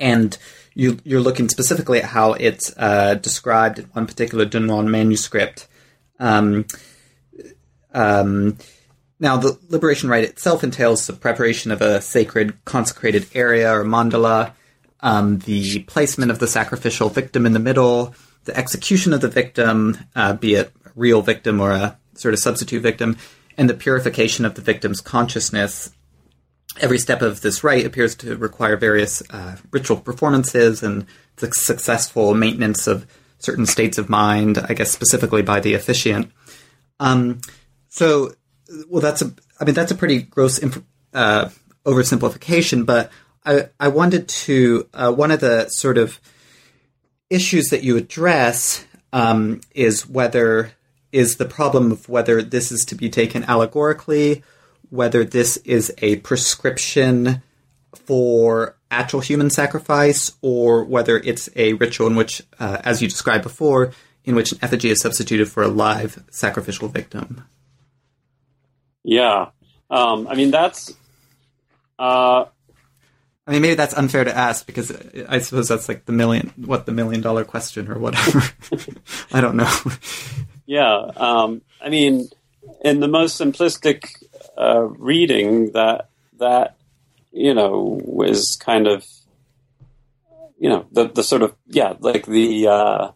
and 0.00 0.38
you 0.74 0.98
you're 1.04 1.20
looking 1.20 1.48
specifically 1.48 1.98
at 1.98 2.04
how 2.06 2.32
it's 2.32 2.72
uh, 2.76 3.14
described 3.14 3.78
in 3.78 3.84
one 3.86 4.06
particular 4.06 4.46
Dunhuang 4.46 4.88
manuscript. 4.88 5.68
Um, 6.18 6.66
um, 7.92 8.58
now, 9.18 9.38
the 9.38 9.58
liberation 9.68 10.10
rite 10.10 10.24
itself 10.24 10.62
entails 10.62 11.06
the 11.06 11.14
preparation 11.14 11.70
of 11.70 11.80
a 11.80 12.02
sacred 12.02 12.62
consecrated 12.66 13.26
area 13.34 13.72
or 13.72 13.84
mandala, 13.84 14.52
um, 15.06 15.38
the 15.38 15.78
placement 15.84 16.32
of 16.32 16.40
the 16.40 16.48
sacrificial 16.48 17.08
victim 17.08 17.46
in 17.46 17.52
the 17.52 17.60
middle, 17.60 18.12
the 18.44 18.56
execution 18.56 19.12
of 19.12 19.20
the 19.20 19.28
victim, 19.28 19.96
uh, 20.16 20.32
be 20.32 20.54
it 20.54 20.72
a 20.84 20.90
real 20.96 21.22
victim 21.22 21.60
or 21.60 21.70
a 21.70 21.96
sort 22.14 22.34
of 22.34 22.40
substitute 22.40 22.82
victim, 22.82 23.16
and 23.56 23.70
the 23.70 23.74
purification 23.74 24.44
of 24.44 24.56
the 24.56 24.62
victim's 24.62 25.00
consciousness. 25.00 25.92
Every 26.80 26.98
step 26.98 27.22
of 27.22 27.40
this 27.40 27.62
rite 27.62 27.86
appears 27.86 28.16
to 28.16 28.36
require 28.36 28.76
various 28.76 29.22
uh, 29.30 29.58
ritual 29.70 29.98
performances 29.98 30.82
and 30.82 31.06
the 31.36 31.52
successful 31.52 32.34
maintenance 32.34 32.88
of 32.88 33.06
certain 33.38 33.66
states 33.66 33.98
of 33.98 34.08
mind, 34.08 34.58
I 34.58 34.74
guess 34.74 34.90
specifically 34.90 35.42
by 35.42 35.60
the 35.60 35.74
officiant. 35.74 36.32
Um, 36.98 37.40
so, 37.90 38.34
well, 38.88 39.02
that's 39.02 39.22
a, 39.22 39.32
I 39.60 39.66
mean, 39.66 39.74
that's 39.76 39.92
a 39.92 39.94
pretty 39.96 40.22
gross 40.22 40.58
inf- 40.58 40.82
uh, 41.14 41.50
oversimplification, 41.84 42.84
but 42.84 43.12
I, 43.46 43.68
I 43.78 43.88
wanted 43.88 44.28
to, 44.28 44.88
uh, 44.92 45.12
one 45.12 45.30
of 45.30 45.40
the 45.40 45.68
sort 45.68 45.96
of 45.96 46.20
issues 47.30 47.66
that 47.68 47.84
you 47.84 47.96
address 47.96 48.84
um, 49.12 49.60
is 49.74 50.08
whether, 50.08 50.72
is 51.12 51.36
the 51.36 51.44
problem 51.44 51.92
of 51.92 52.08
whether 52.08 52.42
this 52.42 52.72
is 52.72 52.84
to 52.86 52.96
be 52.96 53.08
taken 53.08 53.44
allegorically, 53.44 54.42
whether 54.90 55.24
this 55.24 55.56
is 55.58 55.94
a 55.98 56.16
prescription 56.16 57.42
for 57.94 58.76
actual 58.90 59.20
human 59.20 59.50
sacrifice, 59.50 60.32
or 60.42 60.84
whether 60.84 61.18
it's 61.18 61.48
a 61.56 61.72
ritual 61.74 62.06
in 62.06 62.16
which, 62.16 62.42
uh, 62.58 62.78
as 62.84 63.00
you 63.00 63.08
described 63.08 63.42
before, 63.42 63.92
in 64.24 64.34
which 64.34 64.52
an 64.52 64.58
effigy 64.60 64.90
is 64.90 65.00
substituted 65.00 65.46
for 65.48 65.62
a 65.62 65.68
live 65.68 66.22
sacrificial 66.30 66.88
victim. 66.88 67.44
Yeah. 69.02 69.50
Um, 69.88 70.26
I 70.28 70.34
mean, 70.34 70.50
that's. 70.50 70.92
Uh, 71.98 72.46
I 73.46 73.52
mean, 73.52 73.62
maybe 73.62 73.74
that's 73.74 73.94
unfair 73.94 74.24
to 74.24 74.36
ask 74.36 74.66
because 74.66 74.90
I 75.28 75.38
suppose 75.38 75.68
that's 75.68 75.88
like 75.88 76.04
the 76.04 76.12
million, 76.12 76.52
what 76.56 76.84
the 76.86 76.92
million 76.92 77.20
dollar 77.20 77.44
question 77.44 77.88
or 77.90 77.98
whatever. 77.98 78.42
I 79.32 79.40
don't 79.40 79.56
know. 79.56 79.72
yeah. 80.66 80.94
Um, 81.16 81.62
I 81.80 81.88
mean, 81.88 82.28
in 82.84 82.98
the 83.00 83.06
most 83.08 83.40
simplistic 83.40 84.08
uh, 84.58 84.80
reading, 84.82 85.70
that 85.72 86.08
that 86.38 86.76
you 87.30 87.54
know 87.54 88.00
was 88.04 88.56
kind 88.56 88.88
of 88.88 89.04
you 90.58 90.68
know 90.68 90.86
the 90.90 91.06
the 91.08 91.22
sort 91.22 91.42
of 91.42 91.54
yeah 91.68 91.94
like 92.00 92.26
the 92.26 92.66
uh, 92.66 93.10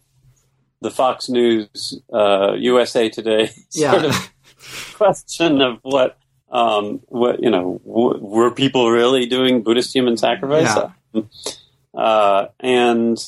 the 0.80 0.90
Fox 0.92 1.28
News 1.28 1.98
uh, 2.12 2.52
USA 2.52 3.08
Today 3.08 3.46
sort 3.70 4.02
Yeah. 4.02 4.08
of 4.10 4.32
question 4.94 5.60
of 5.60 5.78
what 5.82 6.18
um, 6.50 7.00
what 7.08 7.42
you 7.42 7.50
know 7.50 7.80
w- 7.84 8.18
were 8.20 8.50
people 8.50 8.90
really 8.90 9.26
doing 9.26 9.62
Buddhist 9.62 9.94
human 9.94 10.16
sacrifice? 10.16 10.74
Uh, 11.94 12.46
and 12.60 13.18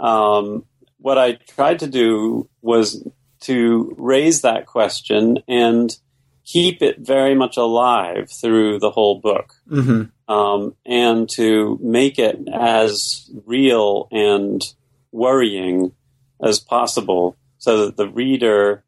um, 0.00 0.64
what 0.98 1.18
I 1.18 1.32
tried 1.32 1.78
to 1.80 1.86
do 1.86 2.48
was 2.62 3.06
to 3.40 3.94
raise 3.98 4.42
that 4.42 4.66
question 4.66 5.38
and 5.48 5.96
keep 6.44 6.82
it 6.82 6.98
very 6.98 7.34
much 7.34 7.56
alive 7.56 8.30
through 8.30 8.78
the 8.78 8.90
whole 8.90 9.20
book. 9.20 9.54
Hmm 9.68 10.04
um, 10.28 10.74
and 10.84 11.28
to 11.30 11.78
make 11.82 12.18
it 12.18 12.38
as 12.52 13.30
real 13.44 14.08
and 14.10 14.62
worrying 15.12 15.92
as 16.42 16.58
possible 16.58 17.36
so 17.58 17.86
that 17.86 17.96
the 17.96 18.08
reader 18.08 18.84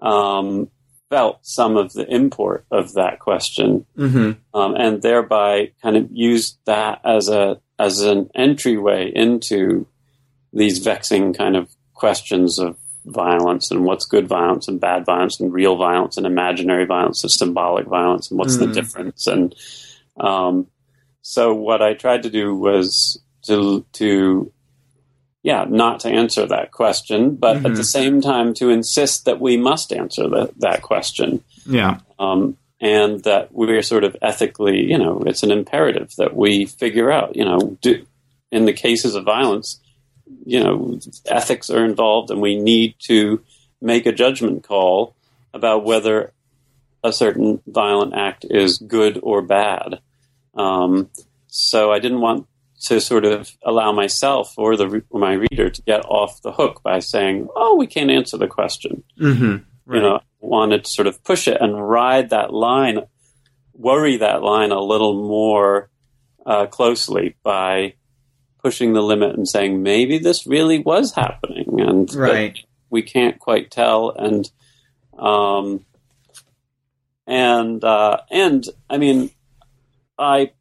um, 0.00 0.70
felt 1.10 1.38
some 1.42 1.76
of 1.76 1.92
the 1.92 2.06
import 2.12 2.64
of 2.70 2.92
that 2.94 3.18
question 3.18 3.86
hmm 3.96 4.32
um, 4.54 4.74
and 4.74 5.02
thereby 5.02 5.70
kind 5.82 5.96
of 5.96 6.08
used 6.12 6.58
that 6.66 7.00
as 7.04 7.28
a 7.28 7.60
as 7.78 8.00
an 8.00 8.28
entryway 8.34 9.10
into 9.14 9.86
these 10.52 10.78
vexing 10.78 11.32
kind 11.32 11.56
of 11.56 11.68
questions 11.94 12.58
of 12.58 12.76
violence 13.06 13.70
and 13.70 13.84
what's 13.84 14.04
good 14.04 14.26
violence 14.28 14.68
and 14.68 14.80
bad 14.80 15.04
violence 15.06 15.40
and 15.40 15.52
real 15.52 15.76
violence 15.76 16.16
and 16.16 16.26
imaginary 16.26 16.84
violence 16.84 17.22
and 17.22 17.30
symbolic 17.30 17.86
violence 17.86 18.30
and 18.30 18.38
what's 18.38 18.58
the 18.58 18.66
Mm. 18.66 18.74
difference 18.74 19.26
and 19.26 19.54
um, 20.18 20.66
so 21.22 21.54
what 21.54 21.80
I 21.82 21.94
tried 21.94 22.22
to 22.24 22.30
do 22.30 22.54
was 22.54 23.20
to 23.46 23.84
to 23.94 24.52
yeah 25.50 25.64
not 25.82 25.96
to 26.00 26.08
answer 26.22 26.44
that 26.46 26.68
question 26.80 27.20
but 27.44 27.54
at 27.56 27.62
Mhm. 27.72 27.76
the 27.80 27.84
same 27.98 28.16
time 28.32 28.48
to 28.60 28.66
insist 28.78 29.16
that 29.26 29.38
we 29.46 29.54
must 29.70 29.88
answer 30.02 30.24
that 30.34 30.50
that 30.66 30.80
question 30.90 31.30
Yeah. 31.78 31.94
um, 32.24 32.40
and 32.80 33.12
that 33.28 33.44
we're 33.60 33.82
sort 33.92 34.04
of 34.08 34.12
ethically, 34.30 34.78
you 34.92 34.98
know, 35.02 35.14
it's 35.30 35.42
an 35.46 35.50
imperative 35.60 36.10
that 36.20 36.32
we 36.42 36.52
figure 36.82 37.10
out, 37.18 37.30
you 37.38 37.44
know, 37.48 37.60
do, 37.84 37.92
in 38.56 38.62
the 38.66 38.72
cases 38.86 39.12
of 39.16 39.24
violence, 39.36 39.80
you 40.54 40.60
know, 40.62 40.76
ethics 41.38 41.66
are 41.70 41.84
involved, 41.84 42.30
and 42.30 42.40
we 42.40 42.54
need 42.72 42.90
to 43.10 43.40
make 43.90 44.06
a 44.06 44.12
judgment 44.22 44.58
call 44.70 44.96
about 45.58 45.84
whether 45.90 46.16
a 47.02 47.12
certain 47.12 47.60
violent 47.66 48.12
act 48.14 48.42
is 48.62 48.78
good 48.78 49.14
or 49.28 49.42
bad. 49.42 49.98
Um, 50.54 50.92
so 51.48 51.80
I 51.92 51.98
didn't 51.98 52.20
want 52.20 52.46
to 52.84 53.00
sort 53.00 53.24
of 53.24 53.50
allow 53.64 53.90
myself 53.92 54.54
or 54.56 54.76
the 54.76 55.02
or 55.10 55.20
my 55.20 55.32
reader 55.32 55.68
to 55.70 55.82
get 55.82 56.04
off 56.04 56.40
the 56.42 56.52
hook 56.52 56.80
by 56.82 56.98
saying, 57.00 57.48
"Oh, 57.56 57.76
we 57.76 57.86
can't 57.86 58.10
answer 58.10 58.36
the 58.36 58.46
question." 58.48 59.02
hmm 59.18 59.56
You 59.90 60.00
know, 60.00 60.20
wanted 60.40 60.84
to 60.84 60.90
sort 60.90 61.06
of 61.08 61.22
push 61.24 61.48
it 61.48 61.60
and 61.60 61.88
ride 61.88 62.30
that 62.30 62.52
line, 62.52 62.98
worry 63.72 64.18
that 64.18 64.42
line 64.42 64.70
a 64.70 64.80
little 64.80 65.14
more 65.26 65.88
uh, 66.46 66.66
closely 66.66 67.36
by 67.42 67.94
pushing 68.62 68.92
the 68.92 69.02
limit 69.02 69.34
and 69.36 69.48
saying 69.48 69.82
maybe 69.82 70.18
this 70.18 70.46
really 70.46 70.78
was 70.78 71.14
happening 71.14 71.80
and 71.80 72.12
Right. 72.14 72.58
we 72.90 73.02
can't 73.02 73.38
quite 73.38 73.70
tell 73.70 74.10
and 74.10 74.50
um 75.18 75.84
and 77.26 77.82
uh 77.84 78.18
and 78.30 78.64
I 78.90 78.98
mean 78.98 79.30
I 80.18 80.52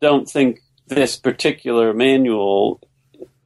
don't 0.00 0.28
think 0.28 0.60
this 0.90 1.16
particular 1.16 1.94
manual 1.94 2.80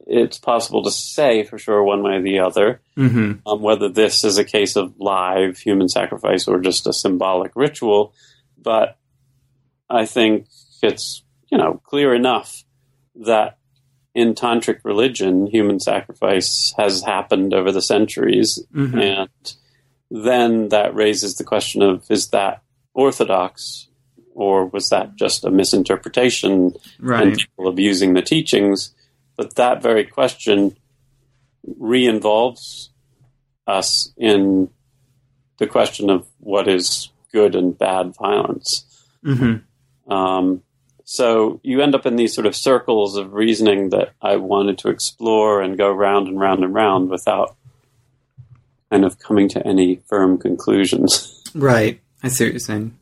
it's 0.07 0.37
possible 0.37 0.83
to 0.83 0.91
say 0.91 1.43
for 1.43 1.57
sure 1.57 1.81
one 1.83 2.03
way 2.03 2.15
or 2.17 2.21
the 2.21 2.39
other 2.39 2.79
Mm-hmm. 2.97 3.47
um, 3.47 3.61
whether 3.61 3.89
this 3.89 4.23
is 4.23 4.37
a 4.37 4.43
case 4.45 4.75
of 4.77 4.93
live 4.99 5.57
human 5.57 5.89
sacrifice 5.89 6.47
or 6.47 6.59
just 6.61 6.87
a 6.87 6.93
symbolic 6.93 7.51
ritual. 7.55 8.13
But 8.57 8.97
I 9.89 10.05
think 10.05 10.47
it's 10.81 11.23
you 11.51 11.57
know 11.57 11.81
clear 11.83 12.13
enough 12.13 12.63
that 13.15 13.57
in 14.13 14.33
tantric 14.33 14.79
religion, 14.85 15.45
human 15.47 15.79
sacrifice 15.81 16.73
has 16.77 17.01
happened 17.03 17.53
over 17.53 17.71
the 17.73 17.81
centuries, 17.81 18.63
Mhm. 18.73 19.01
and 19.01 19.55
then 20.09 20.69
that 20.69 20.95
raises 20.95 21.35
the 21.35 21.43
question 21.43 21.81
of 21.81 22.05
is 22.09 22.29
that 22.29 22.61
orthodox 22.93 23.87
or 24.35 24.65
was 24.65 24.89
that 24.89 25.15
just 25.15 25.45
a 25.45 25.49
misinterpretation 25.49 26.51
and 26.51 26.77
Right. 26.99 27.37
people 27.37 27.67
abusing 27.67 28.13
the 28.13 28.21
teachings. 28.21 28.93
But 29.37 29.55
that 29.55 29.81
very 29.81 30.03
question 30.03 30.75
re-involves 31.65 32.91
us 33.65 34.13
in 34.17 34.69
the 35.57 35.67
question 35.67 36.09
of 36.09 36.27
what 36.39 36.67
is 36.67 37.09
good 37.31 37.55
and 37.55 37.77
bad 37.77 38.13
violence. 38.15 38.85
Mm-hmm. 39.25 40.11
Um, 40.11 40.61
so 41.05 41.59
you 41.63 41.81
end 41.81 41.95
up 41.95 42.05
in 42.05 42.15
these 42.15 42.33
sort 42.33 42.45
of 42.45 42.55
circles 42.55 43.15
of 43.15 43.33
reasoning 43.33 43.89
that 43.89 44.13
I 44.21 44.35
wanted 44.35 44.77
to 44.79 44.89
explore 44.89 45.61
and 45.61 45.77
go 45.77 45.91
round 45.91 46.27
and 46.27 46.39
round 46.39 46.63
and 46.63 46.73
round 46.73 47.09
without 47.09 47.55
kind 48.91 49.05
of 49.05 49.17
coming 49.19 49.47
to 49.49 49.65
any 49.65 50.01
firm 50.07 50.37
conclusions. 50.37 51.31
Right. 51.53 52.01
I 52.21 52.27
see 52.27 52.45
what 52.45 52.53
you're 52.53 52.59
saying. 52.59 52.97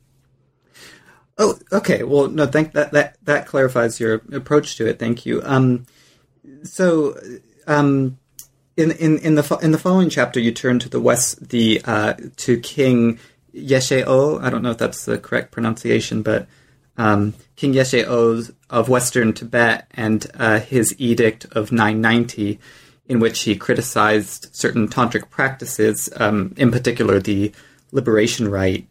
Oh, 1.38 1.57
okay. 1.71 2.03
Well, 2.03 2.27
no, 2.27 2.45
thank 2.45 2.73
that 2.73 2.91
that 2.91 3.17
that 3.23 3.47
clarifies 3.47 3.99
your 3.99 4.21
approach 4.31 4.75
to 4.77 4.88
it. 4.88 4.99
Thank 4.99 5.25
you. 5.25 5.41
Um, 5.43 5.86
so, 6.63 7.19
um, 7.65 8.19
in 8.77 8.91
in 8.91 9.17
in 9.19 9.36
the 9.36 9.59
in 9.61 9.71
the 9.71 9.79
following 9.79 10.09
chapter, 10.09 10.39
you 10.39 10.51
turn 10.51 10.79
to 10.79 10.89
the 10.89 11.01
west 11.01 11.49
the 11.49 11.81
uh, 11.86 12.13
to 12.38 12.59
King 12.59 13.19
Yeshe 13.53 14.03
Ö. 14.05 14.41
I 14.41 14.49
don't 14.49 14.61
know 14.61 14.71
if 14.71 14.77
that's 14.77 15.05
the 15.05 15.17
correct 15.17 15.51
pronunciation, 15.51 16.21
but 16.21 16.47
um, 16.97 17.34
King 17.55 17.73
Yeshe 17.73 18.05
Ö 18.05 18.53
of 18.69 18.89
Western 18.89 19.34
Tibet 19.34 19.88
and 19.91 20.25
uh, 20.36 20.59
his 20.59 20.95
edict 20.99 21.45
of 21.51 21.71
990, 21.71 22.59
in 23.07 23.19
which 23.19 23.41
he 23.41 23.55
criticized 23.55 24.49
certain 24.55 24.88
tantric 24.88 25.29
practices, 25.29 26.09
um, 26.17 26.53
in 26.57 26.71
particular 26.71 27.19
the 27.19 27.51
liberation 27.91 28.47
rite. 28.49 28.88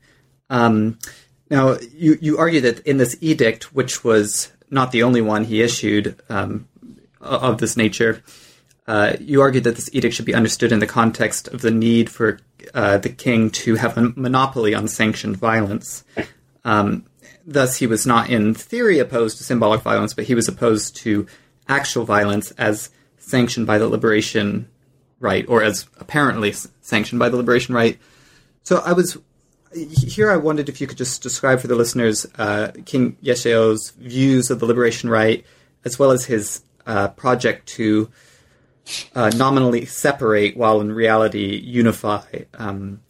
Now, 1.52 1.76
you, 1.94 2.16
you 2.18 2.38
argue 2.38 2.62
that 2.62 2.80
in 2.86 2.96
this 2.96 3.14
edict, 3.20 3.74
which 3.74 4.02
was 4.02 4.50
not 4.70 4.90
the 4.90 5.02
only 5.02 5.20
one 5.20 5.44
he 5.44 5.60
issued 5.60 6.18
um, 6.30 6.66
of 7.20 7.58
this 7.58 7.76
nature, 7.76 8.24
uh, 8.86 9.16
you 9.20 9.42
argue 9.42 9.60
that 9.60 9.76
this 9.76 9.90
edict 9.92 10.14
should 10.14 10.24
be 10.24 10.34
understood 10.34 10.72
in 10.72 10.78
the 10.78 10.86
context 10.86 11.48
of 11.48 11.60
the 11.60 11.70
need 11.70 12.08
for 12.08 12.40
uh, 12.72 12.96
the 12.96 13.10
king 13.10 13.50
to 13.50 13.74
have 13.74 13.98
a 13.98 14.14
monopoly 14.16 14.74
on 14.74 14.88
sanctioned 14.88 15.36
violence. 15.36 16.04
Um, 16.64 17.04
thus, 17.46 17.76
he 17.76 17.86
was 17.86 18.06
not 18.06 18.30
in 18.30 18.54
theory 18.54 18.98
opposed 18.98 19.36
to 19.36 19.44
symbolic 19.44 19.82
violence, 19.82 20.14
but 20.14 20.24
he 20.24 20.34
was 20.34 20.48
opposed 20.48 20.96
to 20.96 21.26
actual 21.68 22.06
violence 22.06 22.50
as 22.52 22.88
sanctioned 23.18 23.66
by 23.66 23.76
the 23.76 23.88
liberation 23.88 24.70
rite, 25.20 25.44
or 25.50 25.62
as 25.62 25.86
apparently 26.00 26.54
sanctioned 26.80 27.18
by 27.18 27.28
the 27.28 27.36
liberation 27.36 27.74
rite. 27.74 27.98
So 28.62 28.78
I 28.78 28.94
was 28.94 29.18
here. 29.74 30.30
I 30.30 30.36
wondered 30.36 30.68
if 30.68 30.80
you 30.80 30.86
could 30.86 30.98
just 30.98 31.22
describe 31.22 31.60
for 31.60 31.66
the 31.66 31.74
listeners 31.74 32.26
uh, 32.38 32.72
King 32.84 33.16
Yeshe 33.22 33.50
Ö's 33.50 33.90
views 33.90 34.50
of 34.50 34.60
the 34.60 34.66
liberation 34.66 35.08
rite, 35.08 35.44
as 35.84 35.98
well 35.98 36.10
as 36.10 36.26
his 36.26 36.62
uh, 36.86 37.08
project 37.08 37.66
to 37.68 38.10
uh, 39.14 39.30
nominally 39.36 39.84
separate, 39.84 40.56
while 40.56 40.80
in 40.80 40.92
reality 40.92 41.56
unify, 41.56 42.24
um, 42.54 43.00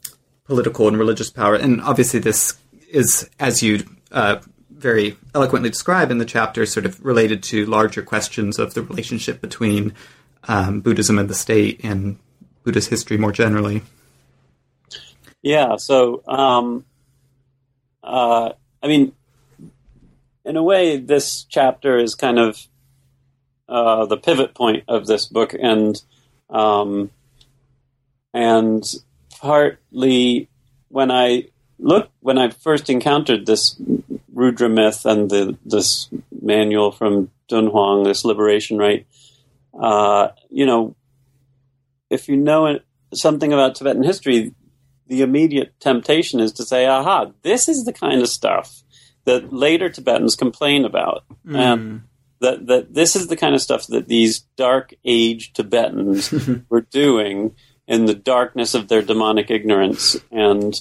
political 0.45 0.89
and 0.89 0.99
religious 0.99 1.31
power. 1.31 1.55
And 1.55 1.81
obviously, 1.81 2.21
this 2.21 2.59
is, 2.91 3.29
as 3.39 3.63
you 3.63 3.85
uh, 4.11 4.41
very 4.71 5.17
eloquently 5.35 5.71
describe 5.71 6.11
in 6.11 6.19
the 6.19 6.25
chapter, 6.25 6.67
sort 6.67 6.87
of 6.87 7.03
related 7.05 7.43
to 7.45 7.67
larger 7.67 8.03
questions 8.03 8.59
of 8.59 8.75
the 8.75 8.83
relationship 8.83 9.41
between 9.41 9.95
um, 10.49 10.81
Buddhism 10.81 11.19
and 11.19 11.31
the 11.31 11.35
state 11.35 11.81
and 11.83 12.19
Buddhist 12.65 12.91
history 12.91 13.17
more 13.17 13.33
generally. 13.33 13.83
Yeah. 15.43 15.77
So, 15.77 16.23
um, 16.27 16.85
uh, 18.03 18.53
I 18.83 18.89
mean, 18.89 19.13
in 20.45 20.57
a 20.57 20.63
way, 20.63 20.99
this 20.99 21.45
chapter 21.45 21.99
is 21.99 22.15
kind 22.15 22.39
of 22.39 22.67
uh, 23.69 24.07
the 24.07 24.17
pivot 24.17 24.55
point 24.55 24.85
of 24.89 25.07
this 25.07 25.27
book, 25.27 25.55
and 25.61 26.01
um, 26.51 27.11
and 28.35 28.85
partly 29.41 30.49
when 30.89 31.11
I 31.11 31.49
look 31.79 32.11
when 32.21 32.39
I 32.39 32.51
first 32.51 32.91
encountered 32.91 33.47
this 33.47 33.81
Rudra 34.33 34.69
myth 34.69 35.05
and 35.05 35.31
the 35.31 35.57
this 35.65 36.09
manual 36.41 36.93
from 36.93 37.31
Dunhuang, 37.49 38.05
this 38.05 38.25
liberation 38.25 38.79
rite, 38.79 39.07
uh, 39.79 40.29
you 40.51 40.67
know, 40.67 40.95
if 42.11 42.29
you 42.29 42.37
know 42.37 42.79
something 43.15 43.53
about 43.53 43.75
Tibetan 43.75 44.03
history, 44.03 44.55
the 45.07 45.23
immediate 45.23 45.79
temptation 45.81 46.41
is 46.41 46.53
to 46.53 46.65
say, 46.65 46.87
aha, 46.87 47.33
this 47.43 47.69
is 47.69 47.85
the 47.85 47.93
kind 47.93 48.23
of 48.23 48.29
stuff 48.29 48.83
that 49.25 49.53
later 49.53 49.89
Tibetans 49.89 50.37
complain 50.37 50.85
about. 50.85 51.25
And 51.57 52.03
that, 52.41 52.67
that 52.67 52.95
this 52.95 53.17
is 53.17 53.29
the 53.29 53.37
kind 53.37 53.55
of 53.55 53.63
stuff 53.63 53.87
that 53.89 54.09
these 54.09 54.41
dark 54.57 54.95
age 55.05 55.53
Tibetans 55.53 56.33
were 56.69 56.81
doing 56.81 57.55
in 57.87 58.07
the 58.07 58.15
darkness 58.15 58.75
of 58.75 58.89
their 58.89 59.03
demonic 59.03 59.51
ignorance. 59.51 60.17
And, 60.31 60.75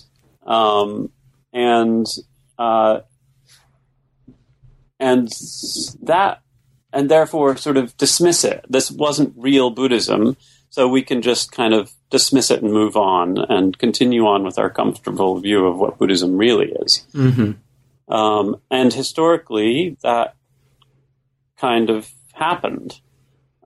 um, 0.45 1.11
and, 1.53 2.05
uh, 2.57 3.01
and 4.99 5.29
that, 6.03 6.41
and 6.93 7.09
therefore 7.09 7.57
sort 7.57 7.77
of 7.77 7.95
dismiss 7.97 8.43
it. 8.43 8.65
This 8.69 8.91
wasn't 8.91 9.33
real 9.37 9.69
Buddhism. 9.69 10.37
So 10.69 10.87
we 10.87 11.01
can 11.01 11.21
just 11.21 11.51
kind 11.51 11.73
of 11.73 11.91
dismiss 12.11 12.51
it 12.51 12.61
and 12.61 12.71
move 12.71 12.95
on 12.95 13.37
and 13.37 13.77
continue 13.79 14.27
on 14.27 14.43
with 14.43 14.59
our 14.59 14.69
comfortable 14.69 15.39
view 15.39 15.65
of 15.65 15.77
what 15.77 15.97
Buddhism 15.97 16.37
really 16.37 16.71
is. 16.71 17.07
Mm-hmm. 17.13 18.13
Um, 18.13 18.57
and 18.69 18.93
historically, 18.93 19.97
that 20.03 20.35
kind 21.57 21.89
of 21.89 22.11
happened, 22.33 22.99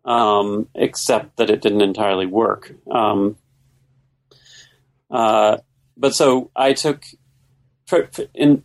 um, 0.06 0.70
except 0.76 1.38
that 1.38 1.50
it 1.50 1.62
didn't 1.62 1.82
entirely 1.82 2.28
work. 2.28 2.72
Um, 2.90 3.38
uh, 5.10 5.58
but 5.98 6.14
so 6.14 6.52
I 6.56 6.74
took 6.74 7.04
for, 7.88 8.10
in 8.34 8.64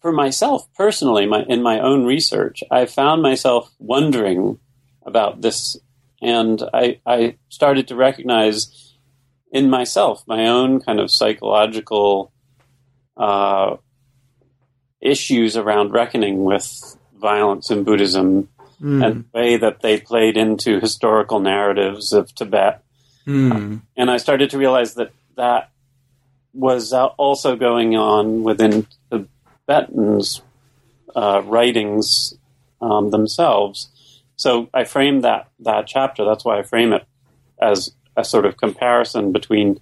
for 0.00 0.12
myself 0.12 0.72
personally, 0.74 1.26
my 1.26 1.42
in 1.48 1.62
my 1.62 1.80
own 1.80 2.04
research, 2.04 2.62
I 2.70 2.86
found 2.86 3.22
myself 3.22 3.72
wondering 3.80 4.60
about 5.04 5.40
this, 5.40 5.76
and 6.22 6.62
I 6.72 7.00
I 7.04 7.36
started 7.48 7.88
to 7.88 7.96
recognize 7.96 8.85
in 9.56 9.70
myself 9.70 10.22
my 10.26 10.46
own 10.46 10.80
kind 10.80 11.00
of 11.00 11.10
psychological 11.10 12.32
uh, 13.16 13.76
issues 15.00 15.56
around 15.56 15.92
reckoning 15.92 16.44
with 16.44 16.96
violence 17.18 17.70
in 17.70 17.84
Buddhism 17.84 18.48
Mm. 18.80 19.04
and 19.04 19.24
the 19.24 19.38
way 19.38 19.56
that 19.56 19.80
they 19.80 19.98
played 19.98 20.36
into 20.36 20.80
historical 20.80 21.40
narratives 21.40 22.12
of 22.12 22.34
Tibet. 22.34 22.82
Mm. 23.26 23.80
And 23.96 24.10
I 24.10 24.18
started 24.18 24.50
to 24.50 24.58
realize 24.58 24.94
that 24.94 25.12
that 25.36 25.70
was 26.52 26.92
uh, 26.92 27.06
also 27.16 27.56
going 27.56 27.96
on 27.96 28.42
within 28.42 28.86
Tibetans' 29.10 30.42
uh, 31.14 31.40
writings 31.44 32.34
um, 32.82 33.10
themselves. 33.10 33.88
So 34.36 34.68
I 34.74 34.84
framed 34.84 35.24
that 35.24 35.48
that 35.60 35.86
chapter. 35.86 36.26
That's 36.26 36.44
why 36.44 36.58
I 36.58 36.62
frame 36.62 36.92
it 36.92 37.06
as 37.60 37.92
a 38.16 38.24
sort 38.24 38.46
of 38.46 38.56
comparison 38.56 39.32
between 39.32 39.80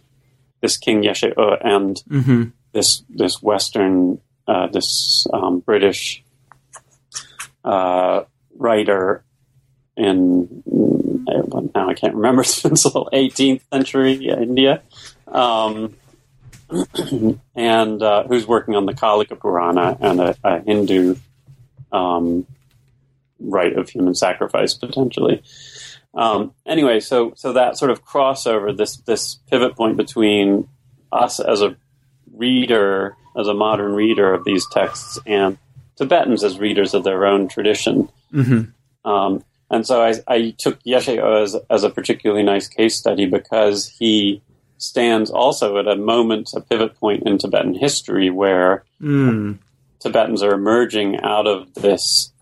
this 0.61 0.77
King 0.77 1.03
Yeshe 1.03 1.35
Ö 1.35 1.59
and 1.61 2.03
Mm-hmm. 2.09 2.45
this 2.73 3.03
this 3.09 3.43
Western 3.43 4.21
uh, 4.47 4.67
this 4.69 5.27
um, 5.33 5.61
British 5.61 6.23
uh, 7.65 8.25
writer 8.57 9.25
in 9.97 10.63
now 11.75 11.89
I 11.89 11.95
can't 11.95 12.15
remember 12.15 12.43
it's 12.43 12.61
the 12.61 12.71
18th 12.71 13.63
century 13.73 14.29
India, 14.29 14.83
um, 15.29 15.95
and 17.55 18.03
uh, 18.03 18.25
who's 18.25 18.47
working 18.47 18.75
on 18.75 18.87
the 18.87 18.93
Kalika 18.93 19.39
Purana 19.39 19.97
and 20.01 20.21
a, 20.21 20.37
a 20.45 20.61
Hindu 20.61 21.17
um, 21.93 22.47
rite 23.41 23.77
of 23.77 23.89
human 23.89 24.15
sacrifice 24.15 24.75
potentially. 24.75 25.43
Um, 26.15 26.53
anyway, 26.67 27.01
so 27.01 27.33
so 27.37 27.53
that 27.55 27.77
sort 27.77 27.91
of 27.91 28.05
crossover, 28.05 28.77
this 28.77 28.97
this 28.99 29.37
pivot 29.51 29.77
point 29.77 29.97
between 29.97 30.69
us 31.13 31.41
as 31.41 31.61
a 31.63 31.77
reader, 32.33 33.17
as 33.37 33.49
a 33.49 33.55
modern 33.55 33.93
reader 33.93 34.33
of 34.33 34.45
these 34.45 34.67
texts, 34.71 35.19
and 35.27 35.59
Tibetans 35.97 36.45
as 36.45 36.59
readers 36.59 36.95
of 36.95 37.05
their 37.05 37.27
own 37.27 37.49
tradition. 37.49 38.09
Mm-hmm. 38.33 39.09
Um, 39.09 39.45
and 39.71 39.87
so 39.87 40.03
I, 40.03 40.15
I 40.29 40.55
took 40.57 40.83
Yeshe 40.85 41.43
as, 41.43 41.57
as 41.71 41.85
a 41.85 41.91
particularly 41.91 42.43
nice 42.43 42.69
case 42.69 42.97
study 42.97 43.27
because 43.27 43.89
he 43.89 44.43
stands 44.79 45.31
also 45.31 45.79
at 45.79 45.89
a 45.89 45.97
moment, 45.97 46.51
a 46.55 46.61
pivot 46.61 46.99
point 46.99 47.25
in 47.27 47.39
Tibetan 47.39 47.75
history 47.75 48.31
where 48.31 48.85
Mm. 49.05 49.59
Tibetans 50.01 50.43
are 50.43 50.55
emerging 50.55 51.21
out 51.21 51.47
of 51.47 51.73
this 51.75 52.33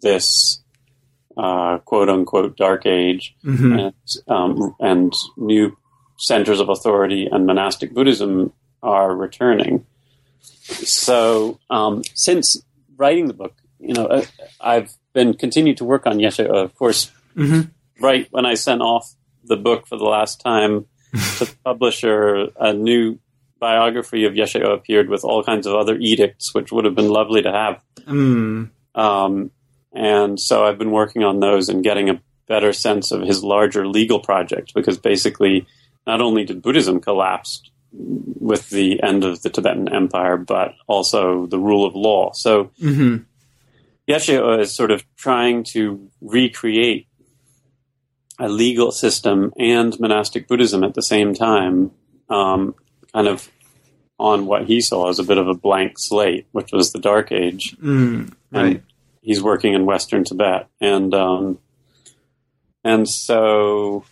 this 0.00 0.62
uh, 1.36 1.78
quote 1.78 2.08
unquote 2.08 2.56
dark 2.56 2.86
age 2.86 3.34
Mhm. 3.44 3.78
and 3.86 3.94
um, 4.28 4.74
and 4.80 5.12
new 5.36 5.76
centers 6.18 6.60
of 6.60 6.68
authority 6.68 7.26
and 7.30 7.46
monastic 7.46 7.92
Buddhism 7.92 8.52
are 8.82 9.14
returning. 9.14 9.84
So 10.40 11.58
um, 11.70 12.02
since 12.14 12.60
writing 12.96 13.26
the 13.28 13.34
book, 13.34 13.54
you 13.78 13.94
know, 13.94 14.06
uh, 14.06 14.24
I've 14.60 14.90
been 15.12 15.34
continued 15.34 15.76
to 15.78 15.84
work 15.84 16.06
on 16.06 16.18
Yeshe. 16.18 16.44
Of 16.46 16.74
course, 16.74 17.10
Mhm. 17.36 17.70
right 18.00 18.26
when 18.30 18.46
I 18.46 18.54
sent 18.54 18.80
off 18.82 19.06
the 19.44 19.56
book 19.56 19.86
for 19.86 19.96
the 19.98 20.04
last 20.04 20.40
time 20.40 20.86
to 21.12 21.12
the 21.44 21.54
publisher, 21.64 22.48
a 22.58 22.72
new 22.72 23.18
biography 23.58 24.24
of 24.24 24.34
Yeshe 24.34 24.60
appeared 24.62 25.08
with 25.08 25.24
all 25.24 25.42
kinds 25.42 25.66
of 25.66 25.74
other 25.74 25.96
edicts, 25.98 26.54
which 26.54 26.72
would 26.72 26.84
have 26.84 26.94
been 26.94 27.08
lovely 27.08 27.42
to 27.42 27.52
have. 27.52 27.80
Mm. 28.06 28.70
Um, 28.94 29.50
and 29.96 30.38
so 30.40 30.64
I've 30.64 30.78
been 30.78 30.90
working 30.92 31.22
on 31.24 31.40
those 31.40 31.68
and 31.68 31.82
getting 31.82 32.08
a 32.10 32.20
better 32.48 32.72
sense 32.72 33.10
of 33.10 33.22
his 33.22 33.42
larger 33.42 33.86
legal 33.88 34.20
project 34.20 34.72
because 34.74 34.98
basically, 34.98 35.66
not 36.06 36.20
only 36.20 36.44
did 36.44 36.62
Buddhism 36.62 37.00
collapse 37.00 37.62
with 37.92 38.68
the 38.70 39.02
end 39.02 39.24
of 39.24 39.42
the 39.42 39.50
Tibetan 39.50 39.88
Empire, 39.92 40.36
but 40.36 40.74
also 40.86 41.46
the 41.46 41.58
rule 41.58 41.84
of 41.86 41.94
law. 41.94 42.30
So 42.34 42.70
Mhm. 42.80 43.24
Yeshe 44.08 44.38
Ö 44.38 44.60
is 44.60 44.74
sort 44.74 44.90
of 44.90 45.02
trying 45.16 45.64
to 45.74 46.08
recreate 46.20 47.06
a 48.38 48.48
legal 48.48 48.92
system 48.92 49.52
and 49.58 49.98
monastic 49.98 50.46
Buddhism 50.46 50.84
at 50.84 50.94
the 50.94 51.02
same 51.02 51.32
time, 51.34 51.90
um, 52.28 52.74
kind 53.12 53.26
of 53.28 53.50
on 54.18 54.46
what 54.46 54.66
he 54.66 54.80
saw 54.80 55.08
as 55.08 55.18
a 55.18 55.24
bit 55.24 55.38
of 55.38 55.48
a 55.48 55.54
blank 55.54 55.94
slate, 55.98 56.46
which 56.52 56.70
was 56.72 56.92
the 56.92 56.98
Dark 57.00 57.32
Age 57.32 57.76
Mm. 57.82 58.32
Right. 58.52 58.64
and 58.76 58.82
he's 59.26 59.42
working 59.42 59.74
in 59.74 59.84
Western 59.84 60.24
Tibet, 60.24 60.68
and 60.80 61.12
um, 61.12 61.58
and 62.84 63.06
so 63.08 64.04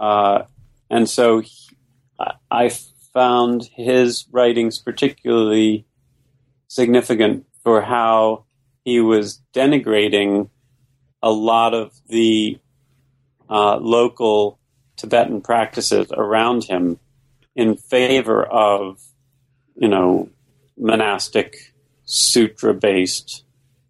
uh, 0.00 0.42
and 0.90 1.08
so 1.08 1.40
he, 1.40 1.52
I- 2.50 2.70
found 3.12 3.70
his 3.72 4.26
writings 4.30 4.78
particularly 4.78 5.86
significant 6.68 7.46
for 7.64 7.80
how 7.80 8.44
he 8.84 9.00
was 9.00 9.40
denigrating 9.54 10.50
a 11.22 11.30
lot 11.30 11.72
of 11.72 11.94
the 12.08 12.58
uh, 13.48 13.78
local 13.78 14.58
Tibetan 14.98 15.40
practices 15.40 16.08
around 16.12 16.64
him 16.64 16.98
in 17.54 17.74
favor 17.74 18.44
of, 18.44 19.00
you 19.76 19.88
know, 19.88 20.28
monastic 20.76 21.72
sutra 22.04 22.74
based 22.74 23.45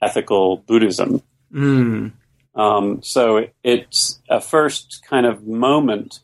ethical 0.06 0.58
Buddhism. 0.58 1.22
Mm. 1.52 2.12
Um, 2.54 3.02
so 3.02 3.36
it, 3.38 3.54
it's 3.62 4.20
a 4.28 4.40
first 4.40 5.02
kind 5.08 5.26
of 5.26 5.46
moment 5.46 6.20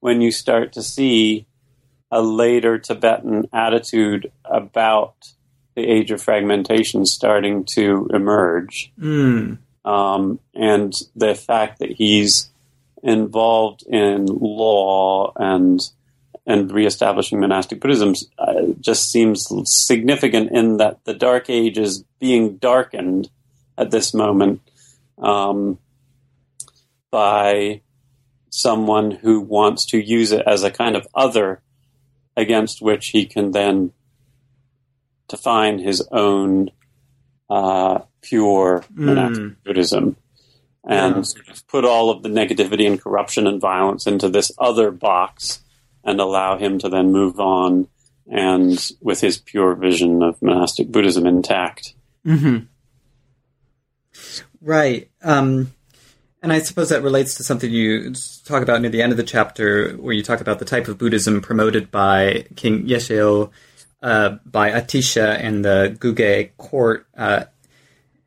when 0.00 0.20
you 0.20 0.30
start 0.30 0.72
to 0.72 0.82
see 0.82 1.46
a 2.10 2.22
later 2.22 2.78
Tibetan 2.78 3.48
attitude 3.52 4.30
about 4.44 5.14
the 5.74 5.82
age 5.82 6.10
of 6.10 6.22
fragmentation 6.22 7.04
starting 7.04 7.64
to 7.74 8.08
emerge. 8.12 8.92
Mm. 8.98 9.58
Um, 9.84 10.40
and 10.54 10.92
the 11.14 11.34
fact 11.34 11.78
that 11.78 11.92
he's 11.92 12.50
involved 13.02 13.84
in 13.86 14.26
law 14.26 15.32
and 15.36 15.80
and 16.46 16.70
reestablishing 16.70 17.40
monastic 17.40 17.80
Buddhism 17.80 18.14
uh, 18.38 18.62
just 18.80 19.10
seems 19.10 19.48
significant 19.64 20.52
in 20.52 20.76
that 20.76 21.04
the 21.04 21.14
Dark 21.14 21.50
Age 21.50 21.76
is 21.76 22.04
being 22.20 22.56
darkened 22.58 23.28
at 23.76 23.90
this 23.90 24.14
moment 24.14 24.60
um, 25.18 25.78
by 27.10 27.80
someone 28.50 29.10
who 29.10 29.40
wants 29.40 29.86
to 29.86 29.98
use 29.98 30.32
it 30.32 30.42
as 30.46 30.62
a 30.62 30.70
kind 30.70 30.96
of 30.96 31.06
other 31.14 31.60
against 32.36 32.80
which 32.80 33.08
he 33.08 33.26
can 33.26 33.50
then 33.50 33.92
define 35.28 35.78
his 35.78 36.06
own 36.12 36.70
uh, 37.50 37.98
pure 38.22 38.84
monastic 38.90 39.62
Buddhism 39.64 40.16
and 40.88 41.16
Yeah. 41.16 41.22
sort 41.22 41.48
of 41.48 41.66
put 41.66 41.84
all 41.84 42.10
of 42.10 42.22
the 42.22 42.28
negativity 42.28 42.86
and 42.86 43.00
corruption 43.00 43.46
and 43.46 43.60
violence 43.60 44.06
into 44.06 44.28
this 44.28 44.52
other 44.58 44.90
box 44.92 45.60
and 46.06 46.20
allow 46.20 46.56
him 46.56 46.78
to 46.78 46.88
then 46.88 47.12
move 47.12 47.38
on 47.38 47.88
and 48.30 48.92
with 49.00 49.20
his 49.20 49.38
pure 49.38 49.74
vision 49.74 50.22
of 50.22 50.40
monastic 50.40 50.88
Buddhism 50.88 51.26
intact. 51.26 51.94
hmm 52.24 52.58
Right. 54.62 55.10
Um, 55.22 55.72
and 56.42 56.52
I 56.52 56.60
suppose 56.60 56.88
that 56.88 57.02
relates 57.02 57.34
to 57.34 57.44
something 57.44 57.70
you 57.70 58.14
talk 58.44 58.62
about 58.62 58.80
near 58.80 58.90
the 58.90 59.02
end 59.02 59.12
of 59.12 59.16
the 59.16 59.22
chapter, 59.22 59.92
where 59.94 60.14
you 60.14 60.22
talk 60.22 60.40
about 60.40 60.58
the 60.58 60.64
type 60.64 60.88
of 60.88 60.98
Buddhism 60.98 61.40
promoted 61.40 61.90
by 61.90 62.46
King 62.56 62.86
Yeshe 62.86 63.10
Ö, 63.10 63.50
uh, 64.02 64.38
by 64.44 64.70
Atisha 64.70 65.38
and 65.40 65.64
the 65.64 65.96
Guge 65.98 66.50
court, 66.56 67.06
uh, 67.16 67.44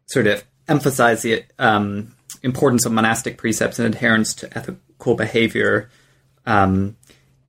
sort 0.08 0.28
of 0.28 0.44
emphasize 0.68 1.22
the 1.22 1.44
um, 1.58 2.16
importance 2.44 2.86
of 2.86 2.92
monastic 2.92 3.38
precepts 3.38 3.80
and 3.80 3.88
adherence 3.88 4.34
to 4.36 4.58
ethical 4.58 5.16
behavior. 5.16 5.90
Um, 6.46 6.98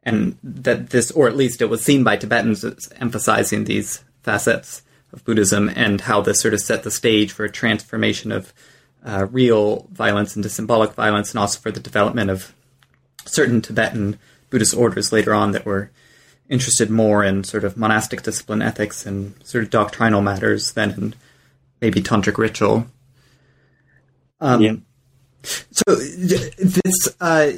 and 0.03 0.37
that 0.43 0.91
this, 0.91 1.11
or 1.11 1.29
at 1.29 1.37
least 1.37 1.61
it 1.61 1.67
was 1.67 1.85
seen 1.85 2.05
by 2.05 2.17
Tibetans 2.17 2.65
as 2.65 2.91
emphasizing 2.97 3.65
these 3.65 4.03
facets 4.23 4.83
of 5.13 5.25
Buddhism 5.25 5.71
and 5.75 6.01
how 6.01 6.21
this 6.21 6.41
sort 6.41 6.55
of 6.55 6.61
set 6.61 6.83
the 6.83 6.91
stage 6.91 7.33
for 7.33 7.45
a 7.45 7.51
transformation 7.51 8.33
of 8.33 8.53
uh, 9.05 9.27
real 9.31 9.87
violence 9.93 10.37
into 10.37 10.49
symbolic 10.49 10.93
violence 10.93 11.31
and 11.31 11.39
also 11.39 11.59
for 11.59 11.71
the 11.71 11.81
development 11.81 12.31
of 12.31 12.53
certain 13.25 13.61
Tibetan 13.61 14.19
Buddhist 14.51 14.75
orders 14.75 15.13
later 15.13 15.35
on 15.35 15.53
that 15.53 15.65
were 15.65 15.91
interested 16.49 16.91
more 16.91 17.25
in 17.25 17.45
sort 17.45 17.65
of 17.65 17.77
monastic 17.77 18.23
discipline 18.23 18.61
ethics 18.61 19.07
and 19.07 19.35
sort 19.45 19.65
of 19.65 19.71
doctrinal 19.71 20.21
matters 20.21 20.73
than 20.73 20.91
in 20.91 21.15
maybe 21.81 22.03
tantric 22.03 22.39
ritual. 22.39 22.87
Um, 24.41 24.61
Yeah. 24.61 24.75
So 25.43 25.95
this 25.95 27.17
uh, 27.21 27.53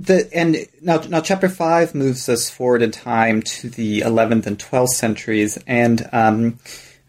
the 0.00 0.28
and 0.34 0.66
now 0.80 0.98
now 1.08 1.20
chapter 1.20 1.48
five 1.48 1.94
moves 1.94 2.28
us 2.28 2.48
forward 2.48 2.80
in 2.80 2.90
time 2.90 3.42
to 3.42 3.68
the 3.68 4.00
11th 4.00 4.46
and 4.46 4.58
12th 4.58 4.88
centuries, 4.88 5.58
and 5.66 6.08
um, 6.12 6.58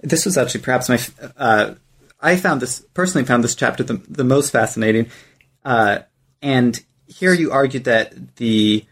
this 0.02 0.26
was 0.26 0.38
actually 0.38 0.62
perhaps 0.62 0.90
my 0.90 1.00
uh, 1.38 1.76
I 2.20 2.36
found 2.36 2.62
this 2.62 2.82
personally 2.94 3.26
found 3.26 3.44
this 3.46 3.56
chapter 3.56 3.84
the, 3.84 4.02
the 4.10 4.26
most 4.26 4.52
fascinating, 4.52 5.10
uh, 5.64 6.00
and 6.42 6.84
here 7.08 7.34
you 7.34 7.52
argued 7.52 7.86
that 7.86 8.36
the 8.36 8.86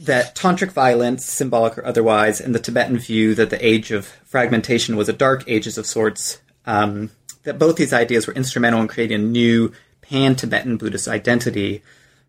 that 0.00 0.36
tantric 0.36 0.72
violence, 0.72 1.24
symbolic 1.24 1.78
or 1.78 1.86
otherwise, 1.86 2.40
and 2.40 2.54
the 2.54 2.60
Tibetan 2.60 2.98
view 2.98 3.34
that 3.34 3.48
the 3.48 3.64
age 3.64 3.90
of 3.90 4.06
fragmentation 4.24 4.96
was 4.96 5.08
a 5.08 5.14
dark 5.14 5.44
ages 5.46 5.78
of 5.78 5.86
sorts. 5.86 6.40
Um, 6.66 7.10
that 7.44 7.58
both 7.58 7.74
these 7.74 7.92
ideas 7.92 8.28
were 8.28 8.34
instrumental 8.34 8.80
in 8.80 8.86
creating 8.86 9.20
a 9.20 9.24
new 9.24 9.72
pan-Tibetan 10.02 10.76
Buddhist 10.76 11.08
identity. 11.08 11.82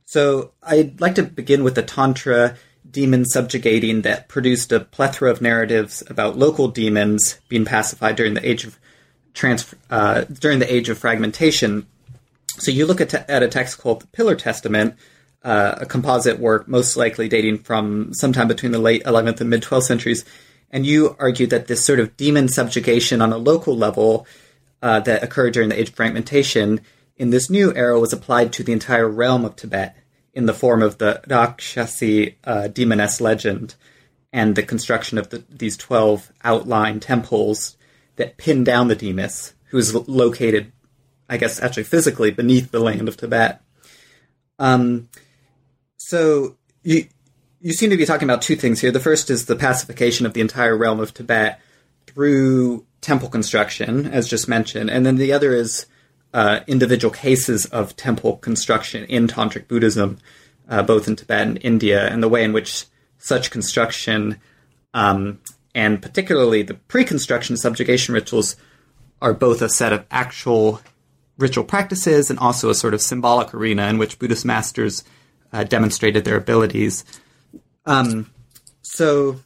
So 0.05 0.51
I'd 0.61 0.99
like 1.01 1.15
to 1.15 1.23
begin 1.23 1.63
with 1.63 1.75
the 1.75 1.83
Tantra 1.83 2.55
demon 2.89 3.25
subjugating 3.25 4.03
that 4.03 4.27
produced 4.27 4.71
a 4.71 4.79
plethora 4.79 5.31
of 5.31 5.41
narratives 5.41 6.03
about 6.07 6.37
local 6.37 6.67
demons 6.67 7.39
being 7.49 7.65
pacified 7.65 8.15
during 8.15 8.33
the 8.33 8.47
age 8.47 8.65
of 8.65 8.77
trans 9.33 9.73
uh, 9.89 10.21
during 10.25 10.59
the 10.59 10.73
age 10.73 10.89
of 10.89 10.97
fragmentation. 10.97 11.87
So 12.59 12.71
you 12.71 12.85
look 12.85 13.01
at, 13.01 13.13
at 13.13 13.43
a 13.43 13.47
text 13.47 13.79
called 13.79 14.01
the 14.01 14.07
Pillar 14.07 14.35
Testament, 14.35 14.95
uh, 15.43 15.75
a 15.81 15.85
composite 15.85 16.39
work 16.39 16.67
most 16.67 16.95
likely 16.95 17.27
dating 17.27 17.59
from 17.59 18.13
sometime 18.13 18.47
between 18.47 18.71
the 18.71 18.79
late 18.79 19.03
11th 19.05 19.41
and 19.41 19.49
mid 19.49 19.63
12th 19.63 19.83
centuries, 19.83 20.23
and 20.69 20.85
you 20.85 21.15
argue 21.19 21.47
that 21.47 21.67
this 21.67 21.83
sort 21.83 21.99
of 21.99 22.15
demon 22.15 22.47
subjugation 22.47 23.21
on 23.21 23.33
a 23.33 23.37
local 23.37 23.75
level 23.75 24.27
uh, 24.81 24.99
that 24.99 25.23
occurred 25.23 25.53
during 25.53 25.69
the 25.69 25.79
age 25.79 25.89
of 25.89 25.95
fragmentation 25.95 26.81
in 27.23 27.29
this 27.29 27.49
new 27.49 27.73
era 27.73 27.97
was 27.97 28.11
applied 28.11 28.51
to 28.51 28.63
the 28.63 28.73
entire 28.73 29.07
realm 29.07 29.45
of 29.45 29.55
Tibet 29.55 29.95
in 30.33 30.45
the 30.45 30.53
form 30.53 30.83
of 30.83 30.97
the 30.97 31.21
Rakshasi 31.25 32.37
uh, 32.43 32.67
demoness 32.67 33.21
legend. 33.21 33.75
and 34.33 34.55
the 34.55 34.63
construction 34.63 35.17
of 35.17 35.29
the, 35.29 35.41
these 35.49 35.77
12 35.77 36.33
outline 36.43 36.99
temples 36.99 37.77
that 38.17 38.35
pin 38.35 38.65
down 38.65 38.89
the 38.89 38.95
Demas, 38.95 39.53
who 39.67 39.77
is 39.77 39.95
located, 39.95 40.73
I 41.29 41.37
guess, 41.37 41.61
actually 41.61 41.83
physically 41.83 42.29
beneath 42.29 42.71
the 42.71 42.81
land 42.81 43.07
of 43.07 43.15
Tibet. 43.15 43.61
Um, 44.59 45.07
so 45.95 46.57
you 46.83 47.05
you 47.61 47.71
seem 47.71 47.91
to 47.91 47.97
be 47.97 48.05
talking 48.05 48.29
about 48.29 48.41
two 48.41 48.57
things 48.57 48.81
here. 48.81 48.91
The 48.91 48.99
first 48.99 49.29
is 49.29 49.45
the 49.45 49.55
pacification 49.55 50.25
of 50.25 50.33
the 50.33 50.41
entire 50.41 50.75
realm 50.75 50.99
of 50.99 51.13
Tibet 51.13 51.61
through 52.05 52.85
temple 52.99 53.29
construction, 53.29 54.07
as 54.07 54.27
just 54.27 54.49
mentioned, 54.49 54.89
and 54.89 55.05
then 55.05 55.15
the 55.15 55.31
other 55.31 55.53
is 55.53 55.85
uh, 56.33 56.61
individual 56.67 57.13
cases 57.13 57.65
of 57.67 57.95
temple 57.95 58.37
construction 58.37 59.05
in 59.05 59.27
tantric 59.27 59.67
Buddhism, 59.67 60.17
uh, 60.67 60.81
both 60.81 61.07
in 61.07 61.15
Tibet 61.15 61.47
and 61.47 61.59
India, 61.61 62.07
and 62.07 62.23
the 62.23 62.29
way 62.29 62.43
in 62.43 62.53
which 62.53 62.85
such 63.17 63.51
construction, 63.51 64.37
um, 64.93 65.39
and 65.75 66.01
particularly 66.01 66.63
the 66.63 66.73
pre-construction 66.73 67.55
subjugation 67.55 68.13
rituals, 68.13 68.55
are 69.21 69.33
both 69.33 69.61
a 69.61 69.69
set 69.69 69.93
of 69.93 70.05
actual 70.11 70.81
ritual 71.37 71.63
practices 71.63 72.29
and 72.29 72.39
also 72.39 72.69
a 72.69 72.75
sort 72.75 72.93
of 72.93 73.01
symbolic 73.01 73.53
arena 73.53 73.87
in 73.87 73.97
which 73.97 74.19
Buddhist 74.19 74.45
masters 74.45 75.03
uh, 75.51 75.63
demonstrated 75.63 76.25
their 76.25 76.37
abilities. 76.37 77.05
Um, 77.85 78.31
so, 78.81 79.39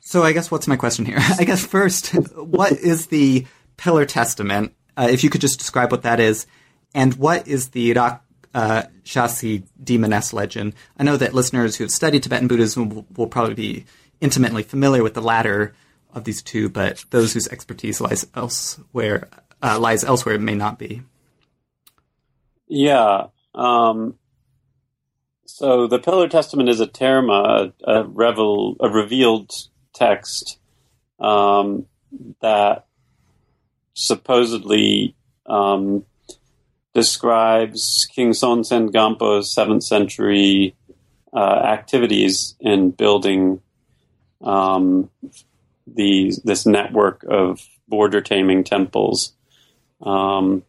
so 0.00 0.22
I 0.22 0.32
guess 0.32 0.50
what's 0.50 0.66
my 0.66 0.76
question 0.76 1.04
here? 1.04 1.18
I 1.38 1.44
guess 1.44 1.64
first, 1.64 2.08
what 2.34 2.72
is 2.72 3.06
the 3.06 3.46
Pillar 3.76 4.04
Testament? 4.04 4.74
Uh, 4.98 5.08
if 5.10 5.22
you 5.22 5.30
could 5.30 5.40
just 5.40 5.58
describe 5.58 5.92
what 5.92 6.02
that 6.02 6.18
is, 6.18 6.46
and 6.92 7.14
what 7.14 7.46
is 7.46 7.68
the 7.68 7.92
Rak 7.92 8.22
uh, 8.52 8.82
demoness 9.84 10.32
legend? 10.32 10.74
I 10.98 11.04
know 11.04 11.16
that 11.16 11.34
listeners 11.34 11.76
who 11.76 11.84
have 11.84 11.92
studied 11.92 12.24
Tibetan 12.24 12.48
Buddhism 12.48 12.88
will, 12.88 13.06
will 13.14 13.26
probably 13.28 13.54
be 13.54 13.84
intimately 14.20 14.64
familiar 14.64 15.04
with 15.04 15.14
the 15.14 15.22
latter 15.22 15.74
of 16.12 16.24
these 16.24 16.42
two, 16.42 16.68
but 16.68 17.04
those 17.10 17.32
whose 17.32 17.46
expertise 17.48 18.00
lies 18.00 18.26
elsewhere 18.34 19.28
uh, 19.62 19.78
lies 19.78 20.02
elsewhere 20.02 20.38
may 20.38 20.54
not 20.54 20.78
be. 20.78 21.02
Yeah. 22.66 23.26
Um, 23.54 24.18
so 25.46 25.86
the 25.86 25.98
Pillar 25.98 26.28
Testament 26.28 26.68
is 26.68 26.80
a 26.80 26.86
terma, 26.86 27.72
a, 27.84 28.04
revel, 28.04 28.76
a 28.80 28.88
revealed 28.88 29.52
text 29.94 30.58
um, 31.18 31.86
that 32.40 32.87
supposedly 33.98 35.16
um, 35.46 36.04
describes 36.94 38.06
King 38.14 38.30
Songtsen 38.30 38.90
Gampo's 38.90 39.52
seventh 39.52 39.82
century 39.82 40.76
uh, 41.32 41.60
activities 41.64 42.54
in 42.60 42.92
building 42.92 43.60
um, 44.40 45.10
these 45.84 46.40
this 46.44 46.64
network 46.64 47.24
of 47.28 47.60
border 47.88 48.20
taming 48.20 48.62
temples 48.62 49.32
um, 50.00 50.62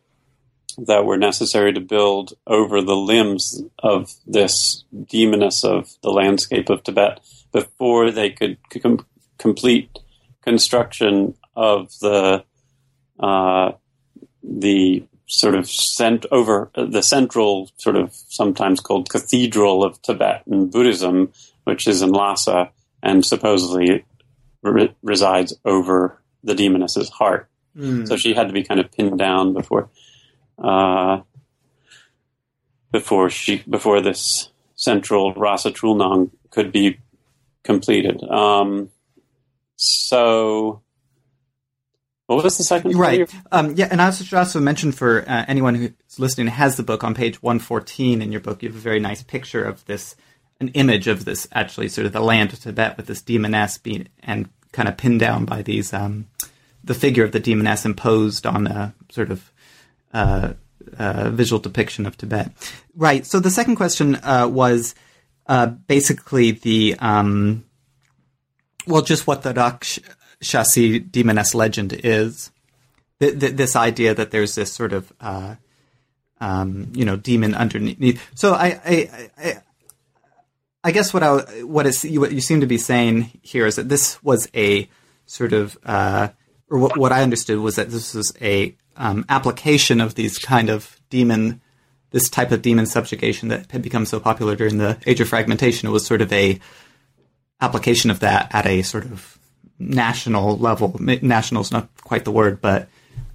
that 0.80 1.06
were 1.06 1.18
necessary 1.18 1.72
to 1.74 1.82
build 1.82 2.34
over 2.48 2.82
the 2.82 2.96
limbs 2.96 3.62
of 3.78 4.12
this 4.26 4.86
demoness 5.06 5.64
of 5.64 5.88
the 6.02 6.10
landscape 6.10 6.70
of 6.70 6.82
Tibet 6.82 7.20
before 7.52 8.10
they 8.10 8.32
could 8.32 8.58
com- 8.82 9.06
complete 9.38 10.00
construction 10.42 11.36
of 11.56 11.92
the 12.00 12.44
uh, 13.20 13.72
the 14.44 15.04
sort 15.28 15.56
of 15.56 15.70
sent 15.70 16.26
over 16.32 16.72
the 16.76 17.04
central 17.04 17.70
sort 17.78 17.96
of 17.96 18.14
sometimes 18.14 18.80
called 18.80 19.10
cathedral 19.10 19.84
of 19.84 20.02
Tibetan 20.02 20.70
Buddhism, 20.70 21.32
which 21.66 21.88
is 21.88 22.02
in 22.02 22.12
Lhasa 22.12 22.72
and 23.04 23.24
supposedly 23.24 24.06
re- 24.64 24.96
resides 25.04 25.54
over 25.66 26.20
the 26.44 26.56
demoness's 26.56 27.10
heart. 27.10 27.48
Mm. 27.78 28.08
So 28.08 28.18
she 28.18 28.34
had 28.34 28.48
to 28.48 28.54
be 28.54 28.64
kind 28.64 28.80
of 28.80 28.92
pinned 28.92 29.20
down 29.20 29.54
before, 29.54 29.90
uh, 30.58 31.22
before 32.92 33.30
she 33.30 33.64
before 33.70 34.02
this 34.02 34.50
central 34.76 35.34
Rasa 35.34 35.72
Trulnang 35.72 36.32
could 36.50 36.72
be 36.72 36.98
completed. 37.64 38.24
Um, 38.24 38.90
so, 39.76 40.82
what 42.36 42.44
was 42.44 42.58
the 42.58 42.64
second? 42.64 42.96
Right. 42.96 43.30
Um, 43.52 43.74
yeah, 43.76 43.88
and 43.90 44.02
I 44.02 44.12
should 44.12 44.38
also 44.38 44.60
mention 44.60 44.92
for 44.92 45.22
uh, 45.28 45.46
anyone 45.48 45.76
who's 45.76 46.20
listening 46.20 46.48
has 46.48 46.78
the 46.78 46.84
book 46.84 47.04
on 47.04 47.16
page 47.16 47.42
one 47.42 47.60
fourteen 47.60 48.22
in 48.22 48.32
your 48.32 48.42
book, 48.42 48.62
you 48.62 48.70
have 48.70 48.78
a 48.78 48.82
very 48.82 49.00
nice 49.00 49.24
picture 49.24 49.64
of 49.64 49.84
this, 49.86 50.16
an 50.60 50.68
image 50.70 51.08
of 51.08 51.26
this 51.26 51.48
actually 51.52 51.90
sort 51.90 52.06
of 52.06 52.14
the 52.14 52.22
land 52.22 52.54
of 52.54 52.60
Tibet 52.60 52.98
with 52.98 53.08
this 53.08 53.22
demoness 53.22 53.78
being 53.78 54.08
and 54.22 54.50
kind 54.72 54.88
of 54.88 54.98
pinned 54.98 55.20
down 55.20 55.46
by 55.46 55.64
these. 55.64 55.92
Um, 55.92 56.28
the 56.84 56.94
figure 56.94 57.24
of 57.24 57.32
the 57.32 57.40
demoness 57.40 57.86
imposed 57.86 58.46
on 58.46 58.68
a 58.68 58.94
sort 59.10 59.32
of 59.32 59.52
uh, 60.14 60.54
uh, 60.98 61.30
visual 61.32 61.60
depiction 61.60 62.06
of 62.06 62.16
Tibet. 62.16 62.52
Right. 62.96 63.26
So 63.26 63.40
the 63.40 63.50
second 63.50 63.76
question 63.76 64.16
uh, 64.16 64.48
was 64.48 64.96
uh, 65.48 65.66
basically 65.66 66.52
the 66.52 66.96
um, 67.00 67.66
well, 68.88 69.02
just 69.02 69.28
what 69.28 69.42
the 69.44 69.54
Rakshasi 70.42 71.00
demoness 71.00 71.54
legend 71.54 71.94
is. 71.94 72.52
Th- 73.20 73.38
th- 73.38 73.56
this 73.56 73.76
idea 73.76 74.16
that 74.16 74.32
there's 74.32 74.56
this 74.56 74.72
sort 74.72 74.94
of 74.94 75.12
uh, 75.20 75.56
um, 76.40 76.88
you 76.94 77.06
know 77.06 77.18
demon 77.18 77.54
underneath. 77.54 78.22
So 78.36 78.54
I, 78.54 78.80
I, 78.86 79.30
I 79.38 79.62
I 80.84 80.92
guess 80.92 81.14
what 81.14 81.24
I 81.24 81.64
what 81.64 81.86
is 81.86 82.04
what 82.04 82.32
you 82.32 82.42
seem 82.42 82.62
to 82.62 82.68
be 82.68 82.78
saying 82.78 83.32
here 83.42 83.66
is 83.66 83.76
that 83.76 83.90
this 83.90 84.24
was 84.24 84.50
a 84.56 84.88
sort 85.26 85.52
of 85.52 85.78
uh, 85.86 86.30
or 86.70 86.80
what, 86.80 86.98
what 86.98 87.12
I 87.12 87.24
understood 87.24 87.60
was 87.60 87.76
that 87.76 87.90
this 87.90 88.14
was 88.14 88.34
a 88.42 88.76
um, 88.96 89.26
application 89.30 90.02
of 90.02 90.16
these 90.16 90.38
kind 90.38 90.70
of 90.70 91.00
demon, 91.10 91.62
this 92.12 92.30
type 92.30 92.52
of 92.52 92.62
demon 92.62 92.86
subjugation 92.86 93.50
that 93.50 93.72
had 93.72 93.82
become 93.82 94.06
so 94.06 94.20
popular 94.20 94.56
during 94.56 94.78
the 94.78 94.98
age 95.06 95.20
of 95.20 95.30
fragmentation. 95.30 95.90
It 95.90 95.92
was 95.92 96.06
sort 96.06 96.22
of 96.22 96.32
a 96.32 96.60
application 97.62 98.12
of 98.12 98.20
that 98.22 98.54
at 98.54 98.66
a 98.66 98.82
sort 98.82 99.06
of 99.06 99.39
national 99.80 100.58
level. 100.58 100.96
National 101.00 101.62
is 101.62 101.72
not 101.72 101.90
quite 102.04 102.26
the 102.26 102.32
word, 102.32 102.62
but 102.62 102.90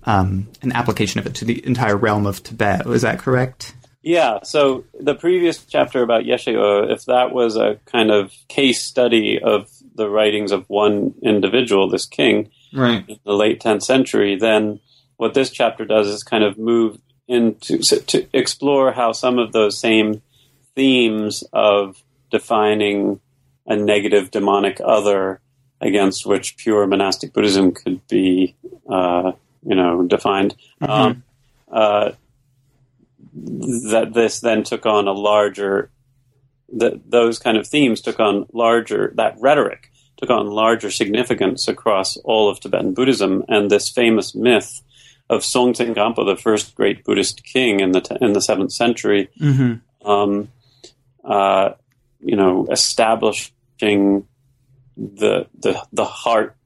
um, 0.05 0.49
an 0.63 0.73
application 0.73 1.19
of 1.19 1.27
it 1.27 1.35
to 1.37 1.45
the 1.45 1.67
entire 1.67 1.97
realm 1.97 2.27
of 2.27 2.43
Tibet. 2.43 2.87
Was 2.87 3.03
that 3.03 3.19
correct? 3.19 3.75
Yeah. 4.03 4.41
So 4.43 4.85
the 5.01 5.15
previous 5.15 5.65
chapter 5.65 6.03
about 6.03 6.25
Yeshe 6.25 6.55
Ö, 6.55 6.93
if 6.93 7.07
that 7.07 7.33
was 7.33 7.57
a 7.57 7.79
kind 7.87 8.11
of 8.11 8.33
case 8.49 8.83
study 8.83 9.41
of 9.43 9.71
the 9.95 10.11
writings 10.11 10.53
of 10.53 10.69
one 10.69 11.15
individual, 11.23 11.89
this 11.89 12.05
king, 12.05 12.51
right. 12.75 13.05
in 13.09 13.19
the 13.25 13.33
late 13.33 13.63
10th 13.63 13.83
century, 13.83 14.37
then 14.37 14.81
what 15.17 15.33
this 15.33 15.51
chapter 15.51 15.87
does 15.87 16.09
is 16.09 16.23
kind 16.23 16.45
of 16.45 16.59
move 16.59 16.99
into 17.27 17.79
to 17.79 18.27
explore 18.35 18.93
how 18.93 19.13
some 19.13 19.39
of 19.39 19.53
those 19.53 19.79
same 19.79 20.21
themes 20.75 21.43
of 21.53 22.03
defining 22.31 23.21
a 23.67 23.77
negative 23.77 24.31
demonic 24.31 24.81
other 24.85 25.41
against 25.85 26.27
which 26.27 26.57
pure 26.57 26.87
monastic 26.87 27.33
Buddhism 27.33 27.73
could 27.73 28.05
be, 28.09 28.57
uh, 28.89 29.33
you 29.65 29.77
know, 29.77 30.03
defined. 30.03 30.57
Mm-hmm. 30.81 30.91
Um, 30.91 31.23
uh, 31.71 32.13
that 33.35 34.13
this 34.15 34.41
then 34.41 34.63
took 34.63 34.87
on 34.87 35.07
a 35.07 35.13
larger, 35.13 35.91
that 36.73 37.11
those 37.11 37.39
kind 37.39 37.59
of 37.59 37.67
themes 37.67 38.01
took 38.01 38.19
on 38.19 38.47
larger, 38.53 39.13
that 39.17 39.37
rhetoric 39.39 39.91
took 40.17 40.31
on 40.31 40.47
larger 40.47 40.91
significance 40.91 41.69
across 41.69 42.17
all 42.19 42.49
of 42.49 42.61
Tibetan 42.61 42.95
Buddhism, 42.95 43.45
and 43.49 43.71
this 43.71 43.91
famous 43.91 44.35
myth 44.35 44.83
of 45.29 45.41
Songtsen 45.41 45.95
Gampo, 45.95 46.25
the 46.25 46.41
first 46.41 46.75
great 46.75 47.05
Buddhist 47.05 47.45
king 47.45 47.81
in 47.81 47.93
the 47.93 48.19
in 48.21 48.33
the 48.33 48.41
seventh 48.41 48.73
century, 48.73 49.29
mm-hmm. 49.41 50.09
um, 50.09 50.49
uh, 51.25 51.71
you 52.21 52.37
know, 52.37 52.67
establishing 52.71 54.27
the 54.97 55.47
the 55.59 55.83
the 55.93 56.05
heart, 56.05 56.57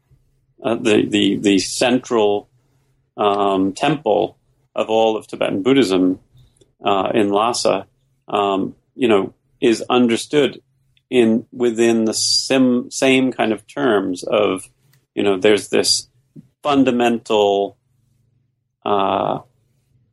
uh, 0.62 0.76
the 0.76 1.06
the 1.06 1.36
the 1.36 1.58
central 1.58 2.48
um, 3.16 3.72
temple 3.72 4.38
of 4.74 4.88
all 4.88 5.16
of 5.16 5.26
Tibetan 5.26 5.62
Buddhism 5.62 6.20
uh, 6.84 7.10
in 7.14 7.30
Lhasa, 7.30 7.86
um, 8.28 8.76
you 8.94 9.08
know, 9.08 9.34
is 9.60 9.82
understood 9.88 10.62
in 11.10 11.46
within 11.52 12.04
the 12.04 12.14
sim, 12.14 12.90
same 12.90 13.32
kind 13.32 13.52
of 13.52 13.66
terms 13.66 14.22
of 14.24 14.68
you 15.14 15.22
know 15.22 15.38
there's 15.38 15.68
this 15.68 16.08
fundamental 16.62 17.76
uh, 18.84 19.40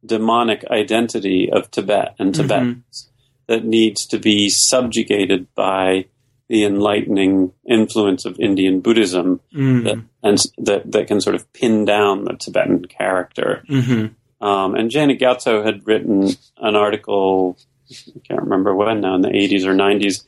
demonic 0.05 0.65
identity 0.69 1.49
of 1.51 1.69
Tibet 1.71 2.15
and 2.19 2.33
Tibetans 2.33 3.09
mm-hmm. 3.09 3.53
that 3.53 3.65
needs 3.65 4.05
to 4.07 4.19
be 4.19 4.49
subjugated 4.49 5.53
by 5.55 6.05
the 6.47 6.63
enlightening 6.63 7.51
influence 7.67 8.25
of 8.25 8.39
Indian 8.39 8.79
Buddhism 8.79 9.39
mm. 9.53 9.83
that, 9.83 10.03
and 10.21 10.37
that, 10.59 10.91
that 10.91 11.07
can 11.07 11.19
sort 11.19 11.35
of 11.35 11.51
pin 11.53 11.85
down 11.85 12.25
the 12.25 12.33
Tibetan 12.33 12.85
character. 12.85 13.63
Mm-hmm. 13.67 14.45
Um, 14.45 14.75
and 14.75 14.91
Janet 14.91 15.19
Gyatso 15.19 15.65
had 15.65 15.87
written 15.87 16.29
an 16.57 16.75
article, 16.75 17.57
I 17.89 18.19
can't 18.27 18.43
remember 18.43 18.75
when 18.75 19.01
now, 19.01 19.15
in 19.15 19.21
the 19.21 19.29
80s 19.29 19.65
or 19.65 19.73
90s, 19.73 20.23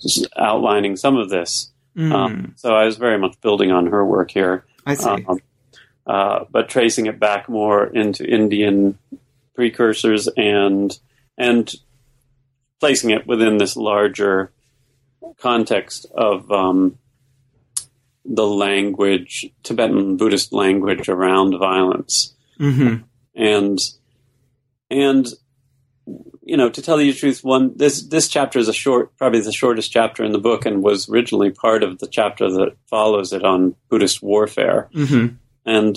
just 0.00 0.26
outlining 0.36 0.96
some 0.96 1.16
of 1.16 1.30
this. 1.30 1.70
Mm. 1.96 2.12
Um, 2.12 2.54
so 2.56 2.74
I 2.74 2.84
was 2.84 2.96
very 2.96 3.18
much 3.18 3.40
building 3.40 3.70
on 3.70 3.86
her 3.86 4.04
work 4.04 4.30
here. 4.30 4.64
I 4.84 4.94
see. 4.94 5.08
Um, 5.08 5.40
uh, 6.06 6.44
but 6.50 6.68
tracing 6.68 7.06
it 7.06 7.20
back 7.20 7.48
more 7.48 7.86
into 7.86 8.24
Indian 8.24 8.98
precursors 9.54 10.28
and 10.36 10.98
and 11.38 11.72
placing 12.80 13.10
it 13.10 13.26
within 13.26 13.58
this 13.58 13.76
larger 13.76 14.50
context 15.38 16.06
of 16.14 16.50
um, 16.50 16.98
the 18.24 18.46
language, 18.46 19.50
Tibetan 19.62 20.16
Buddhist 20.16 20.52
language 20.52 21.08
around 21.08 21.58
violence, 21.58 22.34
hmm 22.58 22.96
and 23.34 23.78
and 24.90 25.26
you 26.44 26.56
know, 26.56 26.68
to 26.68 26.82
tell 26.82 27.00
you 27.00 27.12
the 27.12 27.18
truth, 27.18 27.44
one 27.44 27.76
this 27.76 28.02
this 28.02 28.28
chapter 28.28 28.58
is 28.58 28.68
a 28.68 28.72
short, 28.72 29.16
probably 29.16 29.40
the 29.40 29.52
shortest 29.52 29.92
chapter 29.92 30.24
in 30.24 30.32
the 30.32 30.38
book, 30.38 30.66
and 30.66 30.82
was 30.82 31.08
originally 31.08 31.50
part 31.50 31.82
of 31.82 31.98
the 31.98 32.08
chapter 32.08 32.50
that 32.50 32.76
follows 32.88 33.32
it 33.32 33.44
on 33.44 33.74
Buddhist 33.88 34.22
warfare. 34.22 34.88
hmm 34.92 35.28
And 35.64 35.96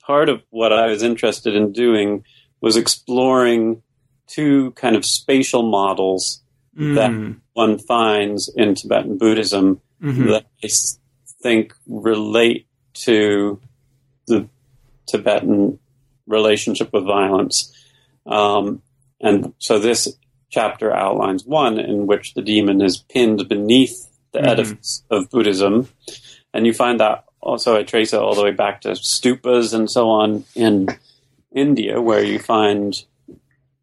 part 0.00 0.28
of 0.28 0.42
what 0.50 0.72
I 0.72 0.86
was 0.86 1.02
interested 1.02 1.54
in 1.54 1.72
doing 1.72 2.24
was 2.60 2.76
exploring 2.76 3.82
two 4.26 4.72
kind 4.72 4.96
of 4.96 5.04
spatial 5.04 5.62
models 5.62 6.42
Mm. 6.76 7.40
one 7.54 7.78
finds 7.78 8.48
in 8.54 8.74
Tibetan 8.74 9.16
Buddhism 9.18 9.80
Mhm. 10.02 10.42
I 10.62 10.68
think 11.42 11.74
relate 11.86 12.66
to 13.06 13.58
the 14.26 14.48
Tibetan 15.06 15.78
relationship 16.26 16.92
with 16.92 17.04
violence. 17.04 17.72
Um, 18.26 18.82
and 19.20 19.54
so 19.58 19.78
this 19.78 20.08
chapter 20.50 20.92
outlines 20.94 21.44
one 21.46 21.78
in 21.78 22.06
which 22.06 22.34
the 22.34 22.42
demon 22.42 22.80
is 22.82 22.98
pinned 22.98 23.48
beneath 23.48 24.08
the 24.32 24.40
Mhm. 24.40 24.46
edifice 24.48 25.02
of 25.10 25.30
Buddhism. 25.30 25.88
And 26.52 26.66
you 26.66 26.74
find 26.74 27.00
that 27.00 27.24
also, 27.40 27.76
I 27.76 27.84
trace 27.84 28.12
it 28.12 28.20
all 28.20 28.34
the 28.34 28.42
way 28.42 28.50
back 28.50 28.80
to 28.82 28.90
stupas 28.96 29.72
and 29.72 29.88
so 29.90 30.08
on 30.08 30.44
in 30.54 30.88
India, 31.54 32.00
where 32.02 32.22
you 32.24 32.38
find 32.38 33.02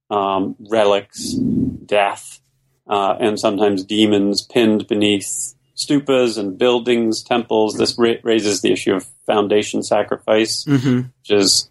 um, 0.09 0.55
relics, 0.69 1.33
death, 1.33 2.39
uh, 2.87 3.15
and 3.19 3.39
sometimes 3.39 3.83
demons 3.83 4.41
pinned 4.41 4.87
beneath 4.87 5.55
stupas 5.75 6.37
and 6.37 6.57
buildings, 6.57 7.23
temples. 7.23 7.75
This 7.75 7.97
ra- 7.97 8.15
raises 8.23 8.61
the 8.61 8.71
issue 8.71 8.93
of 8.93 9.05
foundation 9.25 9.81
sacrifice, 9.83 10.65
Mhm. 10.65 11.09
which 11.21 11.31
is, 11.31 11.69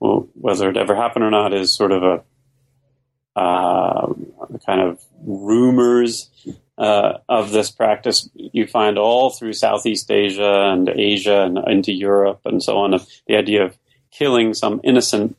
well, 0.00 0.28
whether 0.34 0.68
it 0.68 0.76
ever 0.76 0.94
happened 0.94 1.24
or 1.24 1.30
not, 1.30 1.52
is 1.54 1.72
sort 1.72 1.92
of 1.92 2.02
a 2.02 2.22
uh, 3.36 4.12
kind 4.66 4.80
of 4.80 5.00
rumors 5.24 6.28
uh, 6.76 7.18
of 7.28 7.52
this 7.52 7.70
practice. 7.70 8.28
You 8.34 8.66
find 8.66 8.98
all 8.98 9.30
through 9.30 9.52
Southeast 9.52 10.10
Asia 10.10 10.70
and 10.72 10.88
Asia 10.88 11.42
and 11.42 11.58
into 11.68 11.92
Europe 11.92 12.40
and 12.44 12.62
so 12.62 12.78
on. 12.78 12.94
Of 12.94 13.06
the 13.26 13.36
idea 13.36 13.64
of 13.64 13.76
killing 14.10 14.54
some 14.54 14.80
innocent, 14.82 15.36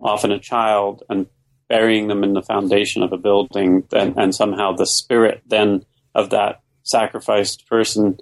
often 0.00 0.32
a 0.32 0.38
child, 0.38 1.02
and 1.10 1.26
burying 1.68 2.08
them 2.08 2.22
in 2.24 2.34
the 2.34 2.42
foundation 2.42 3.02
of 3.02 3.12
a 3.12 3.16
building, 3.18 3.84
and, 3.92 4.16
and 4.16 4.34
somehow 4.34 4.72
the 4.72 4.86
spirit 4.86 5.42
then 5.46 5.84
of 6.14 6.30
that 6.30 6.60
sacrificed 6.82 7.66
person 7.68 8.18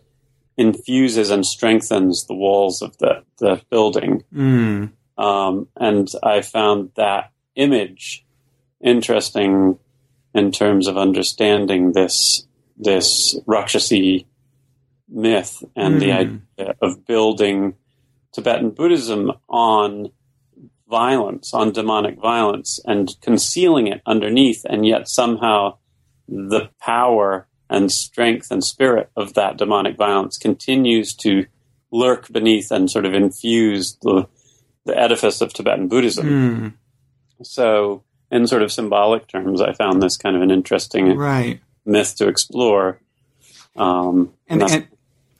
infuses 0.56 1.30
and 1.30 1.44
strengthens 1.46 2.26
the 2.26 2.34
walls 2.34 2.82
of 2.82 2.96
the, 2.98 3.22
the 3.38 3.60
building. 3.70 4.22
Mm. 4.34 4.90
Um, 5.18 5.68
and 5.76 6.08
I 6.22 6.42
found 6.42 6.90
that 6.96 7.30
image 7.54 8.24
interesting 8.80 9.78
in 10.34 10.50
terms 10.52 10.86
of 10.86 10.96
understanding 10.96 11.92
this 11.92 12.46
this 12.76 13.38
Rakshasi 13.46 14.26
myth 15.08 15.62
and 15.76 16.00
the 16.00 16.06
Mm. 16.08 16.40
idea 16.58 16.74
of 16.80 17.06
building 17.06 17.74
Tibetan 18.32 18.70
Buddhism 18.70 19.32
on 19.48 20.10
violence, 20.92 21.54
on 21.54 21.72
demonic 21.72 22.16
violence, 22.20 22.78
and 22.84 23.08
concealing 23.22 23.86
it 23.88 24.00
underneath, 24.06 24.62
and 24.68 24.86
yet 24.86 25.08
somehow 25.08 25.76
the 26.28 26.68
power 26.80 27.46
and 27.70 27.90
strength 27.90 28.50
and 28.50 28.62
spirit 28.62 29.08
of 29.16 29.32
that 29.34 29.56
demonic 29.56 29.96
violence 29.96 30.36
continues 30.36 31.14
to 31.14 31.46
lurk 31.90 32.30
beneath 32.30 32.70
and 32.70 32.90
sort 32.90 33.06
of 33.06 33.14
infuse 33.14 33.96
the 34.02 34.26
the 34.84 34.96
edifice 35.06 35.40
of 35.40 35.52
Tibetan 35.52 35.88
Buddhism. 35.88 36.26
Mm. 36.26 36.72
So, 37.44 38.02
in 38.30 38.46
sort 38.46 38.62
of 38.62 38.70
symbolic 38.72 39.28
terms, 39.28 39.60
I 39.60 39.72
found 39.72 40.02
this 40.02 40.16
kind 40.16 40.34
of 40.36 40.42
an 40.42 40.50
interesting 40.50 41.16
Right. 41.16 41.60
myth 41.86 42.16
to 42.16 42.26
explore. 42.28 42.98
Um, 43.76 44.32
And, 44.48 44.60
that's- 44.60 44.76
and 44.76 44.86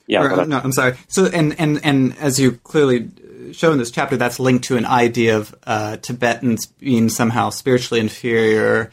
yeah, 0.07 0.23
or, 0.23 0.45
no, 0.45 0.59
I'm 0.63 0.71
sorry. 0.71 0.93
So, 1.07 1.25
and 1.25 1.55
and 1.59 1.79
and 1.83 2.15
as 2.19 2.39
you 2.39 2.53
clearly 2.71 3.09
show 3.51 3.71
in 3.71 3.77
this 3.77 3.91
chapter, 3.91 4.17
that's 4.17 4.39
linked 4.39 4.65
to 4.65 4.77
an 4.77 4.85
idea 4.85 5.37
of 5.37 5.55
uh, 5.63 5.97
Tibetans 5.97 6.65
being 6.65 7.09
somehow 7.09 7.49
spiritually 7.49 7.99
inferior 7.99 8.91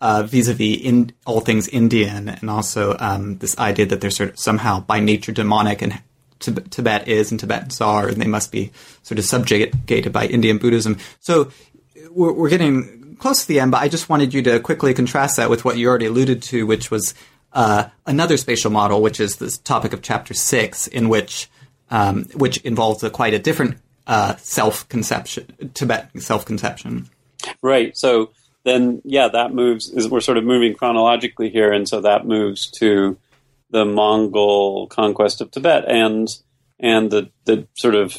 uh, 0.00 0.24
vis-a-vis 0.24 1.12
all 1.24 1.40
things 1.40 1.68
Indian, 1.68 2.28
and 2.28 2.50
also 2.50 2.96
um, 2.98 3.38
this 3.38 3.56
idea 3.58 3.86
that 3.86 4.00
they're 4.00 4.10
sort 4.10 4.30
of 4.30 4.38
somehow 4.38 4.80
by 4.80 4.98
nature 4.98 5.30
demonic, 5.30 5.80
and 5.80 6.02
Tib- 6.40 6.68
Tibet 6.70 7.06
is 7.06 7.30
and 7.30 7.38
Tibetans 7.38 7.80
are, 7.80 8.08
and 8.08 8.20
they 8.20 8.26
must 8.26 8.50
be 8.50 8.72
sort 9.04 9.20
of 9.20 9.24
subjugated 9.24 10.12
by 10.12 10.26
Indian 10.26 10.58
Buddhism. 10.58 10.98
So, 11.20 11.52
we're, 12.10 12.32
we're 12.32 12.48
getting 12.48 13.16
close 13.20 13.42
to 13.42 13.48
the 13.48 13.60
end, 13.60 13.70
but 13.70 13.80
I 13.80 13.88
just 13.88 14.08
wanted 14.08 14.34
you 14.34 14.42
to 14.42 14.58
quickly 14.58 14.92
contrast 14.92 15.36
that 15.36 15.48
with 15.48 15.64
what 15.64 15.78
you 15.78 15.88
already 15.88 16.06
alluded 16.06 16.42
to, 16.42 16.66
which 16.66 16.90
was 16.90 17.14
uh, 17.52 17.84
another 18.04 18.36
spatial 18.36 18.72
model, 18.72 19.00
which 19.00 19.20
is 19.20 19.36
this 19.36 19.56
topic 19.58 19.92
of 19.92 20.02
chapter 20.02 20.34
six, 20.34 20.88
in 20.88 21.08
which 21.08 21.48
um, 21.90 22.24
which 22.34 22.56
involves 22.58 23.04
a 23.04 23.10
quite 23.10 23.34
a 23.34 23.38
different 23.38 23.76
uh, 24.06 24.36
self 24.36 24.88
conception, 24.88 25.70
Tibetan 25.74 26.20
self 26.20 26.44
conception. 26.44 27.08
right. 27.62 27.96
So 27.96 28.30
then, 28.64 29.02
yeah, 29.04 29.28
that 29.28 29.54
moves. 29.54 29.90
Is 29.90 30.08
we're 30.08 30.20
sort 30.20 30.38
of 30.38 30.44
moving 30.44 30.74
chronologically 30.74 31.50
here, 31.50 31.72
and 31.72 31.88
so 31.88 32.00
that 32.00 32.26
moves 32.26 32.70
to 32.72 33.16
the 33.70 33.84
Mongol 33.84 34.86
conquest 34.88 35.40
of 35.40 35.50
Tibet 35.50 35.84
and 35.88 36.28
and 36.78 37.10
the 37.10 37.30
the 37.44 37.66
sort 37.74 37.94
of 37.94 38.16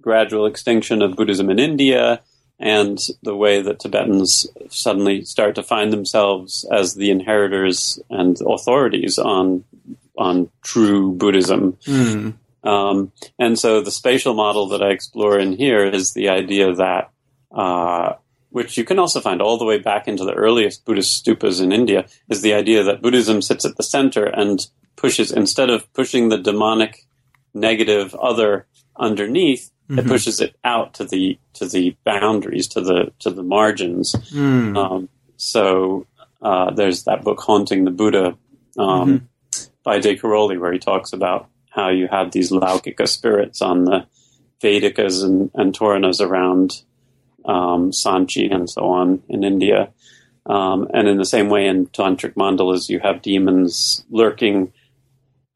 gradual 0.00 0.46
extinction 0.46 1.02
of 1.02 1.16
Buddhism 1.16 1.50
in 1.50 1.58
India. 1.58 2.20
And 2.60 2.98
the 3.20 3.34
way 3.34 3.60
that 3.60 3.80
Tibetans 3.80 4.46
suddenly 4.70 5.24
start 5.24 5.56
to 5.56 5.62
find 5.64 5.92
themselves 5.92 6.64
as 6.70 6.94
the 6.94 7.10
inheritors 7.10 7.98
and 8.10 8.38
authorities 8.46 9.18
on 9.18 9.64
on 10.16 10.48
true 10.62 11.12
Buddhism. 11.12 11.76
Um, 12.64 13.12
and 13.38 13.58
so 13.58 13.80
the 13.82 13.90
spatial 13.90 14.34
model 14.34 14.68
that 14.68 14.82
I 14.82 14.88
explore 14.90 15.38
in 15.38 15.52
here 15.52 15.84
is 15.84 16.14
the 16.14 16.30
idea 16.30 16.74
that, 16.74 17.10
uh, 17.54 18.14
which 18.50 18.78
you 18.78 18.84
can 18.84 18.98
also 18.98 19.20
find 19.20 19.42
all 19.42 19.58
the 19.58 19.66
way 19.66 19.78
back 19.78 20.08
into 20.08 20.24
the 20.24 20.32
earliest 20.32 20.84
Buddhist 20.84 21.24
stupas 21.24 21.62
in 21.62 21.72
India, 21.72 22.06
is 22.28 22.40
the 22.40 22.54
idea 22.54 22.82
that 22.84 23.02
Buddhism 23.02 23.42
sits 23.42 23.64
at 23.64 23.76
the 23.76 23.82
center 23.82 24.24
and 24.24 24.66
pushes, 24.96 25.30
instead 25.30 25.70
of 25.70 25.92
pushing 25.92 26.30
the 26.30 26.38
demonic, 26.38 27.04
negative 27.52 28.14
other 28.14 28.66
underneath, 28.96 29.70
it 29.98 30.06
pushes 30.06 30.40
it 30.40 30.56
out 30.64 30.94
to 30.94 31.04
the 31.04 31.38
to 31.52 31.66
the 31.66 31.94
boundaries, 32.04 32.68
to 32.68 32.80
the 32.80 33.12
to 33.18 33.30
the 33.30 33.42
margins. 33.42 34.14
Um, 34.78 35.08
so 35.36 36.06
uh, 36.40 36.70
there's 36.72 37.04
that 37.04 37.22
book, 37.22 37.40
Haunting 37.40 37.84
the 37.84 37.90
Buddha, 37.90 38.38
um, 38.78 39.28
by 39.82 40.00
DeCaroli, 40.00 40.58
where 40.58 40.72
he 40.72 40.78
talks 40.78 41.12
about 41.12 41.48
how 41.74 41.88
you 41.88 42.08
have 42.08 42.30
these 42.30 42.50
Laukika 42.52 43.08
spirits 43.08 43.60
on 43.60 43.84
the 43.84 44.06
Vedikas 44.62 45.24
and, 45.24 45.50
and 45.54 45.76
Toranas 45.76 46.20
around 46.20 46.82
um, 47.44 47.90
Sanchi 47.90 48.54
and 48.54 48.70
so 48.70 48.86
on 48.86 49.22
in 49.28 49.44
India. 49.44 49.90
Um, 50.46 50.88
and 50.92 51.08
in 51.08 51.16
the 51.16 51.24
same 51.24 51.48
way, 51.48 51.66
in 51.66 51.86
tantric 51.86 52.34
mandalas, 52.34 52.88
you 52.88 53.00
have 53.00 53.22
demons 53.22 54.04
lurking 54.10 54.72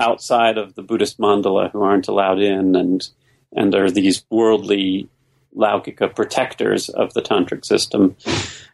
outside 0.01 0.59
of 0.59 0.75
the 0.75 0.83
Buddhist 0.83 1.19
mandala 1.19 1.71
who 1.71 1.83
aren't 1.83 2.09
allowed 2.09 2.41
in, 2.41 2.75
and 2.75 3.09
and 3.55 3.75
are 3.75 3.91
these 3.91 4.25
worldly 4.31 5.09
Laukika 5.57 6.15
protectors 6.15 6.89
of 6.89 7.13
the 7.15 7.23
tantric 7.23 7.65
system. 7.65 8.17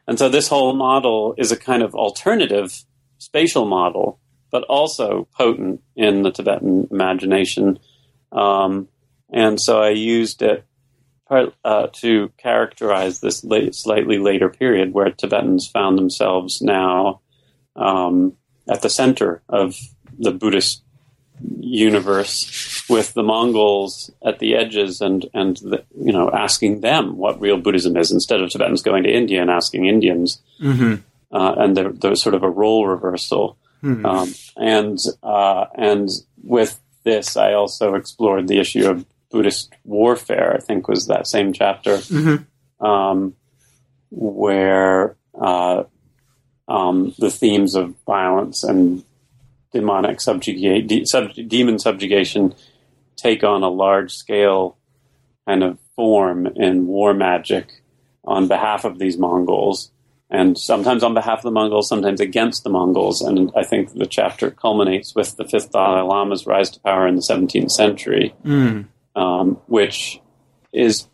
And 0.06 0.18
so 0.18 0.28
this 0.28 0.48
whole 0.48 0.74
model 0.74 1.34
is 1.38 1.50
a 1.50 1.56
kind 1.56 1.82
of 1.82 1.94
alternative 1.94 2.84
spatial 3.18 3.64
model, 3.64 4.18
but 4.54 4.62
also 4.68 5.26
potent 5.36 5.82
in 5.96 6.22
the 6.22 6.30
Tibetan 6.30 6.86
imagination. 6.92 7.76
Um, 8.30 8.86
and 9.32 9.60
so 9.60 9.82
I 9.82 9.88
used 9.88 10.42
it 10.42 10.64
part, 11.28 11.52
uh, 11.64 11.88
to 11.94 12.30
characterize 12.38 13.18
this 13.18 13.42
late, 13.42 13.74
slightly 13.74 14.18
later 14.18 14.48
period 14.48 14.94
where 14.94 15.10
Tibetans 15.10 15.66
found 15.66 15.98
themselves 15.98 16.62
now 16.62 17.20
um, 17.74 18.36
at 18.68 18.82
the 18.82 18.88
center 18.88 19.42
of 19.48 19.74
the 20.20 20.30
Buddhist 20.30 20.84
universe 21.58 22.84
with 22.88 23.12
the 23.14 23.24
Mongols 23.24 24.12
at 24.24 24.38
the 24.38 24.54
edges 24.54 25.00
and 25.00 25.26
and 25.34 25.56
the, 25.56 25.84
you 25.98 26.12
know 26.12 26.30
asking 26.30 26.80
them 26.80 27.16
what 27.16 27.40
real 27.40 27.56
Buddhism 27.56 27.96
is 27.96 28.12
instead 28.12 28.40
of 28.40 28.50
Tibetans 28.50 28.82
going 28.82 29.02
to 29.02 29.10
India 29.12 29.42
and 29.42 29.50
asking 29.50 29.86
Indians 29.86 30.40
Mm-hmm. 30.62 30.94
uh, 31.36 31.54
and 31.58 31.76
there, 31.76 31.90
there's 31.90 32.22
sort 32.22 32.36
of 32.36 32.44
a 32.44 32.48
role 32.48 32.86
reversal 32.86 33.58
Hmm. 33.84 34.06
Um, 34.06 34.34
and 34.56 34.98
uh, 35.22 35.66
and 35.74 36.08
with 36.42 36.80
this, 37.02 37.36
I 37.36 37.52
also 37.52 37.96
explored 37.96 38.48
the 38.48 38.58
issue 38.58 38.88
of 38.88 39.04
Buddhist 39.30 39.74
warfare. 39.84 40.54
I 40.54 40.60
think 40.60 40.88
was 40.88 41.06
that 41.08 41.26
same 41.26 41.52
chapter 41.52 41.98
mm-hmm. 41.98 42.82
um, 42.82 43.34
where 44.08 45.16
uh, 45.38 45.82
um, 46.66 47.14
the 47.18 47.30
themes 47.30 47.74
of 47.74 47.94
violence 48.06 48.64
and 48.64 49.04
demonic 49.70 50.22
subjugate 50.22 50.86
de- 50.86 51.04
sub- 51.04 51.34
demon 51.46 51.78
subjugation 51.78 52.54
take 53.16 53.44
on 53.44 53.62
a 53.62 53.68
large 53.68 54.14
scale 54.14 54.78
kind 55.46 55.62
of 55.62 55.78
form 55.94 56.46
in 56.46 56.86
war 56.86 57.12
magic 57.12 57.82
on 58.24 58.48
behalf 58.48 58.86
of 58.86 58.98
these 58.98 59.18
Mongols, 59.18 59.90
and 60.34 60.58
sometimes 60.58 61.04
on 61.04 61.14
behalf 61.14 61.38
of 61.38 61.44
the 61.44 61.52
Mongols, 61.52 61.88
sometimes 61.88 62.20
against 62.20 62.64
the 62.64 62.70
Mongols. 62.70 63.20
And 63.20 63.52
I 63.56 63.62
think 63.62 63.92
the 63.92 64.04
chapter 64.04 64.50
culminates 64.50 65.14
with 65.14 65.36
the 65.36 65.44
fifth 65.44 65.70
Dalai 65.70 66.00
Lama's 66.00 66.44
rise 66.44 66.70
to 66.70 66.80
power 66.80 67.06
in 67.06 67.14
the 67.14 67.22
17th 67.22 67.70
century, 67.70 68.34
mm. 68.44 68.84
um, 69.14 69.60
which 69.66 70.20
is 70.72 71.06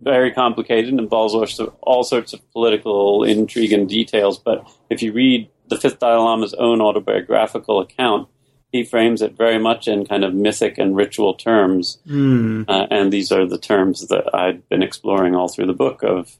very 0.00 0.30
complicated 0.30 0.88
and 0.88 1.00
involves 1.00 1.34
all 1.34 1.40
sorts, 1.46 1.58
of, 1.58 1.74
all 1.82 2.04
sorts 2.04 2.32
of 2.32 2.52
political 2.52 3.24
intrigue 3.24 3.72
and 3.72 3.88
details. 3.88 4.38
But 4.38 4.64
if 4.88 5.02
you 5.02 5.12
read 5.12 5.50
the 5.66 5.76
fifth 5.76 5.98
Dalai 5.98 6.22
Lama's 6.22 6.54
own 6.54 6.80
autobiographical 6.80 7.80
account, 7.80 8.28
he 8.70 8.84
frames 8.84 9.20
it 9.20 9.36
very 9.36 9.58
much 9.58 9.88
in 9.88 10.06
kind 10.06 10.24
of 10.24 10.32
mythic 10.32 10.78
and 10.78 10.94
ritual 10.94 11.34
terms. 11.34 11.98
Mm. 12.06 12.66
Uh, 12.68 12.86
and 12.88 13.12
these 13.12 13.32
are 13.32 13.44
the 13.44 13.58
terms 13.58 14.06
that 14.08 14.32
I've 14.32 14.68
been 14.68 14.84
exploring 14.84 15.34
all 15.34 15.48
through 15.48 15.66
the 15.66 15.72
book 15.72 16.04
of 16.04 16.38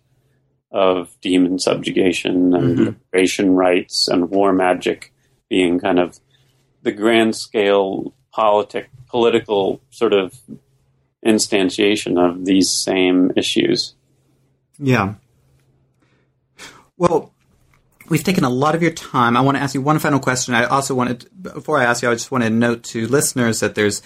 of 0.70 1.16
demon 1.20 1.58
subjugation 1.58 2.54
and 2.54 2.76
mm-hmm. 2.76 2.84
liberation 2.84 3.54
rites 3.54 4.08
and 4.08 4.30
war 4.30 4.52
magic 4.52 5.12
being 5.48 5.80
kind 5.80 5.98
of 5.98 6.20
the 6.82 6.92
grand 6.92 7.34
scale 7.34 8.14
politic 8.32 8.88
political 9.08 9.80
sort 9.90 10.12
of 10.12 10.38
instantiation 11.26 12.18
of 12.18 12.44
these 12.44 12.70
same 12.70 13.32
issues. 13.36 13.94
Yeah. 14.78 15.14
Well, 16.96 17.32
we've 18.08 18.24
taken 18.24 18.44
a 18.44 18.50
lot 18.50 18.74
of 18.74 18.82
your 18.82 18.92
time. 18.92 19.36
I 19.36 19.40
want 19.40 19.56
to 19.56 19.62
ask 19.62 19.74
you 19.74 19.82
one 19.82 19.98
final 19.98 20.20
question. 20.20 20.54
I 20.54 20.64
also 20.64 20.94
wanted, 20.94 21.28
before 21.40 21.78
I 21.78 21.84
ask 21.84 22.02
you, 22.02 22.10
I 22.10 22.14
just 22.14 22.30
want 22.30 22.44
to 22.44 22.50
note 22.50 22.84
to 22.84 23.06
listeners 23.06 23.60
that 23.60 23.74
there's 23.74 24.00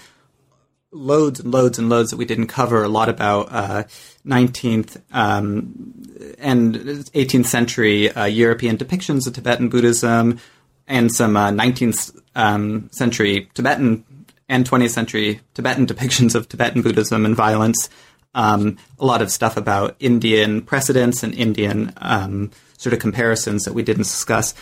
loads 0.95 1.39
and 1.39 1.51
loads 1.51 1.77
and 1.77 1.89
loads 1.89 2.11
that 2.11 2.17
we 2.17 2.25
didn't 2.25 2.47
cover. 2.47 2.83
A 2.83 2.89
lot 2.89 3.09
about 3.09 3.51
uh, 3.51 3.83
19th 4.25 5.01
um, 5.11 5.93
and 6.39 6.75
18th 6.75 7.45
century 7.45 8.11
uh, 8.11 8.25
European 8.25 8.77
depictions 8.77 9.27
of 9.27 9.33
Tibetan 9.33 9.69
Buddhism, 9.69 10.39
and 10.87 11.11
some 11.11 11.35
uh, 11.35 11.51
19th 11.51 12.17
um, 12.35 12.89
century 12.91 13.49
Tibetan 13.53 14.05
and 14.47 14.69
20th 14.69 14.91
century 14.91 15.41
Tibetan 15.53 15.85
depictions 15.87 16.35
of 16.35 16.47
Tibetan 16.47 16.81
Buddhism 16.81 17.25
and 17.25 17.35
violence. 17.35 17.89
Um, 18.33 18.77
a 18.99 19.05
lot 19.05 19.21
of 19.21 19.31
stuff 19.31 19.55
about 19.55 19.95
Indian 19.99 20.61
precedents 20.61 21.23
and 21.23 21.33
Indian 21.33 21.93
um, 21.97 22.51
sort 22.77 22.93
of 22.93 22.99
comparisons 22.99 23.63
that 23.63 23.73
we 23.73 23.81
didn't 23.81 24.03
discuss. 24.03 24.53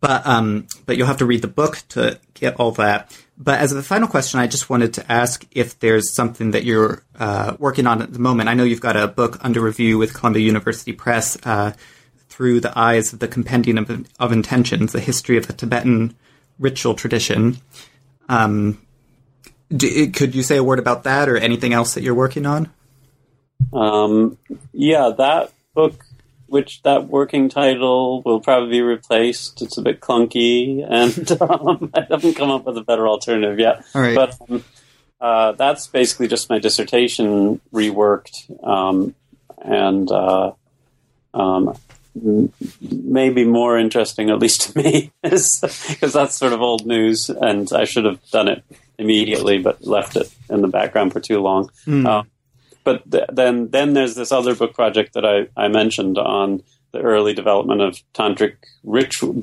But 0.00 0.26
um, 0.26 0.66
but 0.84 0.96
you'll 0.96 1.06
have 1.06 1.18
to 1.18 1.26
read 1.26 1.42
the 1.42 1.48
book 1.48 1.82
to 1.90 2.18
get 2.34 2.56
all 2.56 2.72
that. 2.72 3.16
But 3.38 3.60
as 3.60 3.72
a 3.72 3.82
final 3.82 4.08
question, 4.08 4.40
I 4.40 4.46
just 4.46 4.70
wanted 4.70 4.94
to 4.94 5.12
ask 5.12 5.46
if 5.50 5.78
there's 5.78 6.14
something 6.14 6.52
that 6.52 6.64
you're 6.64 7.02
uh, 7.18 7.56
working 7.58 7.86
on 7.86 8.00
at 8.00 8.12
the 8.12 8.18
moment. 8.18 8.48
I 8.48 8.54
know 8.54 8.64
you've 8.64 8.80
got 8.80 8.96
a 8.96 9.06
book 9.06 9.38
under 9.44 9.60
review 9.60 9.98
with 9.98 10.14
Columbia 10.14 10.42
University 10.42 10.92
Press, 10.92 11.36
uh, 11.44 11.72
through 12.28 12.60
the 12.60 12.78
eyes 12.78 13.12
of 13.12 13.18
the 13.18 13.28
Compendium 13.28 13.78
of, 13.78 14.06
of, 14.20 14.32
Intentions: 14.32 14.92
The 14.92 15.00
History 15.00 15.36
of 15.36 15.46
the 15.46 15.52
Tibetan 15.52 16.14
Ritual 16.58 16.94
Tradition. 16.94 17.58
Um, 18.28 18.80
do, 19.74 20.10
could 20.10 20.34
you 20.34 20.42
say 20.42 20.56
a 20.56 20.64
word 20.64 20.78
about 20.78 21.04
that, 21.04 21.28
or 21.28 21.36
anything 21.36 21.72
else 21.72 21.94
that 21.94 22.02
you're 22.02 22.14
working 22.14 22.46
on? 22.46 22.70
Um, 23.72 24.38
yeah, 24.72 25.12
that 25.16 25.52
book 25.74 26.04
which 26.46 26.82
that 26.82 27.08
working 27.08 27.48
title 27.48 28.22
will 28.22 28.40
probably 28.40 28.70
be 28.70 28.82
replaced. 28.82 29.62
It's 29.62 29.78
a 29.78 29.82
bit 29.82 30.00
clunky, 30.00 30.84
and 30.88 31.30
um, 31.42 31.90
I 31.94 32.06
haven't 32.08 32.34
come 32.34 32.50
up 32.50 32.64
with 32.64 32.76
a 32.78 32.82
better 32.82 33.08
alternative 33.08 33.58
yet. 33.58 33.84
But 34.14 34.36
um, 34.48 34.64
uh, 35.20 35.52
that's 35.52 35.86
basically 35.86 36.28
just 36.28 36.50
my 36.50 36.58
dissertation 36.58 37.60
reworked, 37.72 38.64
um, 38.66 39.14
and 39.62 40.10
uh, 40.10 40.52
um, 41.34 41.76
maybe 42.80 43.44
more 43.44 43.78
interesting, 43.78 44.30
at 44.30 44.38
least 44.38 44.62
to 44.62 44.78
me, 44.78 45.12
because 45.22 46.12
that's 46.12 46.36
sort 46.36 46.52
of 46.52 46.60
old 46.62 46.86
news, 46.86 47.28
and 47.28 47.72
I 47.72 47.84
should 47.84 48.04
have 48.04 48.20
done 48.30 48.48
it 48.48 48.64
immediately, 48.98 49.58
but 49.58 49.86
left 49.86 50.16
it 50.16 50.32
in 50.48 50.62
the 50.62 50.68
background 50.68 51.12
for 51.12 51.20
too 51.20 51.40
long. 51.40 51.70
Mm 51.86 52.26
but 52.86 53.10
th- 53.10 53.28
then 53.32 53.68
then 53.70 53.94
there's 53.94 54.14
this 54.14 54.30
other 54.30 54.54
book 54.54 54.72
project 54.72 55.14
that 55.14 55.26
I, 55.26 55.48
I 55.60 55.66
mentioned 55.66 56.16
on 56.16 56.62
the 56.92 57.00
early 57.00 57.34
development 57.34 57.82
of 57.82 58.00
tantric 58.14 58.54
ritual, 58.84 59.34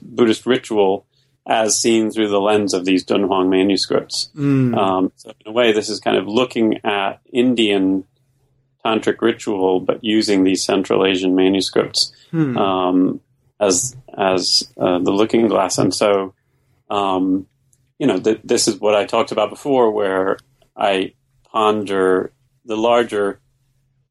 Buddhist 0.00 0.46
ritual 0.46 1.06
as 1.46 1.78
seen 1.78 2.10
through 2.10 2.28
the 2.28 2.40
lens 2.40 2.72
of 2.72 2.86
these 2.86 3.04
Dunhuang 3.04 3.50
manuscripts. 3.50 4.30
Mm. 4.34 4.76
Um, 4.76 5.12
so 5.16 5.30
in 5.44 5.50
a 5.50 5.52
way, 5.52 5.72
this 5.72 5.90
is 5.90 6.00
kind 6.00 6.16
of 6.16 6.26
looking 6.26 6.78
at 6.82 7.20
Indian 7.30 8.04
tantric 8.82 9.20
ritual, 9.20 9.80
but 9.80 10.02
using 10.02 10.42
these 10.42 10.64
Central 10.64 11.04
Asian 11.04 11.34
manuscripts 11.34 12.12
hmm. 12.30 12.56
um, 12.56 13.20
as 13.60 13.94
as 14.16 14.72
uh, 14.78 14.98
the 15.00 15.10
looking 15.10 15.48
glass. 15.48 15.76
And 15.76 15.94
so, 15.94 16.32
um, 16.88 17.46
you 17.98 18.06
know, 18.06 18.18
th- 18.18 18.40
this 18.42 18.68
is 18.68 18.80
what 18.80 18.94
I 18.94 19.04
talked 19.04 19.32
about 19.32 19.50
before, 19.50 19.90
where 19.90 20.38
I 20.74 21.12
ponder 21.44 22.32
the 22.64 22.76
larger 22.76 23.40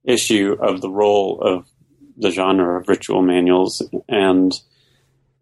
issue 0.04 0.56
of 0.60 0.82
the 0.82 0.90
role 0.90 1.40
of 1.42 1.70
the 2.18 2.32
genre 2.32 2.80
of 2.80 2.88
ritual 2.88 3.22
manuals 3.22 3.82
and 4.08 4.54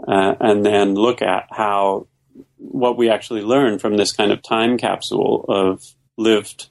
uh, 0.07 0.35
and 0.39 0.65
then 0.65 0.93
look 0.93 1.21
at 1.21 1.47
how 1.49 2.07
what 2.57 2.97
we 2.97 3.09
actually 3.09 3.41
learn 3.41 3.79
from 3.79 3.97
this 3.97 4.11
kind 4.11 4.31
of 4.31 4.43
time 4.43 4.77
capsule 4.77 5.45
of 5.49 5.95
lived 6.17 6.69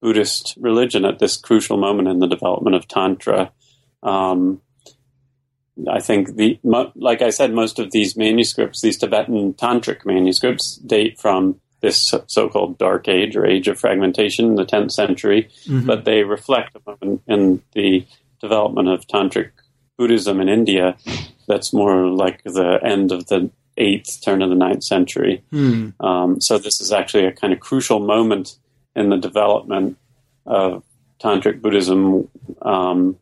Buddhist 0.00 0.56
religion 0.60 1.04
at 1.04 1.18
this 1.18 1.36
crucial 1.36 1.76
moment 1.76 2.08
in 2.08 2.20
the 2.20 2.26
development 2.26 2.76
of 2.76 2.86
Tantra. 2.86 3.52
Um, 4.02 4.60
I 5.88 6.00
think 6.00 6.34
the 6.34 6.58
like 6.96 7.22
I 7.22 7.30
said, 7.30 7.52
most 7.52 7.78
of 7.78 7.92
these 7.92 8.16
manuscripts, 8.16 8.80
these 8.80 8.98
Tibetan 8.98 9.54
tantric 9.54 10.04
manuscripts, 10.04 10.76
date 10.76 11.20
from 11.20 11.60
this 11.80 12.14
so-called 12.26 12.78
dark 12.78 13.08
age 13.08 13.36
or 13.36 13.46
age 13.46 13.68
of 13.68 13.78
fragmentation 13.78 14.46
in 14.46 14.54
the 14.56 14.66
10th 14.66 14.92
century, 14.92 15.48
mm-hmm. 15.64 15.86
but 15.86 16.04
they 16.04 16.24
reflect 16.24 16.76
in, 17.02 17.20
in 17.26 17.62
the 17.72 18.04
development 18.40 18.88
of 18.88 19.06
tantric 19.06 19.50
Buddhism 19.96 20.40
in 20.40 20.48
India. 20.48 20.96
That's 21.46 21.72
more 21.72 22.06
like 22.06 22.42
the 22.44 22.80
end 22.82 23.12
of 23.12 23.26
the 23.26 23.50
eighth, 23.76 24.20
turn 24.22 24.42
of 24.42 24.50
the 24.50 24.56
ninth 24.56 24.84
century. 24.84 25.42
Mm. 25.52 25.94
Um, 26.04 26.40
so 26.40 26.58
this 26.58 26.80
is 26.80 26.92
actually 26.92 27.26
a 27.26 27.32
kind 27.32 27.52
of 27.52 27.60
crucial 27.60 28.00
moment 28.00 28.56
in 28.94 29.10
the 29.10 29.16
development 29.16 29.96
of 30.46 30.82
tantric 31.20 31.60
Buddhism, 31.60 32.28
um, 32.62 33.16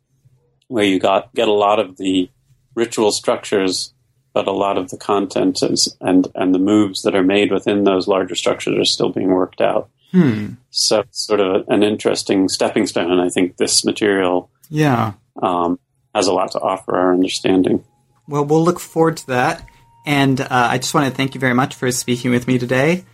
where 0.69 0.85
you 0.85 0.99
got 0.99 1.35
get 1.35 1.49
a 1.49 1.53
lot 1.53 1.79
of 1.79 1.97
the 1.97 2.31
ritual 2.75 3.13
structures 3.13 3.93
but 4.37 4.47
a 4.47 4.53
lot 4.53 4.77
of 4.77 4.91
the 4.91 4.99
content 4.99 5.63
is, 5.63 5.97
and 5.99 6.29
and 6.35 6.55
the 6.55 6.59
moves 6.59 7.01
that 7.05 7.15
are 7.15 7.23
made 7.23 7.51
within 7.51 7.85
those 7.85 8.07
larger 8.07 8.35
structures 8.35 8.77
are 8.77 8.85
still 8.85 9.09
being 9.09 9.31
worked 9.31 9.63
out. 9.63 9.89
Hmm. 10.13 10.57
So 10.69 11.01
it's 11.01 11.27
sort 11.27 11.41
of 11.41 11.67
an 11.69 11.83
interesting 11.83 12.51
stepping 12.51 12.87
stone, 12.87 13.11
and 13.11 13.19
I 13.19 13.31
think 13.31 13.57
this 13.57 13.83
material, 13.83 14.51
yeah, 14.69 15.15
um, 15.41 15.79
has 16.15 16.27
a 16.27 16.35
lot 16.35 16.53
to 16.53 16.61
offer 16.61 16.95
our 16.99 17.15
understanding. 17.15 17.83
Well, 18.29 18.45
we'll 18.45 18.63
look 18.63 18.79
forward 18.79 19.17
to 19.17 19.27
that, 19.29 19.67
and 20.05 20.39
uh, 20.39 20.47
I 20.51 20.77
just 20.77 20.93
want 20.93 21.09
to 21.09 21.17
thank 21.17 21.35
you 21.35 21.41
very 21.41 21.55
much 21.55 21.75
for 21.75 21.91
speaking 21.91 22.31
with 22.31 22.47
me 22.47 22.59
today. 22.59 23.07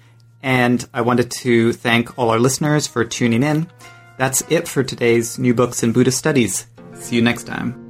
And 0.43 0.85
I 0.93 1.03
wanted 1.03 1.31
to 1.31 1.73
thank 1.73 2.19
all 2.19 2.31
our 2.31 2.41
listeners 2.41 2.89
for 2.89 3.05
tuning 3.05 3.45
in. 3.45 3.71
That's 4.19 4.43
it 4.51 4.67
for 4.67 4.83
today's 4.83 5.39
New 5.39 5.55
Books 5.55 5.85
in 5.85 5.93
Buddhist 5.93 6.19
Studies. 6.19 6.67
See 6.95 7.15
you 7.15 7.23
next 7.23 7.45
time. 7.45 7.82